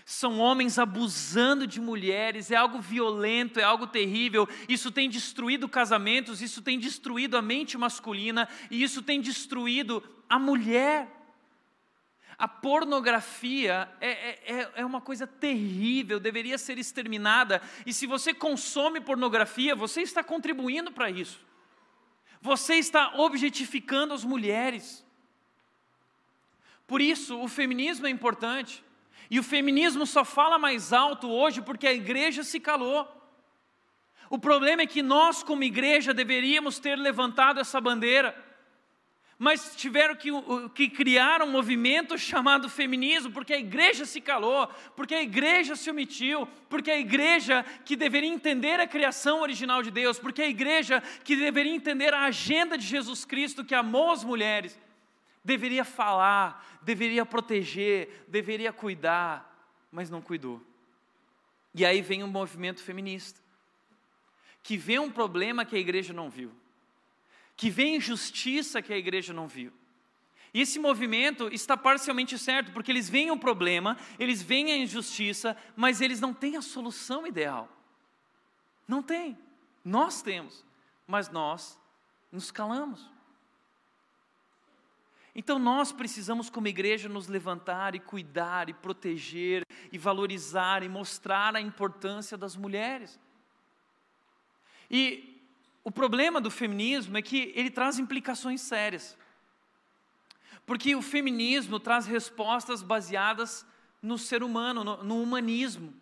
São 0.05 0.39
homens 0.39 0.77
abusando 0.77 1.65
de 1.65 1.79
mulheres, 1.79 2.51
é 2.51 2.55
algo 2.55 2.81
violento, 2.81 3.59
é 3.59 3.63
algo 3.63 3.87
terrível. 3.87 4.47
Isso 4.67 4.91
tem 4.91 5.09
destruído 5.09 5.69
casamentos, 5.69 6.41
isso 6.41 6.61
tem 6.61 6.77
destruído 6.77 7.37
a 7.37 7.41
mente 7.41 7.77
masculina 7.77 8.47
e 8.69 8.83
isso 8.83 9.01
tem 9.01 9.21
destruído 9.21 10.03
a 10.29 10.37
mulher. 10.37 11.07
A 12.37 12.47
pornografia 12.47 13.89
é, 14.01 14.09
é, 14.09 14.39
é, 14.45 14.71
é 14.77 14.85
uma 14.85 14.99
coisa 14.99 15.25
terrível, 15.25 16.19
deveria 16.19 16.57
ser 16.57 16.77
exterminada. 16.77 17.61
E 17.85 17.93
se 17.93 18.05
você 18.05 18.33
consome 18.33 18.99
pornografia, 18.99 19.75
você 19.75 20.01
está 20.01 20.23
contribuindo 20.23 20.91
para 20.91 21.09
isso. 21.09 21.39
Você 22.41 22.75
está 22.75 23.13
objetificando 23.15 24.13
as 24.13 24.25
mulheres. 24.25 25.05
Por 26.85 26.99
isso, 27.01 27.39
o 27.39 27.47
feminismo 27.47 28.05
é 28.05 28.09
importante. 28.09 28.83
E 29.33 29.39
o 29.39 29.43
feminismo 29.43 30.05
só 30.05 30.23
fala 30.23 30.59
mais 30.59 30.93
alto 30.93 31.27
hoje 31.27 31.59
porque 31.59 31.87
a 31.87 31.93
igreja 31.93 32.43
se 32.43 32.59
calou. 32.59 32.99
O 34.29 34.37
problema 34.37 34.83
é 34.83 34.85
que 34.85 35.01
nós, 35.01 35.41
como 35.41 35.63
igreja, 35.63 36.13
deveríamos 36.13 36.77
ter 36.77 36.95
levantado 36.95 37.59
essa 37.59 37.81
bandeira 37.81 38.35
mas 39.39 39.75
tiveram 39.75 40.15
que, 40.15 40.29
que 40.75 40.87
criar 40.89 41.41
um 41.41 41.51
movimento 41.51 42.17
chamado 42.17 42.69
feminismo, 42.69 43.31
porque 43.31 43.53
a 43.53 43.59
igreja 43.59 44.05
se 44.05 44.21
calou, 44.21 44.69
porque 44.95 45.15
a 45.15 45.21
igreja 45.21 45.75
se 45.75 45.89
omitiu, 45.89 46.47
porque 46.69 46.91
a 46.91 46.99
igreja 46.99 47.65
que 47.83 47.95
deveria 47.95 48.29
entender 48.29 48.79
a 48.79 48.87
criação 48.87 49.41
original 49.41 49.81
de 49.81 49.91
Deus, 49.91 50.19
porque 50.19 50.43
a 50.43 50.47
igreja 50.47 51.01
que 51.25 51.35
deveria 51.35 51.75
entender 51.75 52.13
a 52.13 52.25
agenda 52.25 52.77
de 52.77 52.85
Jesus 52.85 53.25
Cristo 53.25 53.65
que 53.65 53.75
amou 53.75 54.11
as 54.11 54.23
mulheres, 54.23 54.79
deveria 55.43 55.83
falar, 55.83 56.65
deveria 56.83 57.25
proteger, 57.25 58.25
deveria 58.27 58.71
cuidar, 58.71 59.49
mas 59.91 60.09
não 60.09 60.21
cuidou. 60.21 60.61
E 61.73 61.85
aí 61.85 62.01
vem 62.01 62.23
um 62.23 62.27
movimento 62.27 62.83
feminista, 62.83 63.41
que 64.61 64.77
vê 64.77 64.99
um 64.99 65.11
problema 65.11 65.65
que 65.65 65.75
a 65.75 65.79
igreja 65.79 66.13
não 66.13 66.29
viu 66.29 66.51
que 67.55 67.69
vê 67.69 67.95
injustiça 67.95 68.81
que 68.81 68.93
a 68.93 68.97
igreja 68.97 69.33
não 69.33 69.47
viu. 69.47 69.71
E 70.53 70.61
esse 70.61 70.77
movimento 70.77 71.47
está 71.51 71.75
parcialmente 71.75 72.37
certo, 72.37 72.71
porque 72.71 72.91
eles 72.91 73.09
veem 73.09 73.31
o 73.31 73.39
problema, 73.39 73.97
eles 74.19 74.41
veem 74.41 74.71
a 74.71 74.77
injustiça, 74.77 75.57
mas 75.75 75.99
eles 75.99 76.19
não 76.19 76.33
têm 76.33 76.57
a 76.57 76.61
solução 76.61 77.25
ideal. 77.25 77.69
Não 78.87 79.01
tem. 79.01 79.37
Nós 79.83 80.21
temos, 80.21 80.63
mas 81.07 81.29
nós 81.29 81.79
nos 82.31 82.51
calamos. 82.51 83.09
Então 85.35 85.57
nós 85.57 85.91
precisamos, 85.91 86.49
como 86.49 86.67
igreja, 86.67 87.09
nos 87.09 87.27
levantar 87.27 87.95
e 87.95 87.99
cuidar 87.99 88.69
e 88.69 88.73
proteger 88.73 89.65
e 89.91 89.97
valorizar 89.97 90.83
e 90.83 90.89
mostrar 90.89 91.55
a 91.55 91.61
importância 91.61 92.37
das 92.37 92.55
mulheres. 92.55 93.19
E 94.89 95.41
o 95.83 95.91
problema 95.91 96.39
do 96.39 96.51
feminismo 96.51 97.17
é 97.17 97.21
que 97.21 97.51
ele 97.55 97.71
traz 97.71 97.97
implicações 97.97 98.61
sérias. 98.61 99.17
Porque 100.65 100.95
o 100.95 101.01
feminismo 101.01 101.79
traz 101.79 102.05
respostas 102.05 102.83
baseadas 102.83 103.65
no 104.01 104.17
ser 104.17 104.43
humano, 104.43 104.83
no, 104.83 105.03
no 105.03 105.21
humanismo 105.21 105.93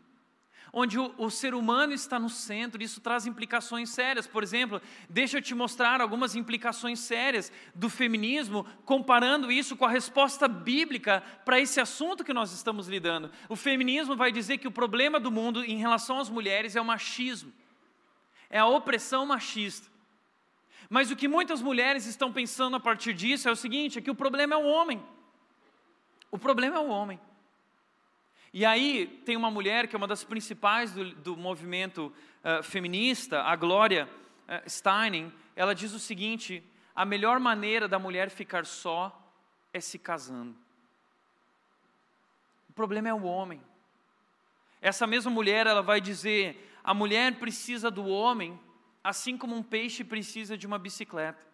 onde 0.73 0.97
o, 0.97 1.13
o, 1.17 1.29
ser 1.29 1.53
humano 1.53 1.93
está 1.93 2.17
no 2.17 2.29
centro, 2.29 2.81
isso 2.81 3.01
traz 3.01 3.25
implicações 3.25 3.89
sérias. 3.89 4.25
Por 4.25 4.41
exemplo, 4.41 4.81
deixa 5.09 5.37
eu 5.37 5.41
te 5.41 5.53
mostrar 5.53 5.99
algumas 5.99 6.35
implicações 6.35 6.99
sérias 6.99 7.51
do 7.75 7.89
feminismo, 7.89 8.65
comparando 8.85 9.51
isso 9.51 9.75
com 9.75 9.85
a 9.85 9.89
resposta 9.89 10.47
bíblica 10.47 11.21
para 11.43 11.59
esse 11.59 11.81
assunto 11.81 12.23
que 12.23 12.33
nós 12.33 12.53
estamos 12.53 12.87
lidando. 12.87 13.29
O 13.49 13.55
feminismo 13.55 14.15
vai 14.15 14.31
dizer 14.31 14.59
que 14.59 14.67
o 14.67 14.71
problema 14.71 15.19
do 15.19 15.31
mundo 15.31 15.63
em 15.63 15.77
relação 15.77 16.19
às 16.19 16.29
mulheres 16.29 16.75
é 16.75 16.81
o 16.81 16.85
machismo, 16.85 17.51
é 18.49 18.59
a 18.59 18.65
opressão 18.65 19.25
machista. 19.25 19.89
Mas 20.89 21.09
o 21.09 21.15
que 21.15 21.27
muitas 21.27 21.61
mulheres 21.61 22.05
estão 22.05 22.31
pensando 22.31 22.75
a 22.75 22.79
partir 22.79 23.13
disso 23.13 23.47
é 23.47 23.51
o 23.51 23.55
seguinte: 23.55 23.99
é 23.99 24.01
que 24.01 24.11
o 24.11 24.15
problema 24.15 24.55
é 24.55 24.57
o 24.57 24.65
homem. 24.65 25.01
O 26.29 26.37
problema 26.37 26.77
é 26.77 26.79
o 26.79 26.87
homem. 26.87 27.19
E 28.53 28.65
aí 28.65 29.07
tem 29.25 29.37
uma 29.37 29.49
mulher 29.49 29.87
que 29.87 29.95
é 29.95 29.97
uma 29.97 30.07
das 30.07 30.23
principais 30.23 30.91
do, 30.91 31.11
do 31.15 31.37
movimento 31.37 32.13
uh, 32.43 32.61
feminista, 32.61 33.43
a 33.43 33.55
Glória 33.55 34.09
uh, 34.47 34.69
Steinem, 34.69 35.31
ela 35.55 35.73
diz 35.73 35.93
o 35.93 35.99
seguinte: 35.99 36.63
a 36.93 37.05
melhor 37.05 37.39
maneira 37.39 37.87
da 37.87 37.97
mulher 37.97 38.29
ficar 38.29 38.65
só 38.65 39.17
é 39.73 39.79
se 39.79 39.97
casando. 39.97 40.55
O 42.69 42.73
problema 42.73 43.07
é 43.07 43.13
o 43.13 43.23
homem. 43.23 43.61
Essa 44.81 45.07
mesma 45.07 45.31
mulher, 45.31 45.67
ela 45.67 45.81
vai 45.81 46.01
dizer: 46.01 46.73
a 46.83 46.93
mulher 46.93 47.35
precisa 47.35 47.89
do 47.89 48.05
homem, 48.05 48.59
assim 49.03 49.37
como 49.37 49.55
um 49.55 49.63
peixe 49.63 50.03
precisa 50.03 50.57
de 50.57 50.67
uma 50.67 50.77
bicicleta. 50.77 51.50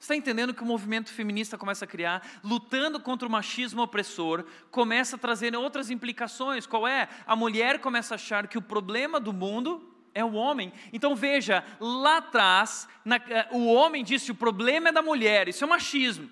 Está 0.00 0.16
entendendo 0.16 0.54
que 0.54 0.62
o 0.62 0.66
movimento 0.66 1.12
feminista 1.12 1.58
começa 1.58 1.84
a 1.84 1.88
criar, 1.88 2.26
lutando 2.42 2.98
contra 2.98 3.28
o 3.28 3.30
machismo 3.30 3.82
opressor, 3.82 4.46
começa 4.70 5.16
a 5.16 5.18
trazer 5.18 5.54
outras 5.54 5.90
implicações. 5.90 6.66
Qual 6.66 6.88
é? 6.88 7.06
A 7.26 7.36
mulher 7.36 7.80
começa 7.80 8.14
a 8.14 8.16
achar 8.16 8.48
que 8.48 8.56
o 8.56 8.62
problema 8.62 9.20
do 9.20 9.30
mundo 9.30 9.86
é 10.14 10.24
o 10.24 10.32
homem. 10.32 10.72
Então 10.90 11.14
veja, 11.14 11.62
lá 11.78 12.16
atrás, 12.16 12.88
na, 13.04 13.16
eh, 13.16 13.48
o 13.52 13.66
homem 13.66 14.02
disse: 14.02 14.30
o 14.30 14.34
problema 14.34 14.88
é 14.88 14.92
da 14.92 15.02
mulher, 15.02 15.48
isso 15.48 15.64
é 15.64 15.66
machismo. 15.66 16.30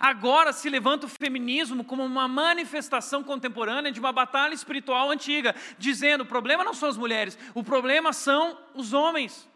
Agora 0.00 0.50
se 0.50 0.70
levanta 0.70 1.04
o 1.04 1.10
feminismo 1.10 1.84
como 1.84 2.02
uma 2.02 2.26
manifestação 2.26 3.22
contemporânea 3.22 3.92
de 3.92 4.00
uma 4.00 4.12
batalha 4.12 4.54
espiritual 4.54 5.10
antiga, 5.10 5.54
dizendo: 5.78 6.22
o 6.22 6.26
problema 6.26 6.64
não 6.64 6.72
são 6.72 6.88
as 6.88 6.96
mulheres, 6.96 7.38
o 7.54 7.62
problema 7.62 8.14
são 8.14 8.58
os 8.74 8.94
homens. 8.94 9.51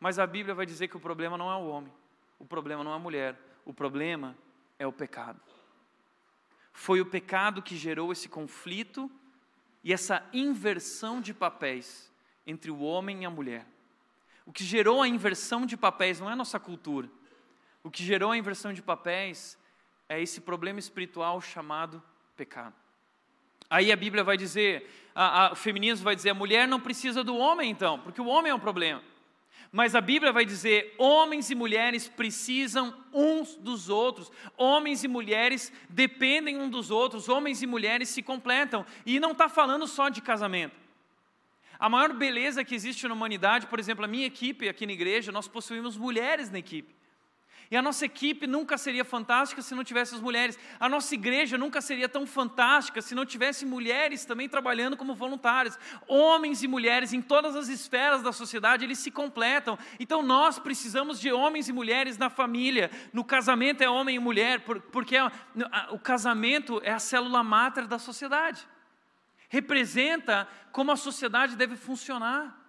Mas 0.00 0.18
a 0.18 0.26
Bíblia 0.26 0.54
vai 0.54 0.64
dizer 0.64 0.88
que 0.88 0.96
o 0.96 1.00
problema 1.00 1.36
não 1.36 1.50
é 1.50 1.56
o 1.56 1.68
homem, 1.68 1.92
o 2.38 2.44
problema 2.46 2.82
não 2.82 2.92
é 2.92 2.96
a 2.96 2.98
mulher, 2.98 3.38
o 3.66 3.72
problema 3.72 4.36
é 4.78 4.86
o 4.86 4.92
pecado. 4.92 5.38
Foi 6.72 7.02
o 7.02 7.06
pecado 7.06 7.60
que 7.60 7.76
gerou 7.76 8.10
esse 8.10 8.26
conflito 8.26 9.10
e 9.84 9.92
essa 9.92 10.26
inversão 10.32 11.20
de 11.20 11.34
papéis 11.34 12.10
entre 12.46 12.70
o 12.70 12.80
homem 12.80 13.22
e 13.22 13.26
a 13.26 13.30
mulher. 13.30 13.66
O 14.46 14.52
que 14.52 14.64
gerou 14.64 15.02
a 15.02 15.08
inversão 15.08 15.66
de 15.66 15.76
papéis 15.76 16.18
não 16.18 16.30
é 16.30 16.32
a 16.32 16.36
nossa 16.36 16.58
cultura. 16.58 17.08
O 17.82 17.90
que 17.90 18.02
gerou 18.02 18.30
a 18.30 18.36
inversão 18.36 18.72
de 18.72 18.80
papéis 18.80 19.58
é 20.08 20.20
esse 20.20 20.40
problema 20.40 20.78
espiritual 20.78 21.40
chamado 21.40 22.02
pecado. 22.36 22.74
Aí 23.68 23.92
a 23.92 23.96
Bíblia 23.96 24.24
vai 24.24 24.36
dizer, 24.36 24.90
a, 25.14 25.46
a, 25.46 25.52
o 25.52 25.56
feminismo 25.56 26.04
vai 26.04 26.16
dizer, 26.16 26.30
a 26.30 26.34
mulher 26.34 26.66
não 26.66 26.80
precisa 26.80 27.22
do 27.22 27.36
homem 27.36 27.70
então, 27.70 28.00
porque 28.00 28.20
o 28.20 28.26
homem 28.26 28.50
é 28.50 28.54
um 28.54 28.58
problema. 28.58 29.02
Mas 29.72 29.94
a 29.94 30.00
Bíblia 30.00 30.32
vai 30.32 30.44
dizer: 30.44 30.94
homens 30.98 31.50
e 31.50 31.54
mulheres 31.54 32.08
precisam 32.08 32.94
uns 33.12 33.54
dos 33.56 33.88
outros, 33.88 34.30
homens 34.56 35.04
e 35.04 35.08
mulheres 35.08 35.72
dependem 35.88 36.58
um 36.58 36.68
dos 36.68 36.90
outros, 36.90 37.28
homens 37.28 37.62
e 37.62 37.66
mulheres 37.66 38.08
se 38.08 38.22
completam. 38.22 38.84
E 39.06 39.20
não 39.20 39.32
está 39.32 39.48
falando 39.48 39.86
só 39.86 40.08
de 40.08 40.20
casamento. 40.20 40.74
A 41.78 41.88
maior 41.88 42.12
beleza 42.12 42.64
que 42.64 42.74
existe 42.74 43.08
na 43.08 43.14
humanidade, 43.14 43.66
por 43.66 43.78
exemplo, 43.78 44.04
a 44.04 44.08
minha 44.08 44.26
equipe 44.26 44.68
aqui 44.68 44.84
na 44.84 44.92
igreja, 44.92 45.32
nós 45.32 45.48
possuímos 45.48 45.96
mulheres 45.96 46.50
na 46.50 46.58
equipe. 46.58 46.99
E 47.70 47.76
a 47.76 47.82
nossa 47.82 48.04
equipe 48.04 48.48
nunca 48.48 48.76
seria 48.76 49.04
fantástica 49.04 49.62
se 49.62 49.76
não 49.76 49.84
tivesse 49.84 50.16
as 50.16 50.20
mulheres. 50.20 50.58
A 50.80 50.88
nossa 50.88 51.14
igreja 51.14 51.56
nunca 51.56 51.80
seria 51.80 52.08
tão 52.08 52.26
fantástica 52.26 53.00
se 53.00 53.14
não 53.14 53.24
tivesse 53.24 53.64
mulheres 53.64 54.24
também 54.24 54.48
trabalhando 54.48 54.96
como 54.96 55.14
voluntárias. 55.14 55.78
Homens 56.08 56.64
e 56.64 56.68
mulheres 56.68 57.12
em 57.12 57.22
todas 57.22 57.54
as 57.54 57.68
esferas 57.68 58.22
da 58.22 58.32
sociedade, 58.32 58.84
eles 58.84 58.98
se 58.98 59.12
completam. 59.12 59.78
Então 60.00 60.20
nós 60.20 60.58
precisamos 60.58 61.20
de 61.20 61.30
homens 61.30 61.68
e 61.68 61.72
mulheres 61.72 62.18
na 62.18 62.28
família. 62.28 62.90
No 63.12 63.22
casamento 63.22 63.82
é 63.82 63.88
homem 63.88 64.16
e 64.16 64.18
mulher, 64.18 64.64
porque 64.90 65.14
o 65.92 65.98
casamento 66.00 66.80
é 66.82 66.90
a 66.90 66.98
célula 66.98 67.44
máter 67.44 67.86
da 67.86 68.00
sociedade. 68.00 68.66
Representa 69.48 70.48
como 70.72 70.90
a 70.90 70.96
sociedade 70.96 71.54
deve 71.54 71.76
funcionar. 71.76 72.59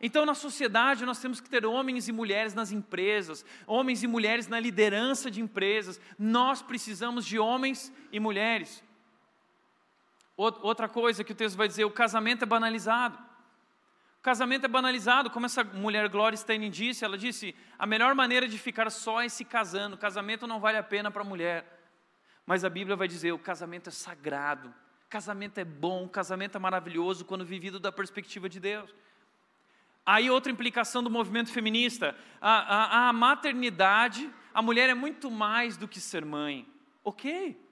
Então, 0.00 0.24
na 0.24 0.34
sociedade, 0.34 1.04
nós 1.04 1.20
temos 1.20 1.40
que 1.40 1.50
ter 1.50 1.66
homens 1.66 2.06
e 2.06 2.12
mulheres 2.12 2.54
nas 2.54 2.70
empresas, 2.70 3.44
homens 3.66 4.02
e 4.02 4.06
mulheres 4.06 4.46
na 4.46 4.60
liderança 4.60 5.30
de 5.30 5.40
empresas. 5.40 6.00
Nós 6.18 6.62
precisamos 6.62 7.26
de 7.26 7.38
homens 7.38 7.92
e 8.12 8.20
mulheres. 8.20 8.82
Outra 10.36 10.88
coisa 10.88 11.24
que 11.24 11.32
o 11.32 11.34
texto 11.34 11.56
vai 11.56 11.66
dizer: 11.66 11.84
o 11.84 11.90
casamento 11.90 12.44
é 12.44 12.46
banalizado. 12.46 13.18
O 14.20 14.22
casamento 14.22 14.66
é 14.66 14.68
banalizado, 14.68 15.30
como 15.30 15.46
essa 15.46 15.64
mulher 15.64 16.08
Gloria 16.08 16.36
Steinem 16.36 16.70
disse, 16.70 17.04
ela 17.04 17.18
disse: 17.18 17.56
a 17.76 17.84
melhor 17.84 18.14
maneira 18.14 18.46
de 18.46 18.56
ficar 18.56 18.88
só 18.90 19.20
é 19.20 19.28
se 19.28 19.44
casando. 19.44 19.96
O 19.96 19.98
casamento 19.98 20.46
não 20.46 20.60
vale 20.60 20.78
a 20.78 20.82
pena 20.82 21.10
para 21.10 21.22
a 21.22 21.24
mulher. 21.24 21.76
Mas 22.46 22.64
a 22.64 22.70
Bíblia 22.70 22.94
vai 22.94 23.08
dizer: 23.08 23.32
o 23.32 23.38
casamento 23.38 23.88
é 23.88 23.92
sagrado, 23.92 24.68
o 24.68 25.08
casamento 25.08 25.58
é 25.58 25.64
bom, 25.64 26.04
o 26.04 26.08
casamento 26.08 26.56
é 26.56 26.60
maravilhoso 26.60 27.24
quando 27.24 27.44
vivido 27.44 27.80
da 27.80 27.90
perspectiva 27.90 28.48
de 28.48 28.60
Deus. 28.60 28.94
Aí 30.10 30.30
outra 30.30 30.50
implicação 30.50 31.02
do 31.02 31.10
movimento 31.10 31.52
feminista, 31.52 32.16
a, 32.40 32.76
a, 32.76 33.08
a 33.10 33.12
maternidade, 33.12 34.32
a 34.54 34.62
mulher 34.62 34.88
é 34.88 34.94
muito 34.94 35.30
mais 35.30 35.76
do 35.76 35.86
que 35.86 36.00
ser 36.00 36.24
mãe. 36.24 36.66
Ok, 37.04 37.62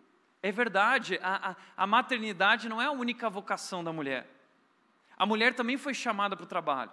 é 0.42 0.52
verdade, 0.52 1.18
a, 1.22 1.52
a, 1.52 1.56
a 1.78 1.86
maternidade 1.86 2.68
não 2.68 2.80
é 2.80 2.84
a 2.84 2.90
única 2.90 3.30
vocação 3.30 3.82
da 3.82 3.90
mulher. 3.90 4.28
A 5.16 5.24
mulher 5.24 5.54
também 5.54 5.78
foi 5.78 5.94
chamada 5.94 6.36
para 6.36 6.44
o 6.44 6.46
trabalho. 6.46 6.90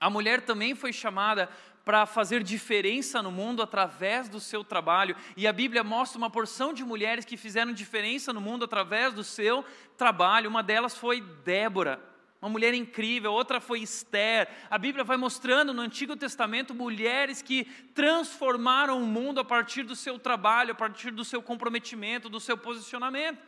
A 0.00 0.10
mulher 0.10 0.40
também 0.40 0.74
foi 0.74 0.92
chamada 0.92 1.48
para 1.84 2.04
fazer 2.04 2.42
diferença 2.42 3.22
no 3.22 3.30
mundo 3.30 3.62
através 3.62 4.28
do 4.28 4.40
seu 4.40 4.64
trabalho. 4.64 5.14
E 5.36 5.46
a 5.46 5.52
Bíblia 5.52 5.84
mostra 5.84 6.18
uma 6.18 6.28
porção 6.28 6.72
de 6.72 6.84
mulheres 6.84 7.24
que 7.24 7.36
fizeram 7.36 7.72
diferença 7.72 8.32
no 8.32 8.40
mundo 8.40 8.64
através 8.64 9.14
do 9.14 9.22
seu 9.22 9.64
trabalho. 9.96 10.50
Uma 10.50 10.64
delas 10.64 10.98
foi 10.98 11.20
Débora 11.20 12.10
uma 12.42 12.48
mulher 12.48 12.74
incrível, 12.74 13.32
outra 13.32 13.60
foi 13.60 13.82
Esther. 13.82 14.48
A 14.68 14.76
Bíblia 14.76 15.04
vai 15.04 15.16
mostrando 15.16 15.72
no 15.72 15.80
Antigo 15.80 16.16
Testamento 16.16 16.74
mulheres 16.74 17.40
que 17.40 17.64
transformaram 17.94 19.00
o 19.00 19.06
mundo 19.06 19.38
a 19.38 19.44
partir 19.44 19.84
do 19.84 19.94
seu 19.94 20.18
trabalho, 20.18 20.72
a 20.72 20.74
partir 20.74 21.12
do 21.12 21.24
seu 21.24 21.40
comprometimento, 21.40 22.28
do 22.28 22.40
seu 22.40 22.58
posicionamento. 22.58 23.40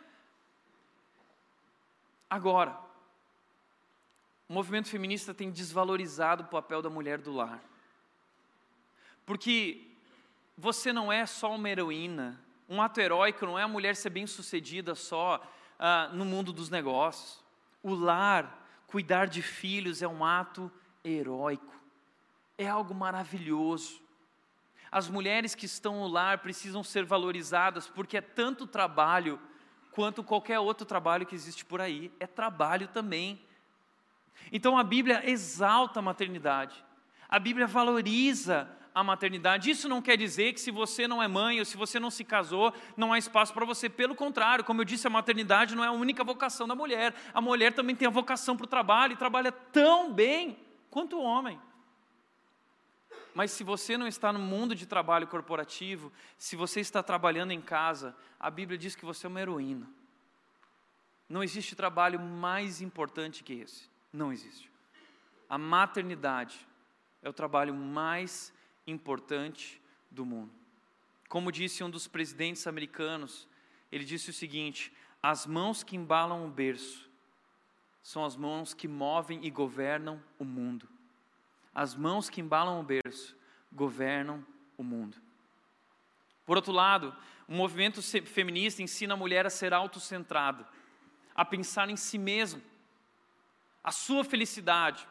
Agora, 2.30 2.78
o 4.48 4.52
movimento 4.52 4.88
feminista 4.88 5.34
tem 5.34 5.50
desvalorizado 5.50 6.44
o 6.44 6.46
papel 6.46 6.80
da 6.80 6.88
mulher 6.88 7.18
do 7.18 7.32
lar. 7.32 7.60
Porque 9.26 9.88
você 10.56 10.92
não 10.92 11.12
é 11.12 11.26
só 11.26 11.52
uma 11.56 11.68
heroína, 11.68 12.40
um 12.68 12.80
ato 12.80 13.00
heróico 13.00 13.44
não 13.44 13.58
é 13.58 13.64
a 13.64 13.68
mulher 13.68 13.96
ser 13.96 14.10
bem-sucedida 14.10 14.94
só 14.94 15.42
uh, 15.80 16.14
no 16.14 16.24
mundo 16.24 16.52
dos 16.52 16.70
negócios. 16.70 17.42
O 17.82 17.92
lar 17.92 18.63
Cuidar 18.94 19.26
de 19.26 19.42
filhos 19.42 20.02
é 20.02 20.06
um 20.06 20.24
ato 20.24 20.70
heróico, 21.02 21.74
é 22.56 22.68
algo 22.68 22.94
maravilhoso. 22.94 24.00
As 24.88 25.08
mulheres 25.08 25.52
que 25.52 25.66
estão 25.66 26.02
no 26.02 26.06
lar 26.06 26.38
precisam 26.38 26.84
ser 26.84 27.04
valorizadas, 27.04 27.88
porque 27.88 28.18
é 28.18 28.20
tanto 28.20 28.68
trabalho 28.68 29.40
quanto 29.90 30.22
qualquer 30.22 30.60
outro 30.60 30.86
trabalho 30.86 31.26
que 31.26 31.34
existe 31.34 31.64
por 31.64 31.80
aí, 31.80 32.12
é 32.20 32.26
trabalho 32.28 32.86
também. 32.86 33.44
Então 34.52 34.78
a 34.78 34.84
Bíblia 34.84 35.28
exalta 35.28 35.98
a 35.98 36.02
maternidade, 36.02 36.84
a 37.28 37.40
Bíblia 37.40 37.66
valoriza 37.66 38.70
a 38.94 39.02
maternidade. 39.02 39.70
Isso 39.70 39.88
não 39.88 40.00
quer 40.00 40.16
dizer 40.16 40.52
que 40.52 40.60
se 40.60 40.70
você 40.70 41.08
não 41.08 41.22
é 41.22 41.26
mãe 41.26 41.58
ou 41.58 41.64
se 41.64 41.76
você 41.76 41.98
não 41.98 42.10
se 42.10 42.22
casou, 42.22 42.72
não 42.96 43.12
há 43.12 43.18
espaço 43.18 43.52
para 43.52 43.66
você. 43.66 43.88
Pelo 43.88 44.14
contrário, 44.14 44.64
como 44.64 44.80
eu 44.80 44.84
disse, 44.84 45.06
a 45.06 45.10
maternidade 45.10 45.74
não 45.74 45.82
é 45.82 45.88
a 45.88 45.92
única 45.92 46.22
vocação 46.22 46.68
da 46.68 46.76
mulher. 46.76 47.12
A 47.34 47.40
mulher 47.40 47.72
também 47.72 47.96
tem 47.96 48.06
a 48.06 48.10
vocação 48.10 48.56
para 48.56 48.64
o 48.64 48.68
trabalho 48.68 49.14
e 49.14 49.16
trabalha 49.16 49.50
tão 49.50 50.12
bem 50.12 50.56
quanto 50.90 51.16
o 51.16 51.22
homem. 51.22 51.60
Mas 53.34 53.50
se 53.50 53.64
você 53.64 53.98
não 53.98 54.06
está 54.06 54.32
no 54.32 54.38
mundo 54.38 54.76
de 54.76 54.86
trabalho 54.86 55.26
corporativo, 55.26 56.12
se 56.38 56.54
você 56.54 56.78
está 56.78 57.02
trabalhando 57.02 57.50
em 57.50 57.60
casa, 57.60 58.16
a 58.38 58.48
Bíblia 58.48 58.78
diz 58.78 58.94
que 58.94 59.04
você 59.04 59.26
é 59.26 59.28
uma 59.28 59.40
heroína. 59.40 59.88
Não 61.28 61.42
existe 61.42 61.74
trabalho 61.74 62.20
mais 62.20 62.80
importante 62.80 63.42
que 63.42 63.54
esse. 63.54 63.90
Não 64.12 64.32
existe. 64.32 64.70
A 65.50 65.58
maternidade 65.58 66.64
é 67.20 67.28
o 67.28 67.32
trabalho 67.32 67.74
mais 67.74 68.52
importante 68.86 69.80
do 70.10 70.24
mundo. 70.24 70.52
Como 71.28 71.50
disse 71.50 71.82
um 71.82 71.90
dos 71.90 72.06
presidentes 72.06 72.66
americanos, 72.66 73.48
ele 73.90 74.04
disse 74.04 74.30
o 74.30 74.32
seguinte: 74.32 74.92
as 75.22 75.46
mãos 75.46 75.82
que 75.82 75.96
embalam 75.96 76.46
o 76.46 76.50
berço 76.50 77.10
são 78.02 78.24
as 78.24 78.36
mãos 78.36 78.74
que 78.74 78.86
movem 78.86 79.44
e 79.44 79.50
governam 79.50 80.22
o 80.38 80.44
mundo. 80.44 80.88
As 81.74 81.94
mãos 81.94 82.28
que 82.28 82.40
embalam 82.40 82.78
o 82.78 82.84
berço 82.84 83.34
governam 83.72 84.44
o 84.76 84.82
mundo. 84.82 85.16
Por 86.44 86.56
outro 86.56 86.72
lado, 86.72 87.16
o 87.48 87.54
movimento 87.54 88.02
feminista 88.26 88.82
ensina 88.82 89.14
a 89.14 89.16
mulher 89.16 89.46
a 89.46 89.50
ser 89.50 89.72
autocentrada, 89.72 90.68
a 91.34 91.44
pensar 91.44 91.88
em 91.88 91.96
si 91.96 92.18
mesma, 92.18 92.60
a 93.82 93.90
sua 93.90 94.22
felicidade, 94.22 95.08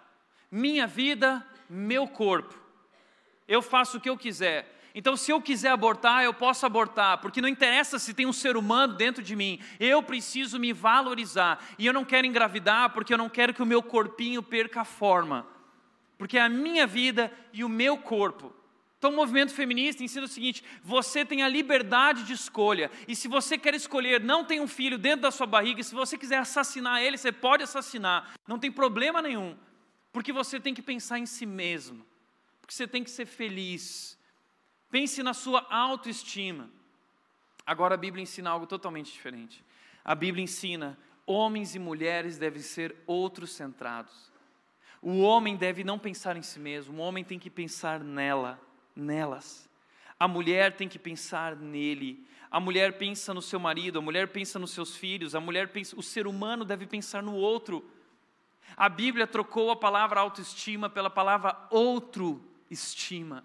minha 0.49 0.85
vida, 0.85 1.45
meu 1.67 2.07
corpo. 2.07 2.62
Eu 3.47 3.61
faço 3.61 3.97
o 3.97 4.01
que 4.01 4.09
eu 4.09 4.17
quiser. 4.17 4.73
Então, 4.95 5.17
se 5.17 5.31
eu 5.31 5.41
quiser 5.41 5.69
abortar, 5.69 6.23
eu 6.23 6.33
posso 6.33 6.65
abortar, 6.65 7.17
porque 7.17 7.41
não 7.41 7.49
interessa 7.49 7.97
se 7.97 8.13
tem 8.13 8.27
um 8.27 8.33
ser 8.33 8.55
humano 8.55 8.93
dentro 8.93 9.23
de 9.23 9.35
mim, 9.35 9.59
eu 9.79 10.03
preciso 10.03 10.59
me 10.59 10.71
valorizar. 10.71 11.65
E 11.79 11.85
eu 11.85 11.93
não 11.93 12.05
quero 12.05 12.27
engravidar 12.27 12.91
porque 12.91 13.13
eu 13.13 13.17
não 13.17 13.27
quero 13.27 13.53
que 13.53 13.63
o 13.63 13.65
meu 13.65 13.81
corpinho 13.81 14.43
perca 14.43 14.81
a 14.81 14.85
forma, 14.85 15.47
porque 16.17 16.37
é 16.37 16.41
a 16.41 16.49
minha 16.49 16.85
vida 16.85 17.31
e 17.51 17.63
o 17.63 17.69
meu 17.69 17.97
corpo. 17.97 18.53
Então, 18.99 19.11
o 19.11 19.15
movimento 19.15 19.51
feminista 19.51 20.03
ensina 20.03 20.25
o 20.25 20.29
seguinte: 20.29 20.63
você 20.83 21.25
tem 21.25 21.41
a 21.41 21.49
liberdade 21.49 22.23
de 22.23 22.33
escolha, 22.33 22.91
e 23.07 23.15
se 23.15 23.27
você 23.27 23.57
quer 23.57 23.73
escolher 23.73 24.21
não 24.21 24.45
ter 24.45 24.61
um 24.61 24.67
filho 24.67 24.97
dentro 24.97 25.21
da 25.21 25.31
sua 25.31 25.47
barriga, 25.47 25.81
e 25.81 25.83
se 25.83 25.95
você 25.95 26.17
quiser 26.17 26.37
assassinar 26.37 27.01
ele, 27.01 27.17
você 27.17 27.31
pode 27.31 27.63
assassinar, 27.63 28.31
não 28.47 28.59
tem 28.59 28.71
problema 28.71 29.23
nenhum, 29.23 29.57
porque 30.11 30.31
você 30.31 30.59
tem 30.59 30.73
que 30.73 30.83
pensar 30.83 31.17
em 31.17 31.25
si 31.25 31.45
mesmo, 31.47 32.05
porque 32.73 32.77
você 32.77 32.87
tem 32.87 33.03
que 33.03 33.11
ser 33.11 33.25
feliz, 33.27 34.17
Pense 34.89 35.23
na 35.23 35.33
sua 35.33 35.65
autoestima. 35.71 36.69
Agora 37.65 37.95
a 37.95 37.97
Bíblia 37.97 38.21
ensina 38.21 38.51
algo 38.51 38.67
totalmente 38.67 39.11
diferente. 39.11 39.65
A 40.05 40.13
Bíblia 40.13 40.43
ensina: 40.43 40.95
homens 41.25 41.73
e 41.73 41.79
mulheres 41.79 42.37
devem 42.37 42.61
ser 42.61 42.95
outros 43.07 43.53
centrados. 43.53 44.31
O 45.01 45.21
homem 45.21 45.55
deve 45.55 45.83
não 45.83 45.97
pensar 45.97 46.37
em 46.37 46.43
si 46.43 46.59
mesmo, 46.59 46.99
o 46.99 47.01
homem 47.01 47.23
tem 47.23 47.39
que 47.39 47.49
pensar 47.49 48.01
nela, 48.01 48.61
nelas. 48.95 49.67
A 50.19 50.27
mulher 50.27 50.75
tem 50.75 50.87
que 50.87 50.99
pensar 50.99 51.55
nele. 51.55 52.27
A 52.51 52.59
mulher 52.59 52.99
pensa 52.99 53.33
no 53.33 53.41
seu 53.41 53.59
marido, 53.59 53.97
a 53.97 54.01
mulher 54.01 54.27
pensa 54.27 54.59
nos 54.59 54.69
seus 54.69 54.95
filhos, 54.95 55.33
a 55.33 55.39
mulher 55.39 55.69
pensa, 55.69 55.95
o 55.97 56.03
ser 56.03 56.27
humano 56.27 56.63
deve 56.63 56.85
pensar 56.85 57.23
no 57.23 57.33
outro. 57.33 57.83
A 58.77 58.87
Bíblia 58.87 59.25
trocou 59.25 59.71
a 59.71 59.75
palavra 59.75 60.19
autoestima 60.19 60.87
pela 60.87 61.09
palavra 61.09 61.67
outro 61.71 62.52
estima 62.73 63.43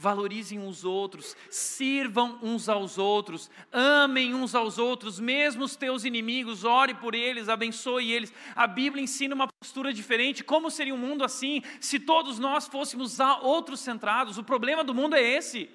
valorizem 0.00 0.60
uns 0.60 0.84
outros, 0.84 1.36
sirvam 1.50 2.38
uns 2.40 2.68
aos 2.68 2.98
outros, 2.98 3.50
amem 3.72 4.32
uns 4.32 4.54
aos 4.54 4.78
outros, 4.78 5.18
mesmo 5.18 5.64
os 5.64 5.74
teus 5.74 6.04
inimigos, 6.04 6.62
ore 6.62 6.94
por 6.94 7.16
eles, 7.16 7.48
abençoe 7.48 8.12
eles. 8.12 8.32
A 8.54 8.68
Bíblia 8.68 9.02
ensina 9.02 9.34
uma 9.34 9.48
postura 9.48 9.92
diferente. 9.92 10.44
Como 10.44 10.70
seria 10.70 10.94
um 10.94 10.98
mundo 10.98 11.24
assim 11.24 11.62
se 11.80 11.98
todos 11.98 12.38
nós 12.38 12.68
fôssemos 12.68 13.18
outros 13.42 13.80
centrados? 13.80 14.38
O 14.38 14.44
problema 14.44 14.84
do 14.84 14.94
mundo 14.94 15.16
é 15.16 15.20
esse. 15.20 15.68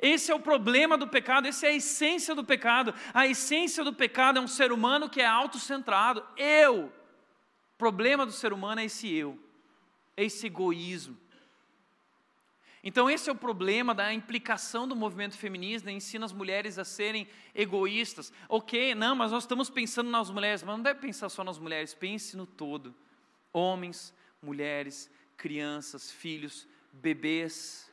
Esse 0.00 0.32
é 0.32 0.34
o 0.34 0.40
problema 0.40 0.98
do 0.98 1.06
pecado, 1.06 1.46
essa 1.46 1.66
é 1.66 1.70
a 1.70 1.76
essência 1.76 2.34
do 2.34 2.42
pecado. 2.42 2.92
A 3.14 3.28
essência 3.28 3.84
do 3.84 3.92
pecado 3.92 4.40
é 4.40 4.42
um 4.42 4.48
ser 4.48 4.72
humano 4.72 5.08
que 5.08 5.20
é 5.20 5.26
autocentrado. 5.26 6.24
Eu. 6.36 6.86
O 6.86 7.78
problema 7.78 8.26
do 8.26 8.32
ser 8.32 8.52
humano 8.52 8.80
é 8.80 8.86
esse 8.86 9.12
eu, 9.14 9.38
é 10.16 10.24
esse 10.24 10.46
egoísmo. 10.46 11.23
Então, 12.86 13.08
esse 13.08 13.30
é 13.30 13.32
o 13.32 13.36
problema 13.36 13.94
da 13.94 14.12
implicação 14.12 14.86
do 14.86 14.94
movimento 14.94 15.38
feminista, 15.38 15.90
ensina 15.90 16.26
as 16.26 16.34
mulheres 16.34 16.78
a 16.78 16.84
serem 16.84 17.26
egoístas. 17.54 18.30
Ok, 18.46 18.94
não, 18.94 19.16
mas 19.16 19.32
nós 19.32 19.44
estamos 19.44 19.70
pensando 19.70 20.10
nas 20.10 20.28
mulheres, 20.28 20.62
mas 20.62 20.76
não 20.76 20.82
deve 20.82 21.00
pensar 21.00 21.30
só 21.30 21.42
nas 21.42 21.58
mulheres, 21.58 21.94
pense 21.94 22.36
no 22.36 22.44
todo: 22.46 22.94
homens, 23.50 24.12
mulheres, 24.42 25.10
crianças, 25.34 26.10
filhos, 26.10 26.68
bebês. 26.92 27.90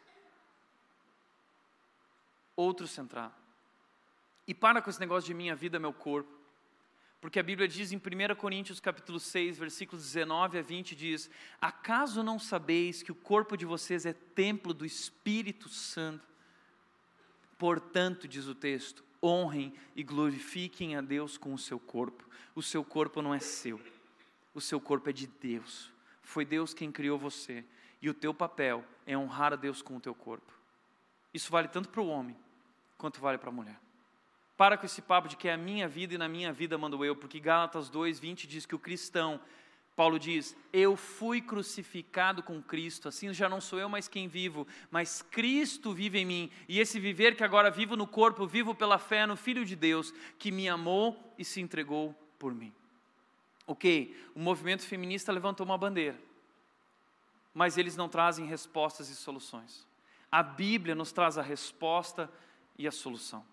Outro 2.54 2.86
central. 2.86 3.34
E 4.46 4.54
para 4.54 4.82
com 4.82 4.90
esse 4.90 5.00
negócio 5.00 5.26
de 5.26 5.34
minha 5.34 5.56
vida, 5.56 5.80
meu 5.80 5.94
corpo. 5.94 6.41
Porque 7.22 7.40
a 7.40 7.44
Bíblia 7.44 7.68
diz 7.68 7.92
em 7.92 7.98
1 7.98 8.36
Coríntios 8.36 8.80
capítulo 8.80 9.20
6, 9.20 9.60
versículos 9.60 10.04
19 10.04 10.58
a 10.58 10.62
20, 10.64 10.96
diz: 10.96 11.30
Acaso 11.62 12.24
não 12.24 12.40
sabeis 12.40 13.04
que 13.04 13.12
o 13.12 13.16
corpo 13.16 13.56
de 13.56 13.64
vocês 13.64 14.08
é 14.08 14.12
templo 14.12 14.74
do 14.74 14.84
Espírito 14.84 15.70
Santo? 15.70 16.28
Portanto, 17.60 18.28
diz 18.28 18.48
o 18.48 18.56
texto, 18.56 19.06
honrem 19.22 19.72
e 19.96 20.02
glorifiquem 20.02 20.96
a 20.96 21.02
Deus 21.02 21.38
com 21.38 21.54
o 21.54 21.60
seu 21.60 21.80
corpo. 21.80 22.28
O 22.56 22.64
seu 22.64 22.84
corpo 22.84 23.22
não 23.22 23.36
é 23.36 23.40
seu, 23.40 23.80
o 24.52 24.60
seu 24.60 24.82
corpo 24.82 25.08
é 25.12 25.14
de 25.14 25.28
Deus. 25.28 25.92
Foi 26.24 26.44
Deus 26.44 26.74
quem 26.74 26.92
criou 26.92 27.20
você. 27.20 27.64
E 28.02 28.10
o 28.10 28.16
teu 28.16 28.34
papel 28.34 28.84
é 29.06 29.16
honrar 29.16 29.54
a 29.54 29.56
Deus 29.56 29.84
com 29.84 29.96
o 29.96 30.02
teu 30.02 30.16
corpo. 30.16 30.52
Isso 31.32 31.52
vale 31.52 31.68
tanto 31.68 31.88
para 31.90 32.02
o 32.02 32.08
homem 32.08 32.36
quanto 32.98 33.22
vale 33.22 33.38
para 33.38 33.50
a 33.50 33.54
mulher. 33.54 33.80
Para 34.62 34.78
com 34.78 34.86
esse 34.86 35.02
papo 35.02 35.28
de 35.28 35.36
que 35.36 35.48
é 35.48 35.54
a 35.54 35.58
minha 35.58 35.88
vida 35.88 36.14
e 36.14 36.20
na 36.20 36.30
minha 36.30 36.54
vida 36.54 36.78
mando 36.78 37.04
eu, 37.04 37.16
porque 37.16 37.40
Gálatas 37.40 37.90
2, 37.90 38.20
20 38.20 38.46
diz 38.46 38.64
que 38.64 38.76
o 38.76 38.78
cristão, 38.78 39.42
Paulo 39.96 40.20
diz: 40.20 40.56
Eu 40.72 40.96
fui 40.96 41.42
crucificado 41.42 42.44
com 42.44 42.62
Cristo, 42.62 43.08
assim 43.08 43.34
já 43.34 43.50
não 43.50 43.60
sou 43.60 43.80
eu 43.80 43.90
mais 43.90 44.08
quem 44.08 44.28
vivo, 44.28 44.68
mas 44.92 45.24
Cristo 45.24 45.96
vive 45.96 46.20
em 46.20 46.26
mim, 46.28 46.52
e 46.70 46.80
esse 46.80 47.00
viver 47.00 47.36
que 47.36 47.44
agora 47.44 47.72
vivo 47.72 47.96
no 47.98 48.06
corpo, 48.06 48.46
vivo 48.46 48.76
pela 48.76 49.00
fé 49.00 49.26
no 49.26 49.36
Filho 49.36 49.66
de 49.66 49.76
Deus, 49.76 50.14
que 50.38 50.52
me 50.52 50.70
amou 50.70 51.34
e 51.40 51.44
se 51.44 51.60
entregou 51.60 52.14
por 52.38 52.54
mim. 52.54 52.72
Ok, 53.66 54.16
o 54.36 54.40
movimento 54.40 54.84
feminista 54.84 55.32
levantou 55.32 55.66
uma 55.66 55.76
bandeira, 55.76 56.22
mas 57.52 57.80
eles 57.80 57.98
não 57.98 58.08
trazem 58.08 58.46
respostas 58.46 59.10
e 59.10 59.16
soluções. 59.16 59.88
A 60.32 60.44
Bíblia 60.44 60.94
nos 60.94 61.12
traz 61.12 61.36
a 61.40 61.42
resposta 61.42 62.32
e 62.78 62.88
a 62.88 62.92
solução. 62.92 63.44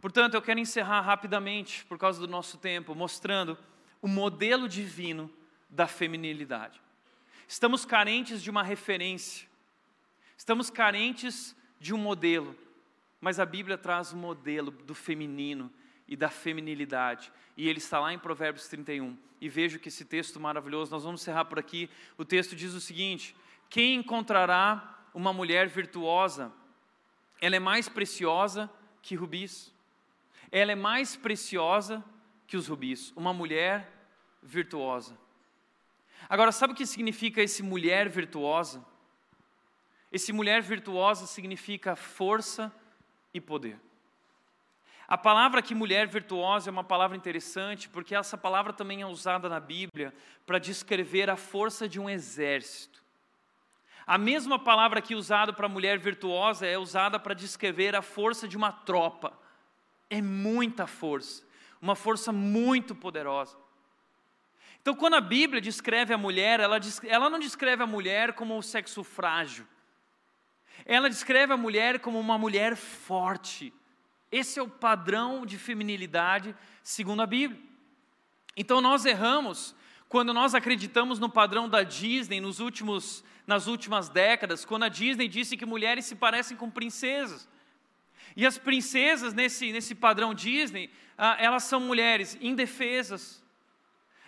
Portanto, 0.00 0.34
eu 0.34 0.42
quero 0.42 0.60
encerrar 0.60 1.00
rapidamente, 1.00 1.84
por 1.86 1.98
causa 1.98 2.20
do 2.20 2.28
nosso 2.28 2.56
tempo, 2.58 2.94
mostrando 2.94 3.58
o 4.00 4.06
modelo 4.06 4.68
divino 4.68 5.30
da 5.68 5.88
feminilidade. 5.88 6.80
Estamos 7.48 7.84
carentes 7.84 8.42
de 8.42 8.50
uma 8.50 8.62
referência, 8.62 9.48
estamos 10.36 10.70
carentes 10.70 11.56
de 11.80 11.92
um 11.92 11.98
modelo, 11.98 12.56
mas 13.20 13.40
a 13.40 13.46
Bíblia 13.46 13.76
traz 13.76 14.12
o 14.12 14.16
um 14.16 14.20
modelo 14.20 14.70
do 14.70 14.94
feminino 14.94 15.72
e 16.06 16.14
da 16.14 16.28
feminilidade, 16.28 17.32
e 17.56 17.68
ele 17.68 17.78
está 17.78 17.98
lá 17.98 18.12
em 18.12 18.18
Provérbios 18.18 18.68
31. 18.68 19.16
E 19.40 19.48
vejo 19.48 19.78
que 19.78 19.88
esse 19.88 20.04
texto 20.04 20.38
maravilhoso, 20.38 20.90
nós 20.90 21.04
vamos 21.04 21.20
encerrar 21.20 21.44
por 21.44 21.58
aqui. 21.58 21.88
O 22.16 22.24
texto 22.24 22.56
diz 22.56 22.72
o 22.72 22.80
seguinte: 22.80 23.36
Quem 23.68 23.96
encontrará 23.96 24.98
uma 25.14 25.32
mulher 25.32 25.68
virtuosa? 25.68 26.52
Ela 27.40 27.56
é 27.56 27.60
mais 27.60 27.88
preciosa 27.88 28.68
que 29.00 29.14
rubis 29.14 29.72
ela 30.50 30.72
é 30.72 30.74
mais 30.74 31.16
preciosa 31.16 32.02
que 32.46 32.56
os 32.56 32.68
rubis, 32.68 33.12
uma 33.16 33.32
mulher 33.32 33.90
virtuosa. 34.42 35.16
Agora, 36.28 36.50
sabe 36.50 36.72
o 36.72 36.76
que 36.76 36.86
significa 36.86 37.42
esse 37.42 37.62
mulher 37.62 38.08
virtuosa? 38.08 38.84
Esse 40.10 40.32
mulher 40.32 40.62
virtuosa 40.62 41.26
significa 41.26 41.94
força 41.94 42.72
e 43.32 43.40
poder. 43.40 43.78
A 45.06 45.16
palavra 45.16 45.62
que 45.62 45.74
mulher 45.74 46.06
virtuosa 46.06 46.68
é 46.68 46.72
uma 46.72 46.84
palavra 46.84 47.16
interessante, 47.16 47.88
porque 47.88 48.14
essa 48.14 48.36
palavra 48.36 48.72
também 48.72 49.02
é 49.02 49.06
usada 49.06 49.48
na 49.48 49.60
Bíblia 49.60 50.14
para 50.46 50.58
descrever 50.58 51.30
a 51.30 51.36
força 51.36 51.88
de 51.88 52.00
um 52.00 52.08
exército. 52.08 53.02
A 54.06 54.16
mesma 54.16 54.58
palavra 54.58 55.02
que 55.02 55.12
é 55.12 55.16
usada 55.16 55.52
para 55.52 55.68
mulher 55.68 55.98
virtuosa 55.98 56.66
é 56.66 56.78
usada 56.78 57.18
para 57.18 57.34
descrever 57.34 57.94
a 57.94 58.02
força 58.02 58.48
de 58.48 58.56
uma 58.56 58.72
tropa 58.72 59.32
é 60.10 60.22
muita 60.22 60.86
força, 60.86 61.44
uma 61.80 61.94
força 61.94 62.32
muito 62.32 62.94
poderosa. 62.94 63.56
Então, 64.80 64.94
quando 64.94 65.14
a 65.14 65.20
Bíblia 65.20 65.60
descreve 65.60 66.14
a 66.14 66.18
mulher, 66.18 66.60
ela, 66.60 66.78
ela 67.04 67.28
não 67.28 67.38
descreve 67.38 67.82
a 67.82 67.86
mulher 67.86 68.32
como 68.32 68.56
o 68.56 68.62
sexo 68.62 69.04
frágil, 69.04 69.66
ela 70.86 71.10
descreve 71.10 71.52
a 71.52 71.56
mulher 71.56 71.98
como 72.00 72.18
uma 72.18 72.38
mulher 72.38 72.76
forte. 72.76 73.72
Esse 74.30 74.58
é 74.58 74.62
o 74.62 74.68
padrão 74.68 75.44
de 75.44 75.58
feminilidade 75.58 76.54
segundo 76.82 77.22
a 77.22 77.26
Bíblia. 77.26 77.60
Então, 78.56 78.80
nós 78.80 79.04
erramos 79.04 79.74
Quando 80.08 80.32
nós 80.32 80.54
acreditamos 80.54 81.18
no 81.18 81.28
padrão 81.28 81.68
da 81.68 81.82
Disney 81.82 82.40
nos 82.40 82.60
últimos, 82.60 83.22
nas 83.46 83.66
últimas 83.66 84.08
décadas, 84.08 84.64
quando 84.64 84.84
a 84.84 84.88
Disney 84.88 85.28
disse 85.28 85.56
que 85.56 85.66
mulheres 85.66 86.06
se 86.06 86.16
parecem 86.16 86.56
com 86.56 86.70
princesas. 86.70 87.46
E 88.38 88.46
as 88.46 88.56
princesas, 88.56 89.34
nesse, 89.34 89.72
nesse 89.72 89.96
padrão 89.96 90.32
Disney, 90.32 90.88
ah, 91.18 91.36
elas 91.40 91.64
são 91.64 91.80
mulheres 91.80 92.38
indefesas. 92.40 93.44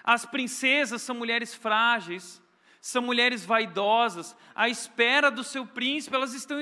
As 0.02 0.26
princesas 0.26 1.00
são 1.00 1.14
mulheres 1.14 1.54
frágeis, 1.54 2.42
são 2.80 3.02
mulheres 3.02 3.44
vaidosas, 3.44 4.36
à 4.52 4.68
espera 4.68 5.30
do 5.30 5.44
seu 5.44 5.64
príncipe, 5.64 6.16
elas 6.16 6.34
estão. 6.34 6.58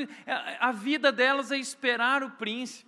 A 0.61 0.73
vida 0.73 1.11
delas 1.11 1.51
é 1.51 1.57
esperar 1.57 2.23
o 2.23 2.33
príncipe. 2.33 2.87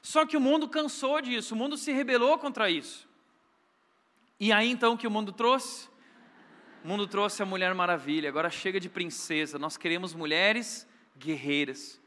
Só 0.00 0.24
que 0.24 0.36
o 0.36 0.40
mundo 0.40 0.68
cansou 0.68 1.20
disso, 1.20 1.52
o 1.52 1.58
mundo 1.58 1.76
se 1.76 1.90
rebelou 1.90 2.38
contra 2.38 2.70
isso. 2.70 3.08
E 4.38 4.52
aí 4.52 4.70
então 4.70 4.92
o 4.92 4.98
que 4.98 5.08
o 5.08 5.10
mundo 5.10 5.32
trouxe? 5.32 5.88
O 6.84 6.86
mundo 6.86 7.08
trouxe 7.08 7.42
a 7.42 7.46
Mulher 7.46 7.74
Maravilha, 7.74 8.28
agora 8.28 8.50
chega 8.50 8.78
de 8.78 8.88
princesa, 8.88 9.58
nós 9.58 9.76
queremos 9.76 10.14
mulheres 10.14 10.86
guerreiras, 11.18 12.00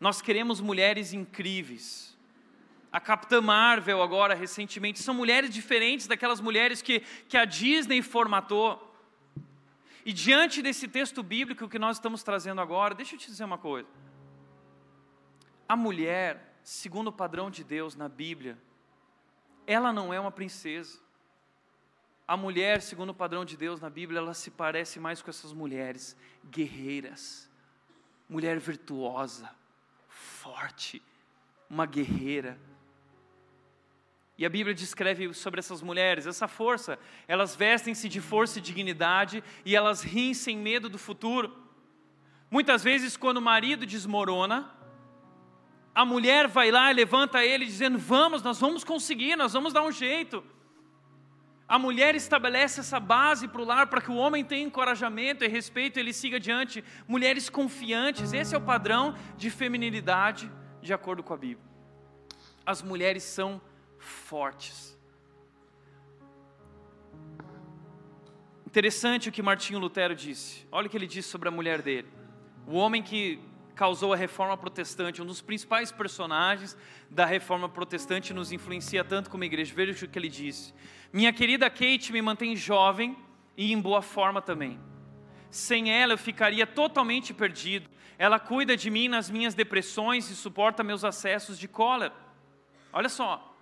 nós 0.00 0.22
queremos 0.22 0.60
mulheres 0.60 1.12
incríveis. 1.12 2.18
A 2.90 2.98
Capitã 2.98 3.40
Marvel, 3.40 4.02
agora, 4.02 4.34
recentemente, 4.34 4.98
são 4.98 5.14
mulheres 5.14 5.50
diferentes 5.50 6.06
daquelas 6.06 6.40
mulheres 6.40 6.80
que, 6.80 7.00
que 7.28 7.36
a 7.36 7.44
Disney 7.44 8.02
formatou. 8.02 8.88
E 10.04 10.12
diante 10.12 10.62
desse 10.62 10.88
texto 10.88 11.22
bíblico 11.22 11.68
que 11.68 11.78
nós 11.78 11.98
estamos 11.98 12.22
trazendo 12.22 12.60
agora, 12.60 12.94
deixa 12.94 13.14
eu 13.14 13.18
te 13.18 13.26
dizer 13.26 13.44
uma 13.44 13.58
coisa. 13.58 13.88
A 15.68 15.76
mulher, 15.76 16.58
segundo 16.64 17.08
o 17.08 17.12
padrão 17.12 17.50
de 17.50 17.62
Deus 17.62 17.94
na 17.94 18.08
Bíblia, 18.08 18.58
ela 19.66 19.92
não 19.92 20.12
é 20.12 20.18
uma 20.18 20.32
princesa. 20.32 20.98
A 22.26 22.36
mulher, 22.36 22.80
segundo 22.80 23.10
o 23.10 23.14
padrão 23.14 23.44
de 23.44 23.56
Deus 23.56 23.80
na 23.80 23.90
Bíblia, 23.90 24.18
ela 24.18 24.34
se 24.34 24.50
parece 24.50 24.98
mais 24.98 25.20
com 25.20 25.30
essas 25.30 25.52
mulheres 25.52 26.16
guerreiras, 26.50 27.48
mulher 28.28 28.58
virtuosa, 28.58 29.59
forte, 30.20 31.02
uma 31.68 31.86
guerreira. 31.86 32.58
E 34.36 34.46
a 34.46 34.48
Bíblia 34.48 34.74
descreve 34.74 35.32
sobre 35.34 35.60
essas 35.60 35.82
mulheres 35.82 36.26
essa 36.26 36.48
força. 36.48 36.98
Elas 37.28 37.54
vestem-se 37.54 38.08
de 38.08 38.20
força 38.20 38.58
e 38.58 38.62
dignidade 38.62 39.42
e 39.64 39.76
elas 39.76 40.02
riem 40.02 40.32
sem 40.32 40.56
medo 40.56 40.88
do 40.88 40.98
futuro. 40.98 41.54
Muitas 42.50 42.82
vezes, 42.82 43.16
quando 43.16 43.36
o 43.36 43.42
marido 43.42 43.84
desmorona, 43.84 44.70
a 45.94 46.04
mulher 46.04 46.48
vai 46.48 46.70
lá 46.70 46.90
e 46.90 46.94
levanta 46.94 47.44
ele 47.44 47.64
dizendo: 47.64 47.98
Vamos, 47.98 48.42
nós 48.42 48.58
vamos 48.58 48.82
conseguir, 48.82 49.36
nós 49.36 49.52
vamos 49.52 49.72
dar 49.72 49.82
um 49.82 49.92
jeito. 49.92 50.42
A 51.70 51.78
mulher 51.78 52.16
estabelece 52.16 52.80
essa 52.80 52.98
base 52.98 53.46
para 53.46 53.62
o 53.62 53.64
lar 53.64 53.86
para 53.86 54.00
que 54.00 54.10
o 54.10 54.16
homem 54.16 54.44
tenha 54.44 54.66
encorajamento 54.66 55.44
e 55.44 55.46
respeito 55.46 55.98
e 55.98 56.00
ele 56.00 56.12
siga 56.12 56.36
adiante. 56.38 56.82
Mulheres 57.06 57.48
confiantes, 57.48 58.32
esse 58.32 58.56
é 58.56 58.58
o 58.58 58.60
padrão 58.60 59.14
de 59.36 59.50
feminilidade 59.50 60.50
de 60.82 60.92
acordo 60.92 61.22
com 61.22 61.32
a 61.32 61.36
Bíblia. 61.36 61.64
As 62.66 62.82
mulheres 62.82 63.22
são 63.22 63.62
fortes. 63.98 64.98
Interessante 68.66 69.28
o 69.28 69.32
que 69.32 69.40
Martinho 69.40 69.78
Lutero 69.78 70.16
disse. 70.16 70.66
Olha 70.72 70.88
o 70.88 70.90
que 70.90 70.96
ele 70.96 71.06
disse 71.06 71.28
sobre 71.28 71.48
a 71.48 71.52
mulher 71.52 71.82
dele. 71.82 72.08
O 72.66 72.74
homem 72.74 73.00
que 73.00 73.38
causou 73.80 74.12
a 74.12 74.16
reforma 74.16 74.58
protestante, 74.58 75.22
um 75.22 75.24
dos 75.24 75.40
principais 75.40 75.90
personagens 75.90 76.76
da 77.08 77.24
reforma 77.24 77.66
protestante, 77.66 78.34
nos 78.34 78.52
influencia 78.52 79.02
tanto 79.02 79.30
como 79.30 79.42
igreja. 79.42 79.72
Veja 79.74 80.04
o 80.04 80.08
que 80.08 80.18
ele 80.18 80.28
disse. 80.28 80.74
Minha 81.10 81.32
querida 81.32 81.70
Kate 81.70 82.12
me 82.12 82.20
mantém 82.20 82.54
jovem 82.54 83.16
e 83.56 83.72
em 83.72 83.80
boa 83.80 84.02
forma 84.02 84.42
também. 84.42 84.78
Sem 85.50 85.90
ela 85.90 86.12
eu 86.12 86.18
ficaria 86.18 86.66
totalmente 86.66 87.32
perdido. 87.32 87.88
Ela 88.18 88.38
cuida 88.38 88.76
de 88.76 88.90
mim 88.90 89.08
nas 89.08 89.30
minhas 89.30 89.54
depressões 89.54 90.28
e 90.28 90.36
suporta 90.36 90.84
meus 90.84 91.02
acessos 91.02 91.58
de 91.58 91.66
cólera. 91.66 92.12
Olha 92.92 93.08
só, 93.08 93.56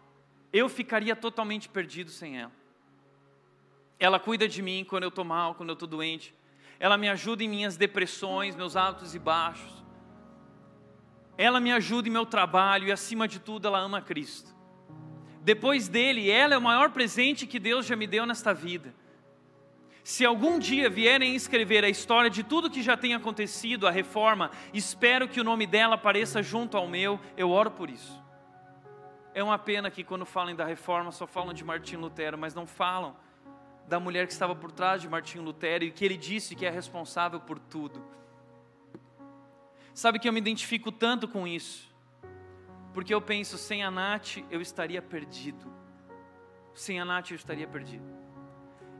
eu 0.52 0.68
ficaria 0.68 1.14
totalmente 1.14 1.68
perdido 1.68 2.10
sem 2.10 2.40
ela. 2.40 2.52
Ela 4.00 4.18
cuida 4.18 4.48
de 4.48 4.60
mim 4.62 4.84
quando 4.84 5.04
eu 5.04 5.10
estou 5.10 5.24
mal, 5.24 5.54
quando 5.54 5.68
eu 5.68 5.74
estou 5.74 5.88
doente. 5.88 6.34
Ela 6.80 6.98
me 6.98 7.08
ajuda 7.08 7.44
em 7.44 7.48
minhas 7.48 7.76
depressões, 7.76 8.56
meus 8.56 8.74
altos 8.74 9.14
e 9.14 9.18
baixos. 9.20 9.77
Ela 11.38 11.60
me 11.60 11.72
ajuda 11.72 12.08
em 12.08 12.10
meu 12.10 12.26
trabalho 12.26 12.88
e, 12.88 12.92
acima 12.92 13.26
de 13.26 13.38
tudo, 13.38 13.68
ela 13.68 13.78
ama 13.78 14.02
Cristo. 14.02 14.54
Depois 15.40 15.88
dele, 15.88 16.28
ela 16.30 16.52
é 16.52 16.58
o 16.58 16.62
maior 16.62 16.90
presente 16.90 17.46
que 17.46 17.58
Deus 17.58 17.86
já 17.86 17.96
me 17.96 18.06
deu 18.06 18.26
nesta 18.26 18.52
vida. 18.52 18.92
Se 20.02 20.24
algum 20.24 20.58
dia 20.58 20.90
vierem 20.90 21.36
escrever 21.36 21.84
a 21.84 21.88
história 21.88 22.28
de 22.28 22.42
tudo 22.42 22.70
que 22.70 22.82
já 22.82 22.96
tem 22.96 23.14
acontecido, 23.14 23.86
a 23.86 23.90
reforma, 23.90 24.50
espero 24.74 25.28
que 25.28 25.40
o 25.40 25.44
nome 25.44 25.66
dela 25.66 25.94
apareça 25.94 26.42
junto 26.42 26.76
ao 26.76 26.88
meu, 26.88 27.20
eu 27.36 27.50
oro 27.50 27.70
por 27.70 27.88
isso. 27.88 28.20
É 29.32 29.42
uma 29.42 29.58
pena 29.58 29.90
que 29.90 30.02
quando 30.02 30.26
falam 30.26 30.56
da 30.56 30.64
reforma 30.64 31.12
só 31.12 31.26
falam 31.26 31.54
de 31.54 31.62
Martinho 31.62 32.00
Lutero, 32.00 32.36
mas 32.36 32.54
não 32.54 32.66
falam 32.66 33.14
da 33.86 34.00
mulher 34.00 34.26
que 34.26 34.32
estava 34.32 34.56
por 34.56 34.72
trás 34.72 35.00
de 35.00 35.08
Martinho 35.08 35.44
Lutero 35.44 35.84
e 35.84 35.90
que 35.92 36.04
ele 36.04 36.16
disse 36.16 36.56
que 36.56 36.66
é 36.66 36.70
responsável 36.70 37.38
por 37.38 37.58
tudo. 37.58 38.04
Sabe 39.98 40.20
que 40.20 40.28
eu 40.28 40.32
me 40.32 40.38
identifico 40.38 40.92
tanto 40.92 41.26
com 41.26 41.44
isso 41.44 41.88
porque 42.94 43.12
eu 43.12 43.20
penso, 43.20 43.58
sem 43.58 43.82
a 43.82 43.90
Nath 43.90 44.38
eu 44.48 44.60
estaria 44.60 45.02
perdido. 45.02 45.72
Sem 46.72 47.00
a 47.00 47.04
Nath 47.04 47.30
eu 47.30 47.34
estaria 47.34 47.66
perdido. 47.66 48.04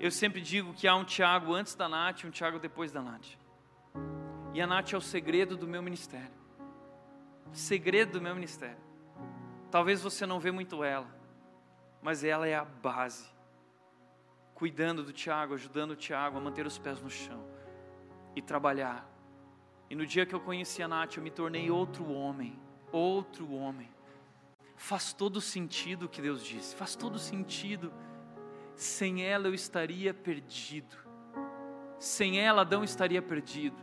Eu 0.00 0.10
sempre 0.10 0.40
digo 0.40 0.74
que 0.74 0.88
há 0.88 0.96
um 0.96 1.04
Tiago 1.04 1.54
antes 1.54 1.76
da 1.76 1.88
Nath 1.88 2.22
e 2.22 2.26
um 2.26 2.30
Tiago 2.30 2.58
depois 2.58 2.90
da 2.90 3.00
Nath. 3.00 3.28
E 4.52 4.60
a 4.60 4.66
Nath 4.66 4.92
é 4.92 4.96
o 4.96 5.00
segredo 5.00 5.56
do 5.56 5.68
meu 5.68 5.82
ministério. 5.82 6.36
segredo 7.52 8.12
do 8.14 8.20
meu 8.20 8.34
ministério. 8.34 8.82
Talvez 9.70 10.02
você 10.02 10.26
não 10.26 10.40
vê 10.40 10.50
muito 10.50 10.82
ela, 10.82 11.08
mas 12.02 12.24
ela 12.24 12.46
é 12.46 12.56
a 12.56 12.64
base. 12.64 13.28
Cuidando 14.52 15.04
do 15.04 15.12
Tiago, 15.12 15.54
ajudando 15.54 15.92
o 15.92 15.96
Tiago 15.96 16.38
a 16.38 16.40
manter 16.40 16.66
os 16.66 16.76
pés 16.76 17.00
no 17.00 17.08
chão 17.08 17.44
e 18.34 18.42
trabalhar. 18.42 19.17
E 19.90 19.94
no 19.94 20.06
dia 20.06 20.26
que 20.26 20.34
eu 20.34 20.40
conheci 20.40 20.82
a 20.82 20.88
Nath, 20.88 21.16
eu 21.16 21.22
me 21.22 21.30
tornei 21.30 21.70
outro 21.70 22.10
homem 22.10 22.58
outro 22.92 23.52
homem. 23.52 23.88
Faz 24.76 25.12
todo 25.12 25.40
sentido 25.40 26.06
o 26.06 26.08
que 26.08 26.22
Deus 26.22 26.44
disse, 26.44 26.74
faz 26.74 26.94
todo 26.94 27.18
sentido. 27.18 27.92
Sem 28.74 29.24
ela 29.24 29.48
eu 29.48 29.54
estaria 29.54 30.14
perdido. 30.14 30.96
Sem 31.98 32.38
ela 32.38 32.62
Adão 32.62 32.84
estaria 32.84 33.20
perdido. 33.20 33.76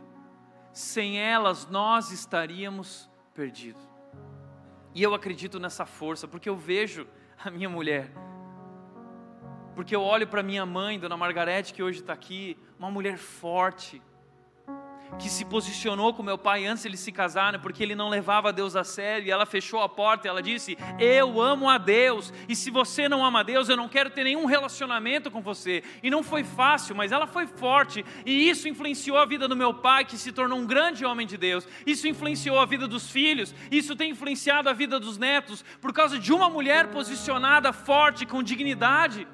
Sem 0.72 1.18
elas 1.18 1.66
nós 1.66 2.10
estaríamos 2.10 3.10
perdidos. 3.34 3.82
E 4.94 5.02
eu 5.02 5.14
acredito 5.14 5.58
nessa 5.58 5.84
força, 5.84 6.26
porque 6.26 6.48
eu 6.48 6.56
vejo 6.56 7.06
a 7.44 7.50
minha 7.50 7.68
mulher. 7.68 8.10
Porque 9.74 9.94
eu 9.94 10.00
olho 10.00 10.26
para 10.26 10.42
minha 10.42 10.64
mãe, 10.64 10.98
Dona 10.98 11.18
Margarete, 11.18 11.74
que 11.74 11.82
hoje 11.82 12.00
está 12.00 12.14
aqui, 12.14 12.58
uma 12.78 12.90
mulher 12.90 13.18
forte, 13.18 14.00
que 15.18 15.28
se 15.28 15.44
posicionou 15.44 16.12
com 16.12 16.22
meu 16.22 16.36
pai 16.36 16.66
antes 16.66 16.82
de 16.82 16.88
eles 16.88 17.00
se 17.00 17.12
casarem, 17.12 17.60
porque 17.60 17.82
ele 17.82 17.94
não 17.94 18.08
levava 18.08 18.52
Deus 18.52 18.76
a 18.76 18.84
sério, 18.84 19.26
e 19.26 19.30
ela 19.30 19.46
fechou 19.46 19.80
a 19.80 19.88
porta 19.88 20.26
e 20.26 20.30
ela 20.30 20.42
disse: 20.42 20.76
Eu 20.98 21.40
amo 21.40 21.68
a 21.68 21.78
Deus, 21.78 22.32
e 22.48 22.54
se 22.54 22.70
você 22.70 23.08
não 23.08 23.24
ama 23.24 23.40
a 23.40 23.42
Deus, 23.42 23.68
eu 23.68 23.76
não 23.76 23.88
quero 23.88 24.10
ter 24.10 24.24
nenhum 24.24 24.44
relacionamento 24.44 25.30
com 25.30 25.40
você. 25.40 25.82
E 26.02 26.10
não 26.10 26.22
foi 26.22 26.44
fácil, 26.44 26.94
mas 26.94 27.12
ela 27.12 27.26
foi 27.26 27.46
forte, 27.46 28.04
e 28.24 28.48
isso 28.48 28.68
influenciou 28.68 29.18
a 29.18 29.24
vida 29.24 29.48
do 29.48 29.56
meu 29.56 29.72
pai, 29.72 30.04
que 30.04 30.18
se 30.18 30.32
tornou 30.32 30.58
um 30.58 30.66
grande 30.66 31.04
homem 31.04 31.26
de 31.26 31.36
Deus. 31.36 31.66
Isso 31.86 32.08
influenciou 32.08 32.58
a 32.58 32.66
vida 32.66 32.86
dos 32.86 33.10
filhos, 33.10 33.54
isso 33.70 33.96
tem 33.96 34.10
influenciado 34.10 34.68
a 34.68 34.72
vida 34.72 35.00
dos 35.00 35.18
netos, 35.18 35.64
por 35.80 35.92
causa 35.92 36.18
de 36.18 36.32
uma 36.32 36.50
mulher 36.50 36.88
posicionada 36.88 37.72
forte, 37.72 38.26
com 38.26 38.42
dignidade. 38.42 39.26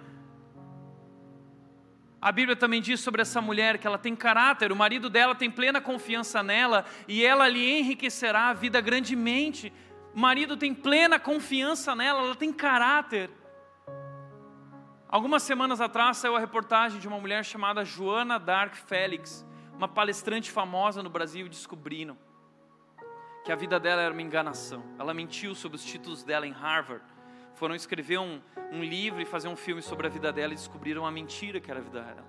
A 2.23 2.31
Bíblia 2.31 2.55
também 2.55 2.81
diz 2.81 3.01
sobre 3.01 3.21
essa 3.21 3.41
mulher 3.41 3.79
que 3.79 3.87
ela 3.87 3.99
tem 3.99 4.15
caráter, 4.15 4.71
o 4.71 4.77
marido 4.77 5.11
dela 5.11 5.35
tem 5.35 5.51
plena 5.51 5.81
confiança 5.81 6.41
nela 6.41 6.85
e 7.09 7.25
ela 7.25 7.49
lhe 7.49 7.81
enriquecerá 7.81 8.51
a 8.51 8.53
vida 8.53 8.81
grandemente. 8.81 9.73
O 10.15 10.21
marido 10.21 10.57
tem 10.57 10.73
plena 10.73 11.19
confiança 11.19 11.97
nela, 11.97 12.21
ela 12.21 12.37
tem 12.37 12.53
caráter. 12.53 13.29
Algumas 15.09 15.43
semanas 15.43 15.81
atrás 15.81 16.19
saiu 16.19 16.37
a 16.37 16.39
reportagem 16.39 17.01
de 17.01 17.09
uma 17.09 17.19
mulher 17.19 17.45
chamada 17.45 17.85
Joana 17.85 18.39
Dark 18.39 18.77
Félix, 18.77 19.45
uma 19.77 19.89
palestrante 19.89 20.49
famosa 20.49 21.03
no 21.03 21.11
Brasil, 21.11 21.49
descobriram 21.49 22.17
que 23.45 23.51
a 23.51 23.57
vida 23.57 23.81
dela 23.81 24.01
era 24.01 24.13
uma 24.13 24.23
enganação. 24.23 24.85
Ela 24.97 25.13
mentiu 25.13 25.57
sobre 25.57 25.75
os 25.75 25.85
títulos 25.85 26.23
dela 26.23 26.47
em 26.47 26.53
Harvard 26.53 27.05
foram 27.63 27.77
escrever 27.77 28.19
um, 28.19 28.41
um 28.73 28.83
livro 28.83 29.23
e 29.23 29.25
fazer 29.25 29.47
um 29.47 29.55
filme 29.55 29.81
sobre 29.81 30.09
a 30.09 30.11
vida 30.11 30.33
dela 30.33 30.53
e 30.53 30.57
descobriram 30.57 31.07
a 31.07 31.13
mentira 31.13 31.61
que 31.61 31.71
era 31.71 31.79
a 31.79 31.83
vida 31.85 32.03
dela. 32.03 32.27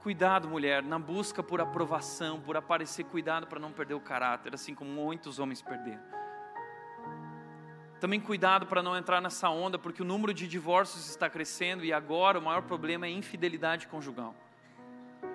Cuidado, 0.00 0.48
mulher, 0.48 0.82
na 0.82 0.98
busca 0.98 1.40
por 1.40 1.60
aprovação, 1.60 2.40
por 2.40 2.56
aparecer, 2.56 3.04
cuidado 3.04 3.46
para 3.46 3.60
não 3.60 3.70
perder 3.70 3.94
o 3.94 4.00
caráter, 4.00 4.52
assim 4.52 4.74
como 4.74 4.90
muitos 4.90 5.38
homens 5.38 5.62
perderam. 5.62 6.02
Também 8.00 8.18
cuidado 8.18 8.66
para 8.66 8.82
não 8.82 8.96
entrar 8.96 9.20
nessa 9.20 9.48
onda, 9.50 9.78
porque 9.78 10.02
o 10.02 10.04
número 10.04 10.34
de 10.34 10.48
divórcios 10.48 11.08
está 11.08 11.30
crescendo 11.30 11.84
e 11.84 11.92
agora 11.92 12.40
o 12.40 12.42
maior 12.42 12.62
problema 12.62 13.06
é 13.06 13.10
infidelidade 13.10 13.86
conjugal. 13.86 14.34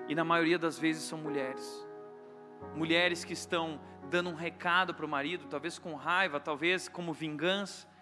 E 0.10 0.14
na 0.14 0.26
maioria 0.26 0.60
das 0.60 0.78
vezes 0.78 1.04
são 1.04 1.18
mulheres. 1.18 1.88
Mulheres 2.76 3.24
que 3.24 3.32
estão 3.32 3.80
dando 4.10 4.30
um 4.30 4.36
recado 4.36 4.94
para 4.94 5.06
o 5.06 5.10
marido, 5.10 5.46
talvez 5.48 5.80
com 5.80 5.96
raiva, 5.96 6.38
talvez 6.38 6.90
como 6.90 7.14
vingança. 7.14 7.94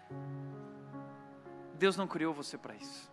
Deus 1.82 1.96
não 1.96 2.06
criou 2.06 2.32
você 2.32 2.56
para 2.56 2.76
isso. 2.76 3.10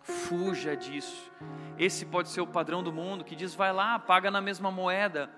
Fuja 0.00 0.76
disso. 0.76 1.32
Esse 1.76 2.06
pode 2.06 2.28
ser 2.28 2.40
o 2.40 2.46
padrão 2.46 2.84
do 2.84 2.92
mundo 2.92 3.24
que 3.24 3.34
diz: 3.34 3.52
vai 3.52 3.72
lá, 3.72 3.98
paga 3.98 4.30
na 4.30 4.40
mesma 4.40 4.70
moeda. 4.70 5.28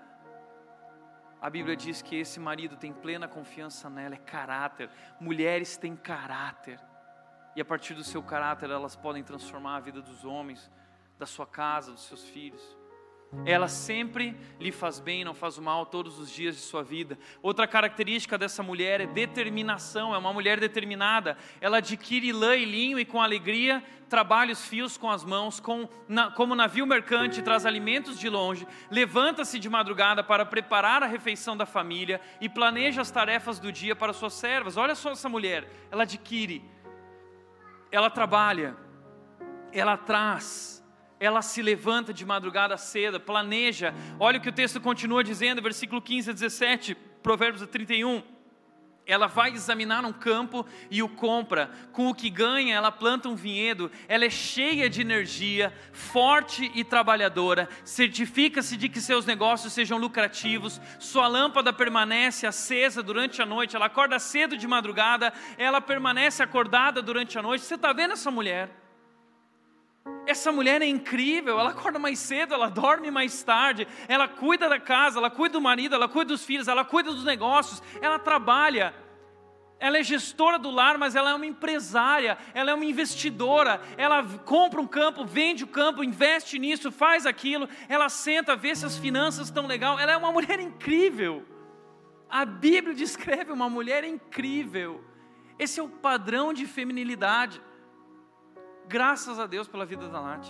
A 1.41 1.49
Bíblia 1.49 1.75
diz 1.75 2.03
que 2.03 2.15
esse 2.15 2.39
marido 2.39 2.77
tem 2.77 2.93
plena 2.93 3.27
confiança 3.27 3.89
nela, 3.89 4.13
é 4.13 4.19
caráter. 4.19 4.87
Mulheres 5.19 5.77
têm 5.77 5.95
caráter. 5.95 6.79
E 7.55 7.61
a 7.61 7.65
partir 7.65 7.95
do 7.95 8.03
seu 8.03 8.21
caráter, 8.21 8.69
elas 8.69 8.95
podem 8.95 9.23
transformar 9.23 9.77
a 9.77 9.79
vida 9.79 9.99
dos 9.99 10.23
homens, 10.23 10.69
da 11.17 11.25
sua 11.25 11.47
casa, 11.47 11.91
dos 11.91 12.05
seus 12.05 12.23
filhos. 12.29 12.76
Ela 13.45 13.67
sempre 13.67 14.35
lhe 14.59 14.71
faz 14.71 14.99
bem, 14.99 15.25
não 15.25 15.33
faz 15.33 15.57
mal 15.57 15.85
todos 15.85 16.17
os 16.17 16.31
dias 16.31 16.55
de 16.55 16.61
sua 16.61 16.81
vida. 16.81 17.19
Outra 17.41 17.67
característica 17.67 18.37
dessa 18.37 18.63
mulher 18.63 19.01
é 19.01 19.05
determinação, 19.05 20.15
é 20.15 20.17
uma 20.17 20.31
mulher 20.31 20.59
determinada. 20.59 21.37
Ela 21.59 21.77
adquire 21.77 22.31
lã 22.31 22.55
e 22.55 22.63
linho 22.63 22.97
e 22.97 23.03
com 23.03 23.21
alegria 23.21 23.83
trabalha 24.07 24.53
os 24.53 24.65
fios 24.65 24.97
com 24.97 25.11
as 25.11 25.25
mãos, 25.25 25.59
com, 25.59 25.89
na, 26.07 26.31
como 26.31 26.55
navio 26.55 26.87
mercante 26.87 27.41
traz 27.41 27.65
alimentos 27.65 28.17
de 28.17 28.29
longe, 28.29 28.65
levanta-se 28.89 29.59
de 29.59 29.69
madrugada 29.69 30.23
para 30.23 30.45
preparar 30.45 31.03
a 31.03 31.07
refeição 31.07 31.57
da 31.57 31.65
família 31.65 32.21
e 32.39 32.47
planeja 32.47 33.01
as 33.01 33.11
tarefas 33.11 33.59
do 33.59 33.69
dia 33.69 33.95
para 33.95 34.13
suas 34.13 34.33
servas. 34.33 34.77
Olha 34.77 34.95
só 34.95 35.11
essa 35.11 35.27
mulher, 35.27 35.69
ela 35.91 36.03
adquire, 36.03 36.63
ela 37.91 38.09
trabalha, 38.09 38.77
ela 39.73 39.97
traz 39.97 40.76
ela 41.19 41.41
se 41.41 41.61
levanta 41.61 42.13
de 42.13 42.25
madrugada 42.25 42.77
cedo, 42.77 43.19
planeja. 43.19 43.93
Olha 44.19 44.37
o 44.37 44.41
que 44.41 44.49
o 44.49 44.53
texto 44.53 44.79
continua 44.79 45.23
dizendo, 45.23 45.61
versículo 45.61 46.01
15 46.01 46.29
a 46.29 46.33
17, 46.33 46.95
Provérbios 47.23 47.67
31. 47.67 48.21
Ela 49.07 49.27
vai 49.27 49.51
examinar 49.51 50.03
um 50.03 50.11
campo 50.11 50.65
e 50.91 51.01
o 51.01 51.07
compra. 51.07 51.71
Com 51.93 52.09
o 52.09 52.13
que 52.13 52.29
ganha, 52.29 52.75
ela 52.75 52.91
planta 52.91 53.29
um 53.29 53.35
vinhedo. 53.35 53.89
Ela 54.05 54.25
é 54.25 54.29
cheia 54.29 54.89
de 54.89 54.99
energia, 54.99 55.73
forte 55.93 56.69
e 56.75 56.83
trabalhadora. 56.83 57.69
Certifica-se 57.85 58.75
de 58.75 58.89
que 58.89 58.99
seus 58.99 59.25
negócios 59.25 59.71
sejam 59.71 59.97
lucrativos. 59.97 60.81
Sua 60.99 61.25
lâmpada 61.25 61.71
permanece 61.71 62.45
acesa 62.45 63.01
durante 63.01 63.41
a 63.41 63.45
noite. 63.45 63.77
Ela 63.77 63.85
acorda 63.85 64.19
cedo 64.19 64.57
de 64.57 64.67
madrugada. 64.67 65.31
Ela 65.57 65.79
permanece 65.79 66.43
acordada 66.43 67.01
durante 67.01 67.39
a 67.39 67.41
noite. 67.41 67.63
Você 67.63 67.75
está 67.75 67.93
vendo 67.93 68.11
essa 68.11 68.29
mulher? 68.29 68.86
Essa 70.27 70.51
mulher 70.51 70.81
é 70.81 70.85
incrível, 70.85 71.57
ela 71.57 71.69
acorda 71.69 71.97
mais 71.97 72.19
cedo, 72.19 72.53
ela 72.53 72.69
dorme 72.69 73.09
mais 73.09 73.41
tarde, 73.43 73.87
ela 74.09 74.27
cuida 74.27 74.67
da 74.67 74.77
casa, 74.77 75.19
ela 75.19 75.29
cuida 75.29 75.53
do 75.53 75.61
marido, 75.61 75.95
ela 75.95 76.09
cuida 76.09 76.33
dos 76.33 76.43
filhos, 76.43 76.67
ela 76.67 76.83
cuida 76.83 77.13
dos 77.13 77.23
negócios, 77.23 77.81
ela 78.01 78.19
trabalha. 78.19 78.93
Ela 79.79 79.99
é 79.99 80.03
gestora 80.03 80.57
do 80.57 80.71
lar, 80.71 80.97
mas 80.97 81.15
ela 81.15 81.29
é 81.29 81.33
uma 81.35 81.45
empresária, 81.45 82.37
ela 82.53 82.71
é 82.71 82.73
uma 82.73 82.83
investidora. 82.83 83.79
Ela 83.95 84.23
compra 84.39 84.81
um 84.81 84.87
campo, 84.87 85.23
vende 85.23 85.63
o 85.63 85.67
campo, 85.67 86.03
investe 86.03 86.57
nisso, 86.57 86.91
faz 86.91 87.25
aquilo. 87.25 87.69
Ela 87.87 88.09
senta, 88.09 88.55
vê 88.55 88.75
se 88.75 88.85
as 88.85 88.97
finanças 88.97 89.47
estão 89.47 89.67
legal. 89.67 89.99
Ela 89.99 90.13
é 90.13 90.17
uma 90.17 90.31
mulher 90.31 90.59
incrível. 90.59 91.45
A 92.29 92.43
Bíblia 92.43 92.95
descreve 92.95 93.51
uma 93.51 93.69
mulher 93.69 94.03
incrível. 94.03 95.03
Esse 95.59 95.79
é 95.79 95.83
o 95.83 95.89
padrão 95.89 96.51
de 96.51 96.65
feminilidade. 96.65 97.61
Graças 98.87 99.37
a 99.37 99.45
Deus 99.45 99.67
pela 99.67 99.85
vida 99.85 100.07
da 100.07 100.21
Nath. 100.21 100.47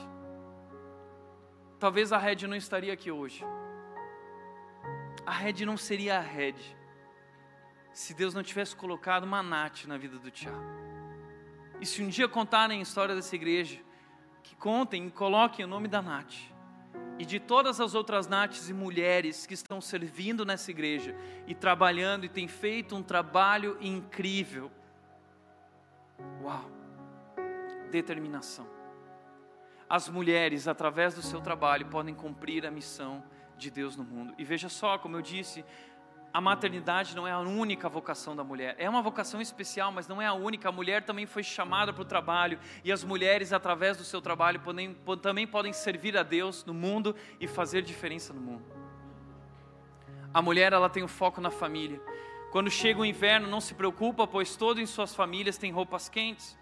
Talvez 1.80 2.14
a 2.14 2.20
Red 2.20 2.48
não 2.48 2.56
estaria 2.56 2.94
aqui 2.94 3.12
hoje. 3.12 3.44
A 5.26 5.32
Red 5.32 5.66
não 5.66 5.76
seria 5.76 6.18
a 6.18 6.22
Red 6.22 6.56
se 7.92 8.14
Deus 8.14 8.36
não 8.36 8.44
tivesse 8.44 8.76
colocado 8.76 9.24
uma 9.24 9.42
Nath 9.42 9.86
na 9.86 9.98
vida 9.98 10.20
do 10.20 10.30
Tiago. 10.30 10.62
E 11.82 11.86
se 11.86 12.04
um 12.04 12.10
dia 12.10 12.28
contarem 12.28 12.78
a 12.80 12.84
história 12.84 13.16
dessa 13.16 13.36
igreja, 13.36 13.82
que 14.44 14.56
contem 14.56 15.08
e 15.08 15.12
coloquem 15.12 15.66
o 15.66 15.68
nome 15.68 15.88
da 15.88 16.00
Nath 16.00 16.36
e 17.18 17.26
de 17.26 17.40
todas 17.40 17.82
as 17.82 17.96
outras 17.96 18.28
Naths 18.28 18.70
e 18.70 18.74
mulheres 18.74 19.48
que 19.48 19.56
estão 19.56 19.82
servindo 19.82 20.46
nessa 20.46 20.70
igreja 20.70 21.16
e 21.48 21.56
trabalhando 21.56 22.26
e 22.26 22.30
têm 22.30 22.48
feito 22.48 22.96
um 22.96 23.02
trabalho 23.02 23.78
incrível. 23.82 24.72
Uau! 26.44 26.76
Determinação. 27.88 28.68
As 29.90 30.10
mulheres, 30.10 30.68
através 30.68 31.16
do 31.16 31.22
seu 31.22 31.42
trabalho, 31.42 31.86
podem 31.88 32.14
cumprir 32.14 32.66
a 32.66 32.72
missão 32.72 33.24
de 33.58 33.72
Deus 33.72 33.96
no 33.96 34.04
mundo. 34.04 34.34
E 34.38 34.44
veja 34.44 34.70
só, 34.70 34.98
como 34.98 35.16
eu 35.16 35.22
disse, 35.22 35.64
a 36.34 36.42
maternidade 36.42 37.16
não 37.16 37.28
é 37.28 37.32
a 37.32 37.40
única 37.40 37.88
vocação 37.90 38.36
da 38.36 38.44
mulher. 38.44 38.76
É 38.78 38.90
uma 38.90 39.02
vocação 39.02 39.42
especial, 39.42 39.92
mas 39.92 40.08
não 40.08 40.22
é 40.22 40.26
a 40.26 40.34
única. 40.34 40.70
A 40.70 40.72
mulher 40.72 41.04
também 41.04 41.26
foi 41.26 41.42
chamada 41.42 41.94
para 41.94 42.02
o 42.02 42.06
trabalho. 42.06 42.60
E 42.84 42.92
as 42.92 43.04
mulheres, 43.04 43.54
através 43.54 43.98
do 43.98 44.04
seu 44.04 44.22
trabalho, 44.22 44.60
podem, 44.60 44.96
também 45.22 45.48
podem 45.48 45.74
servir 45.74 46.18
a 46.18 46.24
Deus 46.24 46.66
no 46.66 46.74
mundo 46.74 47.16
e 47.40 47.48
fazer 47.48 47.82
diferença 47.82 48.34
no 48.34 48.42
mundo. 48.42 48.66
A 50.34 50.42
mulher, 50.42 50.74
ela 50.74 50.90
tem 50.90 51.02
o 51.02 51.08
foco 51.08 51.42
na 51.42 51.50
família. 51.50 52.00
Quando 52.52 52.70
chega 52.70 53.00
o 53.00 53.06
inverno, 53.06 53.48
não 53.48 53.62
se 53.62 53.74
preocupa, 53.74 54.28
pois 54.28 54.56
todos 54.56 54.84
em 54.84 54.86
suas 54.86 55.16
famílias 55.16 55.58
têm 55.58 55.72
roupas 55.72 56.10
quentes. 56.10 56.58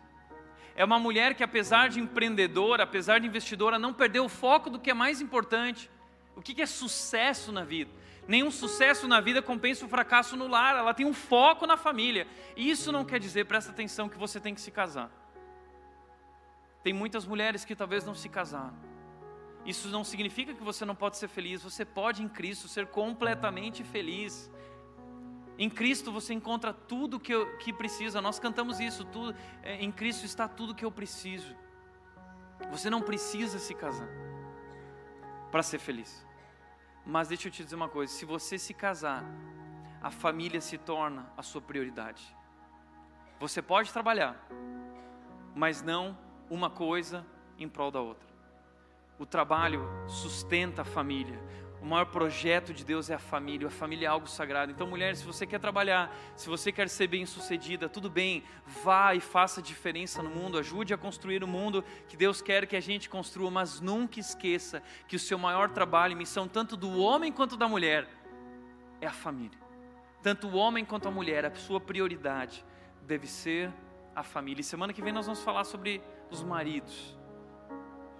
É 0.75 0.83
uma 0.83 0.99
mulher 0.99 1.33
que, 1.35 1.43
apesar 1.43 1.87
de 1.87 2.01
empreendedora, 2.01 2.83
apesar 2.83 3.19
de 3.19 3.27
investidora, 3.27 3.79
não 3.79 3.93
perdeu 3.93 4.25
o 4.25 4.29
foco 4.29 4.69
do 4.69 4.77
que 4.77 4.91
é 4.91 4.93
mais 4.93 5.21
importante. 5.21 5.89
O 6.35 6.41
que 6.41 6.61
é 6.61 6.65
sucesso 6.65 7.51
na 7.51 7.63
vida? 7.63 7.89
Nenhum 8.27 8.51
sucesso 8.51 9.07
na 9.07 9.21
vida 9.21 9.41
compensa 9.41 9.85
o 9.85 9.89
fracasso 9.89 10.35
no 10.35 10.47
lar. 10.47 10.75
Ela 10.75 10.93
tem 10.93 11.05
um 11.05 11.13
foco 11.13 11.65
na 11.65 11.77
família. 11.77 12.27
Isso 12.57 12.91
não 12.91 13.05
quer 13.05 13.19
dizer, 13.19 13.45
presta 13.45 13.71
atenção, 13.71 14.09
que 14.09 14.17
você 14.17 14.39
tem 14.39 14.53
que 14.53 14.59
se 14.59 14.69
casar. 14.69 15.09
Tem 16.83 16.91
muitas 16.91 17.25
mulheres 17.25 17.63
que 17.63 17.75
talvez 17.75 18.03
não 18.03 18.13
se 18.13 18.27
casaram. 18.27 18.75
Isso 19.65 19.87
não 19.87 20.03
significa 20.03 20.53
que 20.53 20.63
você 20.63 20.83
não 20.83 20.93
pode 20.93 21.17
ser 21.17 21.29
feliz. 21.29 21.63
Você 21.63 21.85
pode, 21.85 22.21
em 22.21 22.27
Cristo, 22.27 22.67
ser 22.67 22.87
completamente 22.87 23.83
feliz. 23.83 24.51
Em 25.57 25.69
Cristo 25.69 26.11
você 26.11 26.33
encontra 26.33 26.73
tudo 26.73 27.19
que, 27.19 27.33
eu, 27.33 27.57
que 27.57 27.71
precisa. 27.71 28.21
Nós 28.21 28.39
cantamos 28.39 28.79
isso, 28.79 29.05
tudo, 29.05 29.35
é, 29.63 29.75
em 29.83 29.91
Cristo 29.91 30.25
está 30.25 30.47
tudo 30.47 30.75
que 30.75 30.83
eu 30.83 30.91
preciso. 30.91 31.55
Você 32.71 32.89
não 32.89 33.01
precisa 33.01 33.59
se 33.59 33.73
casar 33.73 34.09
para 35.51 35.63
ser 35.63 35.79
feliz. 35.79 36.25
Mas 37.05 37.27
deixa 37.27 37.47
eu 37.47 37.51
te 37.51 37.63
dizer 37.63 37.75
uma 37.75 37.89
coisa: 37.89 38.11
se 38.11 38.25
você 38.25 38.57
se 38.57 38.73
casar, 38.73 39.23
a 40.01 40.11
família 40.11 40.59
se 40.59 40.77
torna 40.77 41.31
a 41.37 41.41
sua 41.41 41.61
prioridade. 41.61 42.35
Você 43.39 43.61
pode 43.61 43.91
trabalhar, 43.91 44.47
mas 45.55 45.81
não 45.81 46.17
uma 46.49 46.69
coisa 46.69 47.25
em 47.57 47.67
prol 47.67 47.91
da 47.91 47.99
outra. 47.99 48.27
O 49.17 49.25
trabalho 49.25 49.87
sustenta 50.07 50.81
a 50.81 50.85
família, 50.85 51.41
o 51.85 51.87
maior 51.87 52.07
projeto 52.07 52.73
de 52.73 52.83
Deus 52.83 53.11
é 53.11 53.13
a 53.13 53.19
família, 53.19 53.67
a 53.67 53.69
família 53.69 54.07
é 54.07 54.09
algo 54.09 54.27
sagrado. 54.27 54.71
Então, 54.71 54.87
mulheres, 54.87 55.19
se 55.19 55.25
você 55.25 55.45
quer 55.45 55.59
trabalhar, 55.59 56.11
se 56.35 56.49
você 56.49 56.71
quer 56.71 56.89
ser 56.89 57.05
bem-sucedida, 57.05 57.87
tudo 57.87 58.09
bem, 58.09 58.43
vá 58.83 59.13
e 59.13 59.19
faça 59.19 59.61
diferença 59.61 60.23
no 60.23 60.31
mundo, 60.31 60.57
ajude 60.57 60.95
a 60.95 60.97
construir 60.97 61.43
o 61.43 61.47
mundo 61.47 61.83
que 62.07 62.17
Deus 62.17 62.41
quer 62.41 62.65
que 62.65 62.75
a 62.75 62.79
gente 62.79 63.07
construa, 63.07 63.51
mas 63.51 63.79
nunca 63.79 64.19
esqueça 64.19 64.81
que 65.07 65.15
o 65.15 65.19
seu 65.19 65.37
maior 65.37 65.69
trabalho 65.69 66.13
e 66.13 66.15
missão, 66.15 66.47
tanto 66.47 66.75
do 66.75 66.97
homem 66.97 67.31
quanto 67.31 67.55
da 67.55 67.67
mulher, 67.67 68.09
é 68.99 69.05
a 69.05 69.13
família. 69.13 69.59
Tanto 70.23 70.47
o 70.47 70.55
homem 70.55 70.83
quanto 70.83 71.07
a 71.07 71.11
mulher, 71.11 71.45
a 71.45 71.53
sua 71.53 71.79
prioridade 71.79 72.65
deve 73.03 73.27
ser 73.27 73.71
a 74.15 74.23
família. 74.23 74.61
E 74.61 74.63
semana 74.63 74.91
que 74.91 75.03
vem 75.03 75.13
nós 75.13 75.27
vamos 75.27 75.43
falar 75.43 75.65
sobre 75.65 76.01
os 76.31 76.41
maridos. 76.41 77.15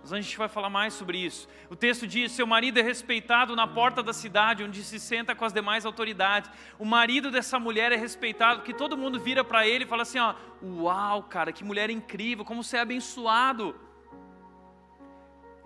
Mas 0.05 0.13
a 0.13 0.21
gente 0.21 0.37
vai 0.37 0.47
falar 0.47 0.69
mais 0.69 0.93
sobre 0.93 1.17
isso. 1.17 1.47
O 1.67 1.75
texto 1.75 2.05
diz: 2.05 2.31
seu 2.31 2.45
marido 2.45 2.77
é 2.77 2.83
respeitado 2.83 3.55
na 3.55 3.65
porta 3.65 4.03
da 4.03 4.13
cidade, 4.13 4.63
onde 4.63 4.83
se 4.83 4.99
senta 4.99 5.33
com 5.33 5.43
as 5.43 5.51
demais 5.51 5.83
autoridades. 5.83 6.51
O 6.77 6.85
marido 6.85 7.31
dessa 7.31 7.57
mulher 7.57 7.91
é 7.91 7.95
respeitado, 7.95 8.61
que 8.61 8.71
todo 8.71 8.95
mundo 8.95 9.19
vira 9.19 9.43
para 9.43 9.67
ele 9.67 9.83
e 9.83 9.87
fala 9.87 10.03
assim: 10.03 10.19
ó, 10.19 10.35
uau, 10.61 11.23
cara, 11.23 11.51
que 11.51 11.63
mulher 11.63 11.89
incrível, 11.89 12.45
como 12.45 12.63
você 12.63 12.77
é 12.77 12.81
abençoado. 12.81 13.75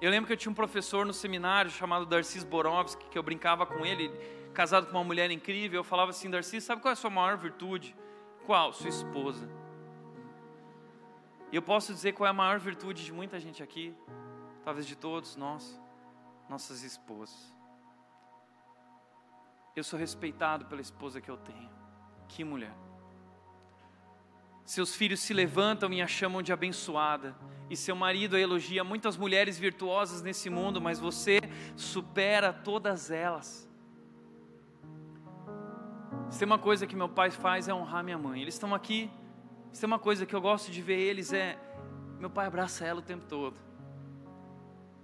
Eu 0.02 0.10
lembro 0.10 0.26
que 0.26 0.32
eu 0.32 0.38
tinha 0.38 0.54
um 0.54 0.56
professor 0.56 1.06
no 1.06 1.12
seminário 1.12 1.70
chamado 1.70 2.06
Darcis 2.06 2.46
Borowski, 2.46 3.10
que 3.10 3.18
eu 3.18 3.24
brincava 3.24 3.66
com 3.66 3.86
ele, 3.86 4.10
casado 4.54 4.86
com 4.86 4.94
uma 4.94 5.04
mulher 5.04 5.30
incrível. 5.32 5.82
Eu 5.82 5.84
falava 5.84 6.12
assim: 6.12 6.30
Darcis, 6.30 6.64
sabe 6.64 6.82
qual 6.82 6.92
é 6.92 6.94
a 6.94 6.96
sua 6.96 7.10
maior 7.10 7.36
virtude? 7.36 7.94
Qual? 8.46 8.72
Sua 8.72 8.88
esposa. 8.88 9.50
E 11.52 11.58
eu 11.58 11.62
posso 11.62 11.92
dizer 11.92 12.14
qual 12.14 12.26
é 12.26 12.30
a 12.30 12.34
maior 12.34 12.58
virtude 12.58 13.04
de 13.04 13.12
muita 13.12 13.38
gente 13.38 13.62
aqui? 13.62 13.94
Talvez 14.70 14.86
de 14.86 14.96
todos 14.96 15.36
nós, 15.36 15.82
nossas 16.48 16.84
esposas. 16.84 17.52
Eu 19.76 19.84
sou 19.84 19.98
respeitado 19.98 20.66
pela 20.66 20.80
esposa 20.80 21.20
que 21.20 21.32
eu 21.32 21.38
tenho. 21.38 21.72
Que 22.28 22.44
mulher. 22.44 22.76
seus 24.64 24.96
filhos 24.96 25.22
se 25.22 25.34
levantam 25.34 25.92
e 25.92 26.04
a 26.04 26.06
chamam 26.06 26.44
de 26.44 26.54
abençoada, 26.54 27.36
e 27.68 27.76
seu 27.76 27.96
marido 27.96 28.36
a 28.36 28.40
elogia 28.40 28.84
muitas 28.84 29.18
mulheres 29.18 29.58
virtuosas 29.58 30.22
nesse 30.22 30.52
mundo, 30.52 30.80
mas 30.80 31.00
você 31.00 31.40
supera 31.76 32.54
todas 32.54 33.10
elas. 33.10 33.68
Se 36.30 36.38
tem 36.38 36.46
uma 36.46 36.60
coisa 36.60 36.86
que 36.86 36.96
meu 36.96 37.10
pai 37.10 37.32
faz 37.32 37.68
é 37.68 37.74
honrar 37.74 38.04
minha 38.04 38.20
mãe. 38.20 38.40
Eles 38.40 38.54
estão 38.54 38.76
aqui. 38.76 39.10
Se 39.72 39.82
tem 39.82 39.88
uma 39.88 39.98
coisa 39.98 40.28
que 40.28 40.36
eu 40.36 40.42
gosto 40.42 40.70
de 40.70 40.80
ver 40.80 41.00
eles 41.00 41.34
é 41.34 41.58
meu 42.20 42.30
pai 42.30 42.46
abraça 42.46 42.86
ela 42.86 43.00
o 43.00 43.02
tempo 43.02 43.26
todo. 43.26 43.69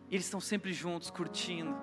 E 0.09 0.15
eles 0.15 0.25
estão 0.25 0.39
sempre 0.39 0.71
juntos, 0.73 1.09
curtindo 1.09 1.75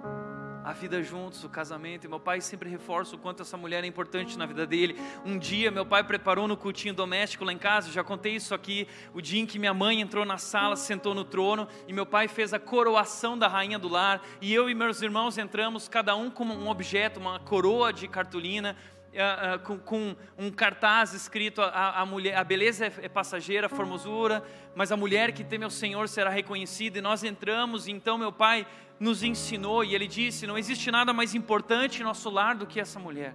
a 0.64 0.72
vida 0.72 1.02
juntos, 1.02 1.42
o 1.44 1.48
casamento. 1.48 2.04
E 2.04 2.08
meu 2.08 2.20
pai 2.20 2.40
sempre 2.40 2.68
reforça 2.68 3.16
o 3.16 3.18
quanto 3.18 3.42
essa 3.42 3.56
mulher 3.56 3.82
é 3.82 3.86
importante 3.86 4.38
na 4.38 4.46
vida 4.46 4.66
dele. 4.66 4.96
Um 5.24 5.38
dia, 5.38 5.70
meu 5.70 5.84
pai 5.84 6.04
preparou 6.04 6.46
no 6.46 6.56
cultinho 6.56 6.94
doméstico 6.94 7.44
lá 7.44 7.52
em 7.52 7.58
casa, 7.58 7.90
já 7.90 8.04
contei 8.04 8.36
isso 8.36 8.54
aqui, 8.54 8.86
o 9.12 9.20
dia 9.20 9.40
em 9.40 9.46
que 9.46 9.58
minha 9.58 9.74
mãe 9.74 10.00
entrou 10.00 10.24
na 10.24 10.38
sala, 10.38 10.76
sentou 10.76 11.14
no 11.14 11.24
trono, 11.24 11.66
e 11.88 11.92
meu 11.92 12.06
pai 12.06 12.28
fez 12.28 12.54
a 12.54 12.58
coroação 12.58 13.36
da 13.36 13.48
rainha 13.48 13.78
do 13.78 13.88
lar. 13.88 14.22
E 14.40 14.52
eu 14.52 14.70
e 14.70 14.74
meus 14.74 15.02
irmãos 15.02 15.36
entramos, 15.38 15.88
cada 15.88 16.14
um 16.14 16.30
com 16.30 16.44
um 16.44 16.68
objeto, 16.68 17.18
uma 17.18 17.40
coroa 17.40 17.92
de 17.92 18.06
cartolina. 18.06 18.76
Uh, 19.12 19.56
uh, 19.56 19.58
com, 19.58 19.78
com, 19.78 20.16
um 20.38 20.50
cartaz 20.50 21.12
escrito: 21.12 21.60
a, 21.60 22.00
a, 22.00 22.06
mulher, 22.06 22.34
a 22.34 22.42
beleza 22.42 22.86
é, 22.86 22.92
é, 23.02 23.08
passageira, 23.10 23.66
a 23.66 23.68
formosura, 23.68 24.42
mas 24.74 24.90
a 24.90 24.96
mulher 24.96 25.32
que 25.32 25.44
teme 25.44 25.64
ao 25.64 25.70
Senhor 25.70 26.08
será 26.08 26.30
reconhecida. 26.30 26.98
E 26.98 27.02
nós 27.02 27.22
entramos, 27.22 27.86
então 27.86 28.16
meu 28.16 28.32
pai 28.32 28.66
nos 28.98 29.22
ensinou 29.22 29.84
e 29.84 29.94
ele 29.94 30.08
disse: 30.08 30.46
Não 30.46 30.56
existe 30.56 30.90
nada 30.90 31.12
mais 31.12 31.34
importante 31.34 32.00
em 32.00 32.04
nosso 32.04 32.30
lar 32.30 32.54
do 32.54 32.66
que 32.66 32.80
essa 32.80 32.98
mulher. 32.98 33.34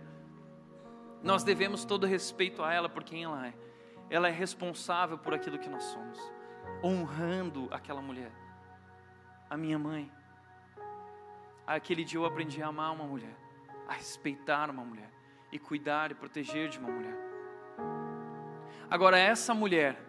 Nós 1.22 1.44
devemos 1.44 1.86
todo 1.86 2.08
respeito 2.08 2.64
a 2.64 2.74
ela 2.74 2.90
por 2.90 3.04
quem 3.04 3.24
ela 3.26 3.46
é. 3.46 3.54
Ela 4.10 4.30
é 4.30 4.32
responsável 4.32 5.18
por 5.18 5.36
aquilo 5.36 5.60
que 5.60 5.70
nós 5.70 5.84
somos, 5.84 6.18
honrando 6.84 7.68
aquela 7.70 8.02
mulher. 8.02 8.32
A 9.48 9.56
minha 9.56 9.78
mãe. 9.78 10.12
Aquele 11.68 12.04
dia 12.04 12.18
eu 12.18 12.26
aprendi 12.26 12.64
a 12.64 12.68
amar 12.68 12.94
uma 12.94 13.04
mulher, 13.04 13.36
a 13.88 13.94
respeitar 13.94 14.72
uma 14.72 14.84
mulher 14.84 15.17
e 15.52 15.60
cuidar 15.60 16.12
e 16.12 16.16
proteger 16.16 16.70
de 16.70 16.80
uma 16.80 16.90
mulher. 16.90 17.18
Agora, 18.90 19.18
essa 19.18 19.54
mulher, 19.54 20.02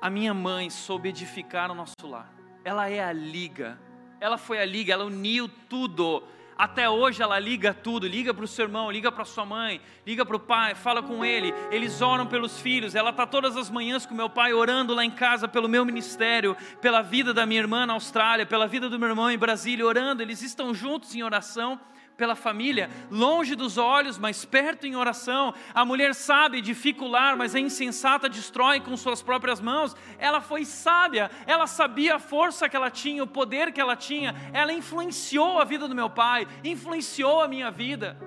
a 0.00 0.08
minha 0.08 0.32
mãe 0.32 0.70
soube 0.70 1.08
edificar 1.08 1.70
o 1.70 1.74
nosso 1.74 1.94
lar 2.06 2.40
ela 2.64 2.88
é 2.88 3.02
a 3.02 3.12
liga. 3.12 3.78
Ela 4.20 4.36
foi 4.36 4.60
a 4.60 4.64
liga, 4.64 4.92
ela 4.92 5.04
uniu 5.04 5.48
tudo. 5.68 6.22
Até 6.56 6.90
hoje 6.90 7.22
ela 7.22 7.38
liga 7.38 7.72
tudo, 7.72 8.06
liga 8.06 8.34
para 8.34 8.44
o 8.44 8.48
seu 8.48 8.66
irmão, 8.66 8.90
liga 8.90 9.10
para 9.10 9.24
sua 9.24 9.46
mãe, 9.46 9.80
liga 10.06 10.26
para 10.26 10.36
o 10.36 10.40
pai, 10.40 10.74
fala 10.74 11.02
com 11.02 11.24
ele. 11.24 11.54
Eles 11.70 12.02
oram 12.02 12.26
pelos 12.26 12.60
filhos. 12.60 12.94
Ela 12.94 13.10
está 13.10 13.26
todas 13.26 13.56
as 13.56 13.70
manhãs 13.70 14.04
com 14.04 14.14
meu 14.14 14.28
pai 14.28 14.52
orando 14.52 14.94
lá 14.94 15.02
em 15.02 15.10
casa 15.10 15.48
pelo 15.48 15.68
meu 15.68 15.86
ministério, 15.86 16.54
pela 16.82 17.00
vida 17.00 17.32
da 17.32 17.46
minha 17.46 17.60
irmã 17.60 17.86
na 17.86 17.94
Austrália, 17.94 18.44
pela 18.44 18.66
vida 18.66 18.90
do 18.90 18.98
meu 18.98 19.08
irmão 19.08 19.30
em 19.30 19.38
Brasília, 19.38 19.86
orando. 19.86 20.22
Eles 20.22 20.42
estão 20.42 20.74
juntos 20.74 21.14
em 21.14 21.22
oração 21.22 21.80
pela 22.20 22.36
família, 22.36 22.90
longe 23.10 23.54
dos 23.54 23.78
olhos, 23.78 24.18
mas 24.18 24.44
perto 24.44 24.86
em 24.86 24.94
oração. 24.94 25.54
A 25.74 25.86
mulher 25.86 26.14
sabe 26.14 26.60
dificular, 26.60 27.34
mas 27.34 27.54
é 27.54 27.60
insensata, 27.60 28.28
destrói 28.28 28.78
com 28.78 28.94
suas 28.94 29.22
próprias 29.22 29.58
mãos. 29.58 29.96
Ela 30.18 30.42
foi 30.42 30.66
sábia, 30.66 31.30
ela 31.46 31.66
sabia 31.66 32.16
a 32.16 32.18
força 32.18 32.68
que 32.68 32.76
ela 32.76 32.90
tinha, 32.90 33.24
o 33.24 33.26
poder 33.26 33.72
que 33.72 33.80
ela 33.80 33.96
tinha. 33.96 34.34
Ela 34.52 34.70
influenciou 34.70 35.58
a 35.58 35.64
vida 35.64 35.88
do 35.88 35.94
meu 35.94 36.10
pai, 36.10 36.46
influenciou 36.62 37.40
a 37.40 37.48
minha 37.48 37.70
vida. 37.70 38.18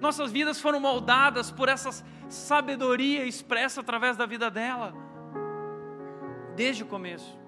Nossas 0.00 0.32
vidas 0.32 0.58
foram 0.58 0.80
moldadas 0.80 1.50
por 1.50 1.68
essa 1.68 1.90
sabedoria 2.30 3.26
expressa 3.26 3.82
através 3.82 4.16
da 4.16 4.24
vida 4.24 4.50
dela, 4.50 4.94
desde 6.56 6.84
o 6.84 6.86
começo. 6.86 7.38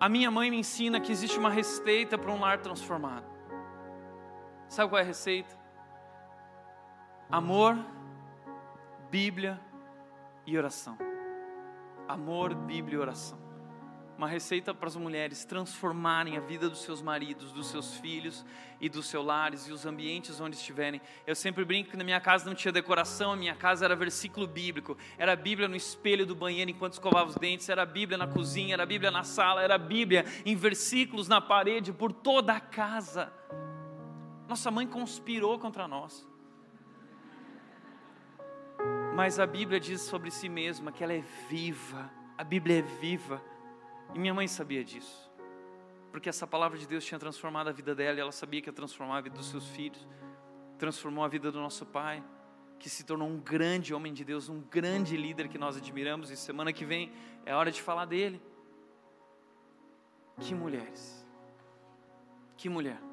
A 0.00 0.08
minha 0.08 0.30
mãe 0.30 0.50
me 0.50 0.56
ensina 0.56 0.98
que 0.98 1.12
existe 1.12 1.38
uma 1.38 1.50
receita 1.50 2.16
para 2.16 2.32
um 2.32 2.40
lar 2.40 2.62
transformado. 2.62 3.31
Sabe 4.72 4.88
qual 4.88 5.00
é 5.00 5.02
a 5.02 5.06
receita? 5.06 5.54
Amor, 7.30 7.76
Bíblia 9.10 9.60
e 10.46 10.56
oração. 10.56 10.96
Amor, 12.08 12.54
Bíblia 12.54 12.94
e 12.94 12.98
oração. 12.98 13.38
Uma 14.16 14.26
receita 14.26 14.72
para 14.72 14.88
as 14.88 14.96
mulheres 14.96 15.44
transformarem 15.44 16.38
a 16.38 16.40
vida 16.40 16.70
dos 16.70 16.80
seus 16.80 17.02
maridos, 17.02 17.52
dos 17.52 17.66
seus 17.66 17.98
filhos 17.98 18.46
e 18.80 18.88
dos 18.88 19.08
seus 19.08 19.26
lares 19.26 19.68
e 19.68 19.72
os 19.72 19.84
ambientes 19.84 20.40
onde 20.40 20.56
estiverem. 20.56 21.02
Eu 21.26 21.34
sempre 21.34 21.66
brinco 21.66 21.90
que 21.90 21.96
na 21.98 22.04
minha 22.04 22.20
casa 22.20 22.46
não 22.46 22.54
tinha 22.54 22.72
decoração, 22.72 23.32
a 23.32 23.36
minha 23.36 23.54
casa 23.54 23.84
era 23.84 23.94
versículo 23.94 24.46
bíblico. 24.46 24.96
Era 25.18 25.34
a 25.34 25.36
Bíblia 25.36 25.68
no 25.68 25.76
espelho 25.76 26.24
do 26.24 26.34
banheiro 26.34 26.70
enquanto 26.70 26.94
escovava 26.94 27.28
os 27.28 27.36
dentes, 27.36 27.68
era 27.68 27.82
a 27.82 27.86
Bíblia 27.86 28.16
na 28.16 28.26
cozinha, 28.26 28.72
era 28.72 28.84
a 28.84 28.86
Bíblia 28.86 29.10
na 29.10 29.22
sala, 29.22 29.62
era 29.62 29.74
a 29.74 29.78
Bíblia 29.78 30.24
em 30.46 30.56
versículos 30.56 31.28
na 31.28 31.42
parede 31.42 31.92
por 31.92 32.10
toda 32.10 32.54
a 32.54 32.60
casa. 32.60 33.30
Nossa 34.52 34.70
mãe 34.70 34.86
conspirou 34.86 35.58
contra 35.58 35.88
nós. 35.88 36.28
Mas 39.14 39.38
a 39.38 39.46
Bíblia 39.46 39.80
diz 39.80 40.02
sobre 40.02 40.30
si 40.30 40.46
mesma 40.46 40.92
que 40.92 41.02
ela 41.02 41.14
é 41.14 41.24
viva. 41.48 42.12
A 42.36 42.44
Bíblia 42.44 42.80
é 42.80 42.82
viva. 42.82 43.42
E 44.14 44.18
minha 44.18 44.34
mãe 44.34 44.46
sabia 44.46 44.84
disso. 44.84 45.32
Porque 46.10 46.28
essa 46.28 46.46
palavra 46.46 46.76
de 46.76 46.86
Deus 46.86 47.02
tinha 47.02 47.18
transformado 47.18 47.68
a 47.68 47.72
vida 47.72 47.94
dela 47.94 48.18
e 48.18 48.20
ela 48.20 48.30
sabia 48.30 48.60
que 48.60 48.68
ia 48.68 48.74
transformar 48.74 49.16
a 49.16 49.20
vida 49.22 49.38
dos 49.38 49.48
seus 49.48 49.68
filhos. 49.68 50.06
Transformou 50.76 51.24
a 51.24 51.28
vida 51.28 51.50
do 51.50 51.58
nosso 51.58 51.86
pai, 51.86 52.22
que 52.78 52.90
se 52.90 53.04
tornou 53.04 53.28
um 53.28 53.40
grande 53.40 53.94
homem 53.94 54.12
de 54.12 54.22
Deus, 54.22 54.50
um 54.50 54.60
grande 54.60 55.16
líder 55.16 55.48
que 55.48 55.56
nós 55.56 55.78
admiramos. 55.78 56.30
E 56.30 56.36
semana 56.36 56.74
que 56.74 56.84
vem 56.84 57.10
é 57.46 57.54
hora 57.54 57.72
de 57.72 57.80
falar 57.80 58.04
dele. 58.04 58.38
Que 60.38 60.54
mulheres. 60.54 61.26
Que 62.58 62.68
mulher. 62.68 63.11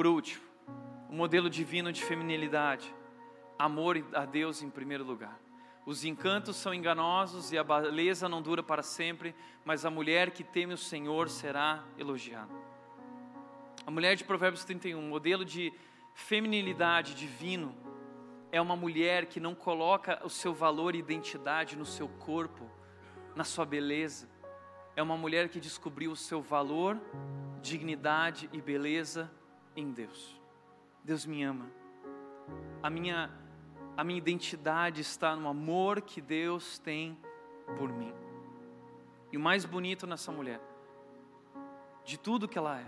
Por 0.00 0.06
último, 0.06 0.42
o 1.10 1.12
modelo 1.12 1.50
divino 1.50 1.92
de 1.92 2.02
feminilidade, 2.02 2.90
amor 3.58 4.02
a 4.14 4.24
Deus 4.24 4.62
em 4.62 4.70
primeiro 4.70 5.04
lugar. 5.04 5.38
Os 5.84 6.06
encantos 6.06 6.56
são 6.56 6.72
enganosos 6.72 7.52
e 7.52 7.58
a 7.58 7.62
beleza 7.62 8.26
não 8.26 8.40
dura 8.40 8.62
para 8.62 8.82
sempre, 8.82 9.34
mas 9.62 9.84
a 9.84 9.90
mulher 9.90 10.30
que 10.30 10.42
teme 10.42 10.72
o 10.72 10.78
Senhor 10.78 11.28
será 11.28 11.84
elogiada. 11.98 12.50
A 13.86 13.90
mulher 13.90 14.16
de 14.16 14.24
Provérbios 14.24 14.64
31, 14.64 15.02
modelo 15.02 15.44
de 15.44 15.70
feminilidade 16.14 17.14
divino, 17.14 17.76
é 18.50 18.58
uma 18.58 18.76
mulher 18.76 19.26
que 19.26 19.38
não 19.38 19.54
coloca 19.54 20.18
o 20.24 20.30
seu 20.30 20.54
valor 20.54 20.94
e 20.94 20.98
identidade 20.98 21.76
no 21.76 21.84
seu 21.84 22.08
corpo, 22.08 22.70
na 23.36 23.44
sua 23.44 23.66
beleza. 23.66 24.30
É 24.96 25.02
uma 25.02 25.18
mulher 25.18 25.50
que 25.50 25.60
descobriu 25.60 26.10
o 26.10 26.16
seu 26.16 26.40
valor, 26.40 26.98
dignidade 27.60 28.48
e 28.50 28.62
beleza 28.62 29.30
em 29.76 29.90
Deus. 29.90 30.40
Deus 31.04 31.24
me 31.26 31.42
ama. 31.42 31.70
A 32.82 32.90
minha 32.90 33.30
a 33.96 34.04
minha 34.04 34.16
identidade 34.16 35.02
está 35.02 35.36
no 35.36 35.46
amor 35.46 36.00
que 36.00 36.22
Deus 36.22 36.78
tem 36.78 37.18
por 37.76 37.92
mim. 37.92 38.14
E 39.30 39.36
o 39.36 39.40
mais 39.40 39.66
bonito 39.66 40.06
nessa 40.06 40.32
mulher, 40.32 40.60
de 42.02 42.18
tudo 42.18 42.48
que 42.48 42.56
ela 42.56 42.80
é, 42.80 42.86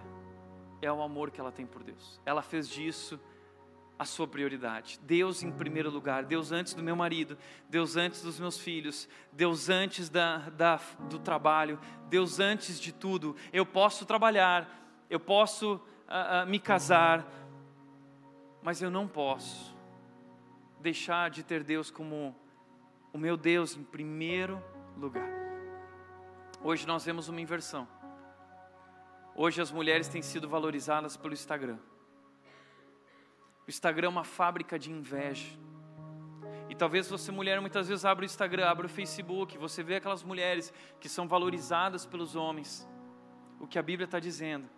é 0.80 0.90
o 0.90 1.02
amor 1.02 1.30
que 1.30 1.38
ela 1.38 1.52
tem 1.52 1.66
por 1.66 1.82
Deus. 1.82 2.18
Ela 2.24 2.40
fez 2.40 2.66
disso 2.66 3.20
a 3.98 4.04
sua 4.04 4.26
prioridade. 4.26 4.98
Deus 5.02 5.42
em 5.42 5.52
primeiro 5.52 5.90
lugar, 5.90 6.24
Deus 6.24 6.50
antes 6.50 6.72
do 6.72 6.82
meu 6.82 6.96
marido, 6.96 7.36
Deus 7.68 7.94
antes 7.96 8.22
dos 8.22 8.40
meus 8.40 8.58
filhos, 8.58 9.08
Deus 9.30 9.68
antes 9.68 10.08
da, 10.08 10.38
da, 10.50 10.80
do 11.10 11.18
trabalho, 11.18 11.78
Deus 12.08 12.40
antes 12.40 12.80
de 12.80 12.90
tudo. 12.90 13.36
Eu 13.52 13.66
posso 13.66 14.06
trabalhar, 14.06 15.04
eu 15.10 15.20
posso 15.20 15.78
uh, 16.12 16.44
uh, 16.44 16.46
me 16.46 16.58
casar, 16.58 17.26
mas 18.62 18.82
eu 18.82 18.90
não 18.90 19.08
posso 19.08 19.74
deixar 20.78 21.30
de 21.30 21.42
ter 21.42 21.64
Deus 21.64 21.90
como 21.90 22.36
o 23.12 23.18
meu 23.18 23.36
Deus 23.36 23.76
em 23.76 23.82
primeiro 23.82 24.62
lugar. 24.96 25.28
Hoje 26.62 26.86
nós 26.86 27.04
vemos 27.04 27.28
uma 27.28 27.40
inversão. 27.40 27.88
Hoje 29.34 29.62
as 29.62 29.72
mulheres 29.72 30.08
têm 30.08 30.20
sido 30.20 30.48
valorizadas 30.48 31.16
pelo 31.16 31.32
Instagram. 31.32 31.78
O 33.66 33.70
Instagram 33.70 34.06
é 34.06 34.10
uma 34.10 34.24
fábrica 34.24 34.78
de 34.78 34.90
inveja. 34.90 35.58
E 36.68 36.74
talvez 36.74 37.08
você, 37.08 37.32
mulher, 37.32 37.60
muitas 37.60 37.88
vezes 37.88 38.04
abre 38.04 38.24
o 38.24 38.26
Instagram, 38.26 38.68
abre 38.68 38.86
o 38.86 38.88
Facebook, 38.88 39.56
você 39.58 39.82
vê 39.82 39.96
aquelas 39.96 40.22
mulheres 40.22 40.72
que 41.00 41.08
são 41.08 41.26
valorizadas 41.26 42.04
pelos 42.04 42.36
homens. 42.36 42.88
O 43.58 43.66
que 43.66 43.78
a 43.78 43.82
Bíblia 43.82 44.04
está 44.04 44.18
dizendo 44.18 44.68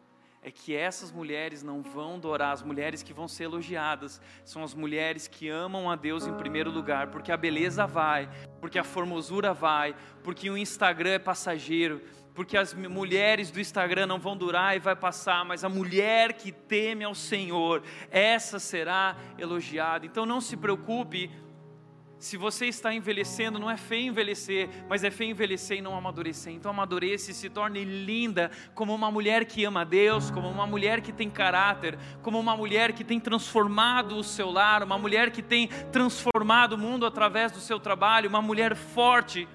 é 0.45 0.51
que 0.51 0.77
essas 0.77 1.11
mulheres 1.11 1.63
não 1.63 1.81
vão 1.81 2.17
adorar, 2.17 2.53
as 2.53 2.63
mulheres 2.63 3.03
que 3.03 3.15
vão 3.15 3.27
ser 3.27 3.45
elogiadas 3.45 4.21
são 4.45 4.63
as 4.63 4.75
mulheres 4.75 5.27
que 5.27 5.49
amam 5.49 5.91
a 5.91 5.97
Deus 5.97 6.27
em 6.27 6.35
primeiro 6.35 6.71
lugar, 6.71 7.07
porque 7.07 7.33
a 7.33 7.37
beleza 7.37 7.87
vai, 7.87 8.29
porque 8.61 8.79
a 8.79 8.85
formosura 8.85 9.55
vai, 9.55 9.97
porque 10.23 10.51
o 10.51 10.59
Instagram 10.59 11.13
é 11.13 11.19
passageiro, 11.19 12.03
porque 12.35 12.59
as 12.59 12.75
mulheres 12.75 13.51
do 13.51 13.59
Instagram 13.59 14.07
não 14.07 14.19
vão 14.19 14.37
durar 14.37 14.77
e 14.77 14.81
vai 14.81 14.95
passar, 14.95 15.47
mas 15.47 15.65
a 15.65 15.69
mulher 15.69 16.35
que 16.35 16.53
teme 16.53 17.05
ao 17.05 17.15
Senhor, 17.15 17.83
essa 18.11 18.59
será 18.59 19.17
elogiada. 19.39 20.05
Então 20.05 20.27
não 20.27 20.43
se 20.43 20.59
preocupe 20.59 21.31
Se 22.19 22.37
você 22.37 22.67
está 22.67 22.95
envelhecendo, 22.95 23.59
não 23.59 23.71
é 23.71 23.77
feio 23.77 24.09
envelhecer, 24.09 24.69
mas 24.89 25.05
é 25.05 25.11
feio 25.11 25.31
envelhecer 25.31 25.79
e 25.79 25.83
não 25.83 25.97
amadurecer. 25.97 26.53
Então 26.53 26.71
amadureça 26.71 27.31
e 27.31 27.35
se 27.35 27.51
torne 27.51 27.85
linda 27.85 28.51
como 28.75 28.95
uma 28.95 29.11
mulher 29.11 29.45
que 29.45 29.65
ama 29.65 29.83
a 29.83 29.85
Deus, 29.85 30.31
como 30.31 30.49
uma 30.49 30.67
mulher 30.67 31.01
que 31.01 31.13
tem 31.13 31.29
caráter, 31.29 31.99
como 32.23 32.39
uma 32.39 32.57
mulher 32.57 32.93
que 32.93 33.05
tem 33.05 33.21
transformado 33.21 34.17
o 34.17 34.25
seu 34.25 34.51
lar, 34.51 34.83
uma 34.83 34.99
mulher 34.99 35.31
que 35.31 35.43
tem 35.43 35.69
transformado 35.93 36.75
o 36.75 36.79
mundo 36.79 37.05
através 37.05 37.53
do 37.53 37.61
seu 37.61 37.79
trabalho, 37.79 38.29
uma 38.29 38.41
mulher 38.41 38.75
forte, 38.75 39.49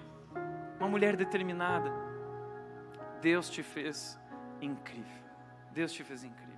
uma 0.79 0.87
mulher 0.87 1.15
determinada. 1.15 1.91
Deus 3.21 3.49
te 3.49 3.63
fez 3.63 4.19
incrível. 4.61 5.19
Deus 5.71 5.91
te 5.91 6.03
fez 6.03 6.23
incrível. 6.23 6.49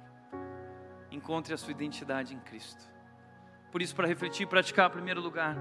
Encontre 1.11 1.53
a 1.53 1.57
sua 1.57 1.72
identidade 1.72 2.34
em 2.34 2.40
Cristo. 2.40 2.90
Por 3.72 3.81
isso, 3.81 3.95
para 3.95 4.07
refletir 4.07 4.43
e 4.43 4.45
praticar, 4.45 4.89
em 4.89 4.93
primeiro 4.93 5.22
lugar, 5.22 5.57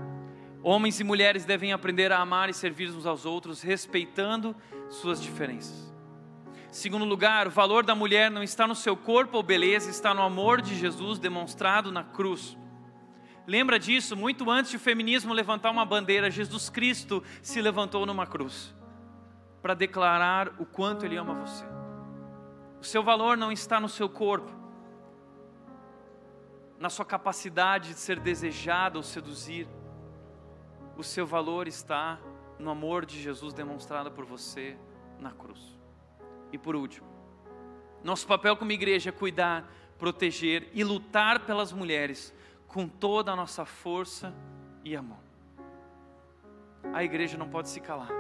homens 0.62 0.99
e 0.99 1.05
mulheres 1.05 1.45
devem 1.45 1.73
aprender 1.73 2.11
a 2.12 2.19
amar 2.19 2.49
e 2.51 2.55
servir 2.55 2.91
uns 2.91 3.07
aos 3.07 3.24
outros, 3.24 3.62
respeitando 3.62 4.55
suas 4.89 5.23
diferenças. 5.23 5.91
Segundo 6.70 7.05
lugar, 7.05 7.49
o 7.49 7.51
valor 7.51 7.85
da 7.85 7.95
mulher 7.95 8.31
não 8.31 8.43
está 8.43 8.66
no 8.66 8.74
seu 8.74 8.97
corpo 8.97 9.37
ou 9.37 9.43
beleza, 9.43 9.91
está 9.91 10.15
no 10.15 10.23
amor 10.23 10.61
de 10.61 10.77
Jesus 10.77 11.19
demonstrado 11.19 11.91
na 11.91 12.05
cruz. 12.05 12.57
Lembra 13.47 13.78
disso? 13.78 14.16
Muito 14.16 14.49
antes 14.51 14.70
de 14.70 14.77
o 14.77 14.81
feminismo 14.81 15.32
levantar 15.32 15.70
uma 15.70 15.85
bandeira, 15.85 16.31
Jesus 16.31 16.69
Cristo 16.69 17.23
se 17.43 17.61
levantou 17.61 18.07
numa 18.07 18.27
cruz 18.27 18.74
para 19.61 19.74
declarar 19.74 20.49
o 20.59 20.65
quanto 20.65 21.05
Ele 21.05 21.16
ama 21.16 21.35
você. 21.35 21.65
O 22.81 22.85
seu 22.85 23.03
valor 23.03 23.37
não 23.37 23.51
está 23.51 23.81
no 23.81 23.89
seu 23.89 24.09
corpo, 24.09 24.60
na 26.81 26.89
sua 26.89 27.05
capacidade 27.05 27.90
de 27.90 28.01
ser 28.01 28.19
desejado 28.19 28.97
ou 28.97 29.02
seduzir. 29.02 29.69
O 30.97 31.05
seu 31.05 31.27
valor 31.27 31.69
está 31.69 32.19
no 32.59 32.70
amor 32.70 33.05
de 33.05 33.20
Jesus 33.20 33.52
demonstrado 33.52 34.11
por 34.11 34.24
você 34.24 34.78
na 35.19 35.31
cruz. 35.31 35.78
E 36.51 36.57
por 36.57 36.74
último, 36.74 37.07
nosso 38.02 38.27
papel 38.27 38.57
como 38.57 38.73
igreja 38.73 39.11
é 39.11 39.12
cuidar, 39.12 39.70
proteger 39.98 40.70
e 40.73 40.82
lutar 40.82 41.40
pelas 41.40 41.70
mulheres 41.70 42.35
com 42.66 42.89
toda 42.89 43.31
a 43.31 43.36
nossa 43.36 43.66
força 43.66 44.35
e 44.82 44.97
amor. 44.97 45.20
A 46.94 47.05
igreja 47.05 47.36
não 47.36 47.48
pode 47.48 47.69
se 47.69 47.78
calar. 47.78 48.11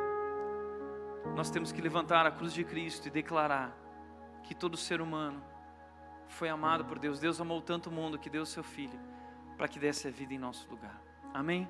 Nós 1.34 1.50
temos 1.50 1.72
que 1.72 1.80
levantar 1.80 2.26
a 2.26 2.30
cruz 2.30 2.52
de 2.52 2.62
Cristo 2.62 3.08
e 3.08 3.10
declarar 3.10 3.74
que 4.44 4.54
todo 4.54 4.76
ser 4.76 5.00
humano 5.00 5.42
foi 6.30 6.48
amado 6.48 6.84
por 6.84 6.98
Deus. 6.98 7.18
Deus 7.18 7.40
amou 7.40 7.60
tanto 7.60 7.90
o 7.90 7.92
mundo 7.92 8.18
que 8.18 8.30
deu 8.30 8.42
o 8.42 8.46
seu 8.46 8.62
Filho 8.62 8.98
para 9.56 9.68
que 9.68 9.78
desse 9.78 10.08
a 10.08 10.10
vida 10.10 10.32
em 10.32 10.38
nosso 10.38 10.68
lugar. 10.70 11.02
Amém? 11.34 11.68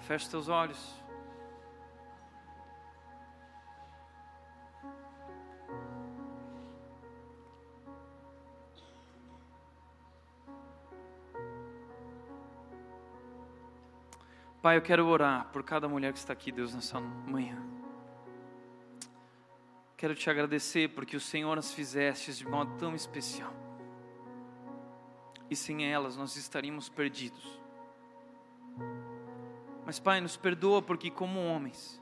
Feche 0.00 0.30
teus 0.30 0.48
olhos. 0.48 1.02
Pai, 14.62 14.76
eu 14.76 14.82
quero 14.82 15.06
orar 15.06 15.46
por 15.46 15.62
cada 15.62 15.88
mulher 15.88 16.12
que 16.12 16.18
está 16.18 16.32
aqui, 16.32 16.52
Deus, 16.52 16.74
nessa 16.74 17.00
manhã. 17.00 17.56
Quero 19.96 20.14
te 20.14 20.28
agradecer 20.28 20.88
porque 20.90 21.16
o 21.16 21.20
Senhor 21.20 21.56
as 21.58 21.72
fizeste 21.72 22.32
de 22.32 22.46
modo 22.46 22.76
tão 22.76 22.94
especial 22.94 23.67
e 25.50 25.56
sem 25.56 25.90
elas 25.90 26.16
nós 26.16 26.36
estaríamos 26.36 26.88
perdidos. 26.88 27.60
Mas, 29.84 29.98
Pai, 29.98 30.20
nos 30.20 30.36
perdoa 30.36 30.82
porque, 30.82 31.10
como 31.10 31.40
homens, 31.40 32.00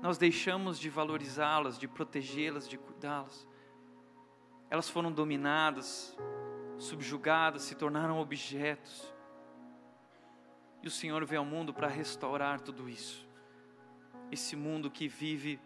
nós 0.00 0.16
deixamos 0.16 0.78
de 0.78 0.88
valorizá-las, 0.88 1.78
de 1.78 1.86
protegê-las, 1.86 2.66
de 2.66 2.78
cuidá-las. 2.78 3.46
Elas 4.70 4.88
foram 4.88 5.12
dominadas, 5.12 6.16
subjugadas, 6.78 7.62
se 7.62 7.74
tornaram 7.74 8.18
objetos. 8.18 9.12
E 10.82 10.88
o 10.88 10.90
Senhor 10.90 11.24
veio 11.26 11.40
ao 11.40 11.44
mundo 11.44 11.74
para 11.74 11.86
restaurar 11.86 12.60
tudo 12.60 12.88
isso. 12.88 13.28
Esse 14.32 14.56
mundo 14.56 14.90
que 14.90 15.06
vive 15.06 15.60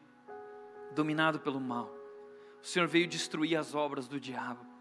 dominado 0.94 1.38
pelo 1.38 1.60
mal. 1.60 1.88
O 2.60 2.66
Senhor 2.66 2.88
veio 2.88 3.06
destruir 3.06 3.56
as 3.56 3.74
obras 3.74 4.08
do 4.08 4.18
diabo. 4.18 4.73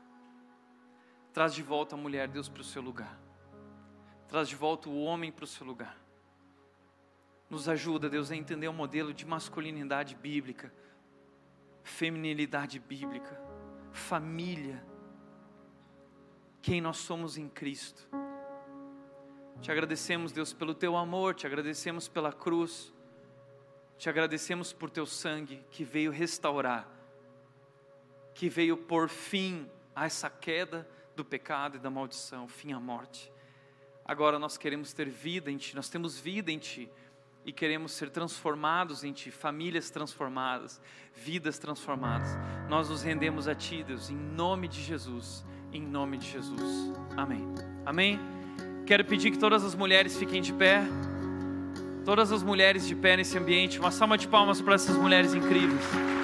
Traz 1.34 1.56
de 1.56 1.64
volta 1.64 1.96
a 1.96 1.98
mulher, 1.98 2.28
Deus, 2.28 2.48
para 2.48 2.62
o 2.62 2.64
seu 2.64 2.82
lugar. 2.82 3.20
Traz 4.28 4.48
de 4.48 4.56
volta 4.56 4.88
o 4.88 5.04
homem 5.04 5.32
para 5.32 5.46
o 5.46 5.48
seu 5.48 5.66
lugar. 5.66 5.98
Nos 7.50 7.68
ajuda, 7.68 8.08
Deus, 8.08 8.30
a 8.30 8.36
entender 8.36 8.68
o 8.68 8.74
modelo 8.74 9.12
de 9.12 9.26
masculinidade 9.26 10.16
bíblica, 10.16 10.72
feminilidade 11.82 12.78
bíblica, 12.78 13.42
família, 13.92 14.86
quem 16.62 16.80
nós 16.80 16.98
somos 16.98 17.36
em 17.36 17.50
Cristo. 17.50 18.08
Te 19.60 19.72
agradecemos, 19.72 20.32
Deus, 20.32 20.54
pelo 20.54 20.76
teu 20.76 20.96
amor, 20.96 21.34
te 21.34 21.48
agradecemos 21.48 22.08
pela 22.08 22.32
cruz, 22.32 22.94
te 23.98 24.08
agradecemos 24.08 24.72
por 24.72 24.90
teu 24.90 25.06
sangue 25.06 25.66
que 25.72 25.84
veio 25.84 26.12
restaurar, 26.12 26.88
que 28.36 28.50
veio 28.50 28.78
por 28.78 29.10
fim 29.10 29.70
a 29.96 30.06
essa 30.06 30.30
queda 30.30 30.88
do 31.16 31.24
pecado 31.24 31.78
e 31.78 31.80
da 31.80 31.90
maldição, 31.90 32.48
fim 32.48 32.74
à 32.74 32.80
morte. 32.80 33.32
Agora 34.06 34.38
nós 34.38 34.58
queremos 34.58 34.94
ter 34.94 35.10
vida 35.10 35.50
em 35.50 35.58
Ti, 35.58 35.76
nós 35.76 35.90
temos 35.90 36.20
vida 36.20 36.52
em 36.52 36.58
Ti 36.58 36.90
e 37.46 37.52
queremos 37.52 37.92
ser 37.94 38.10
transformados 38.10 39.04
em 39.04 39.12
Ti, 39.14 39.32
famílias 39.32 39.90
transformadas, 39.90 40.82
vidas 41.14 41.58
transformadas. 41.58 42.30
Nós 42.70 42.90
nos 42.90 43.04
rendemos 43.04 43.48
a 43.48 43.56
Ti, 43.56 43.84
Deus, 43.84 44.10
em 44.10 44.16
nome 44.16 44.68
de 44.68 44.82
Jesus, 44.82 45.46
em 45.72 45.82
nome 45.82 46.18
de 46.18 46.30
Jesus. 46.30 46.94
Amém. 47.16 47.46
Amém. 47.86 48.20
Quero 48.86 49.06
pedir 49.06 49.32
que 49.32 49.38
todas 49.38 49.64
as 49.64 49.76
mulheres 49.76 50.18
fiquem 50.18 50.42
de 50.42 50.54
pé. 50.54 50.84
Todas 52.04 52.34
as 52.34 52.44
mulheres 52.44 52.86
de 52.86 52.96
pé 52.96 53.16
nesse 53.16 53.38
ambiente. 53.38 53.80
Uma 53.80 53.92
salva 53.92 54.18
de 54.18 54.28
palmas 54.28 54.62
para 54.62 54.76
essas 54.76 54.98
mulheres 54.98 55.34
incríveis. 55.34 56.23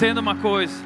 Entenda 0.00 0.18
uma 0.18 0.34
coisa. 0.34 0.82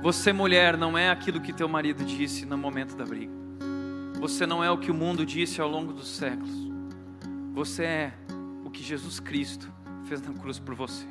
Você, 0.00 0.32
mulher, 0.32 0.74
não 0.74 0.96
é 0.96 1.10
aquilo 1.10 1.38
que 1.38 1.52
teu 1.52 1.68
marido 1.68 2.02
disse 2.02 2.46
no 2.46 2.56
momento 2.56 2.96
da 2.96 3.04
briga. 3.04 3.30
Você 4.18 4.46
não 4.46 4.64
é 4.64 4.70
o 4.70 4.78
que 4.78 4.90
o 4.90 4.94
mundo 4.94 5.26
disse 5.26 5.60
ao 5.60 5.68
longo 5.68 5.92
dos 5.92 6.08
séculos. 6.08 6.50
Você 7.52 7.84
é 7.84 8.12
o 8.64 8.70
que 8.70 8.82
Jesus 8.82 9.20
Cristo 9.20 9.70
fez 10.06 10.22
na 10.22 10.32
cruz 10.32 10.58
por 10.58 10.74
você. 10.74 11.04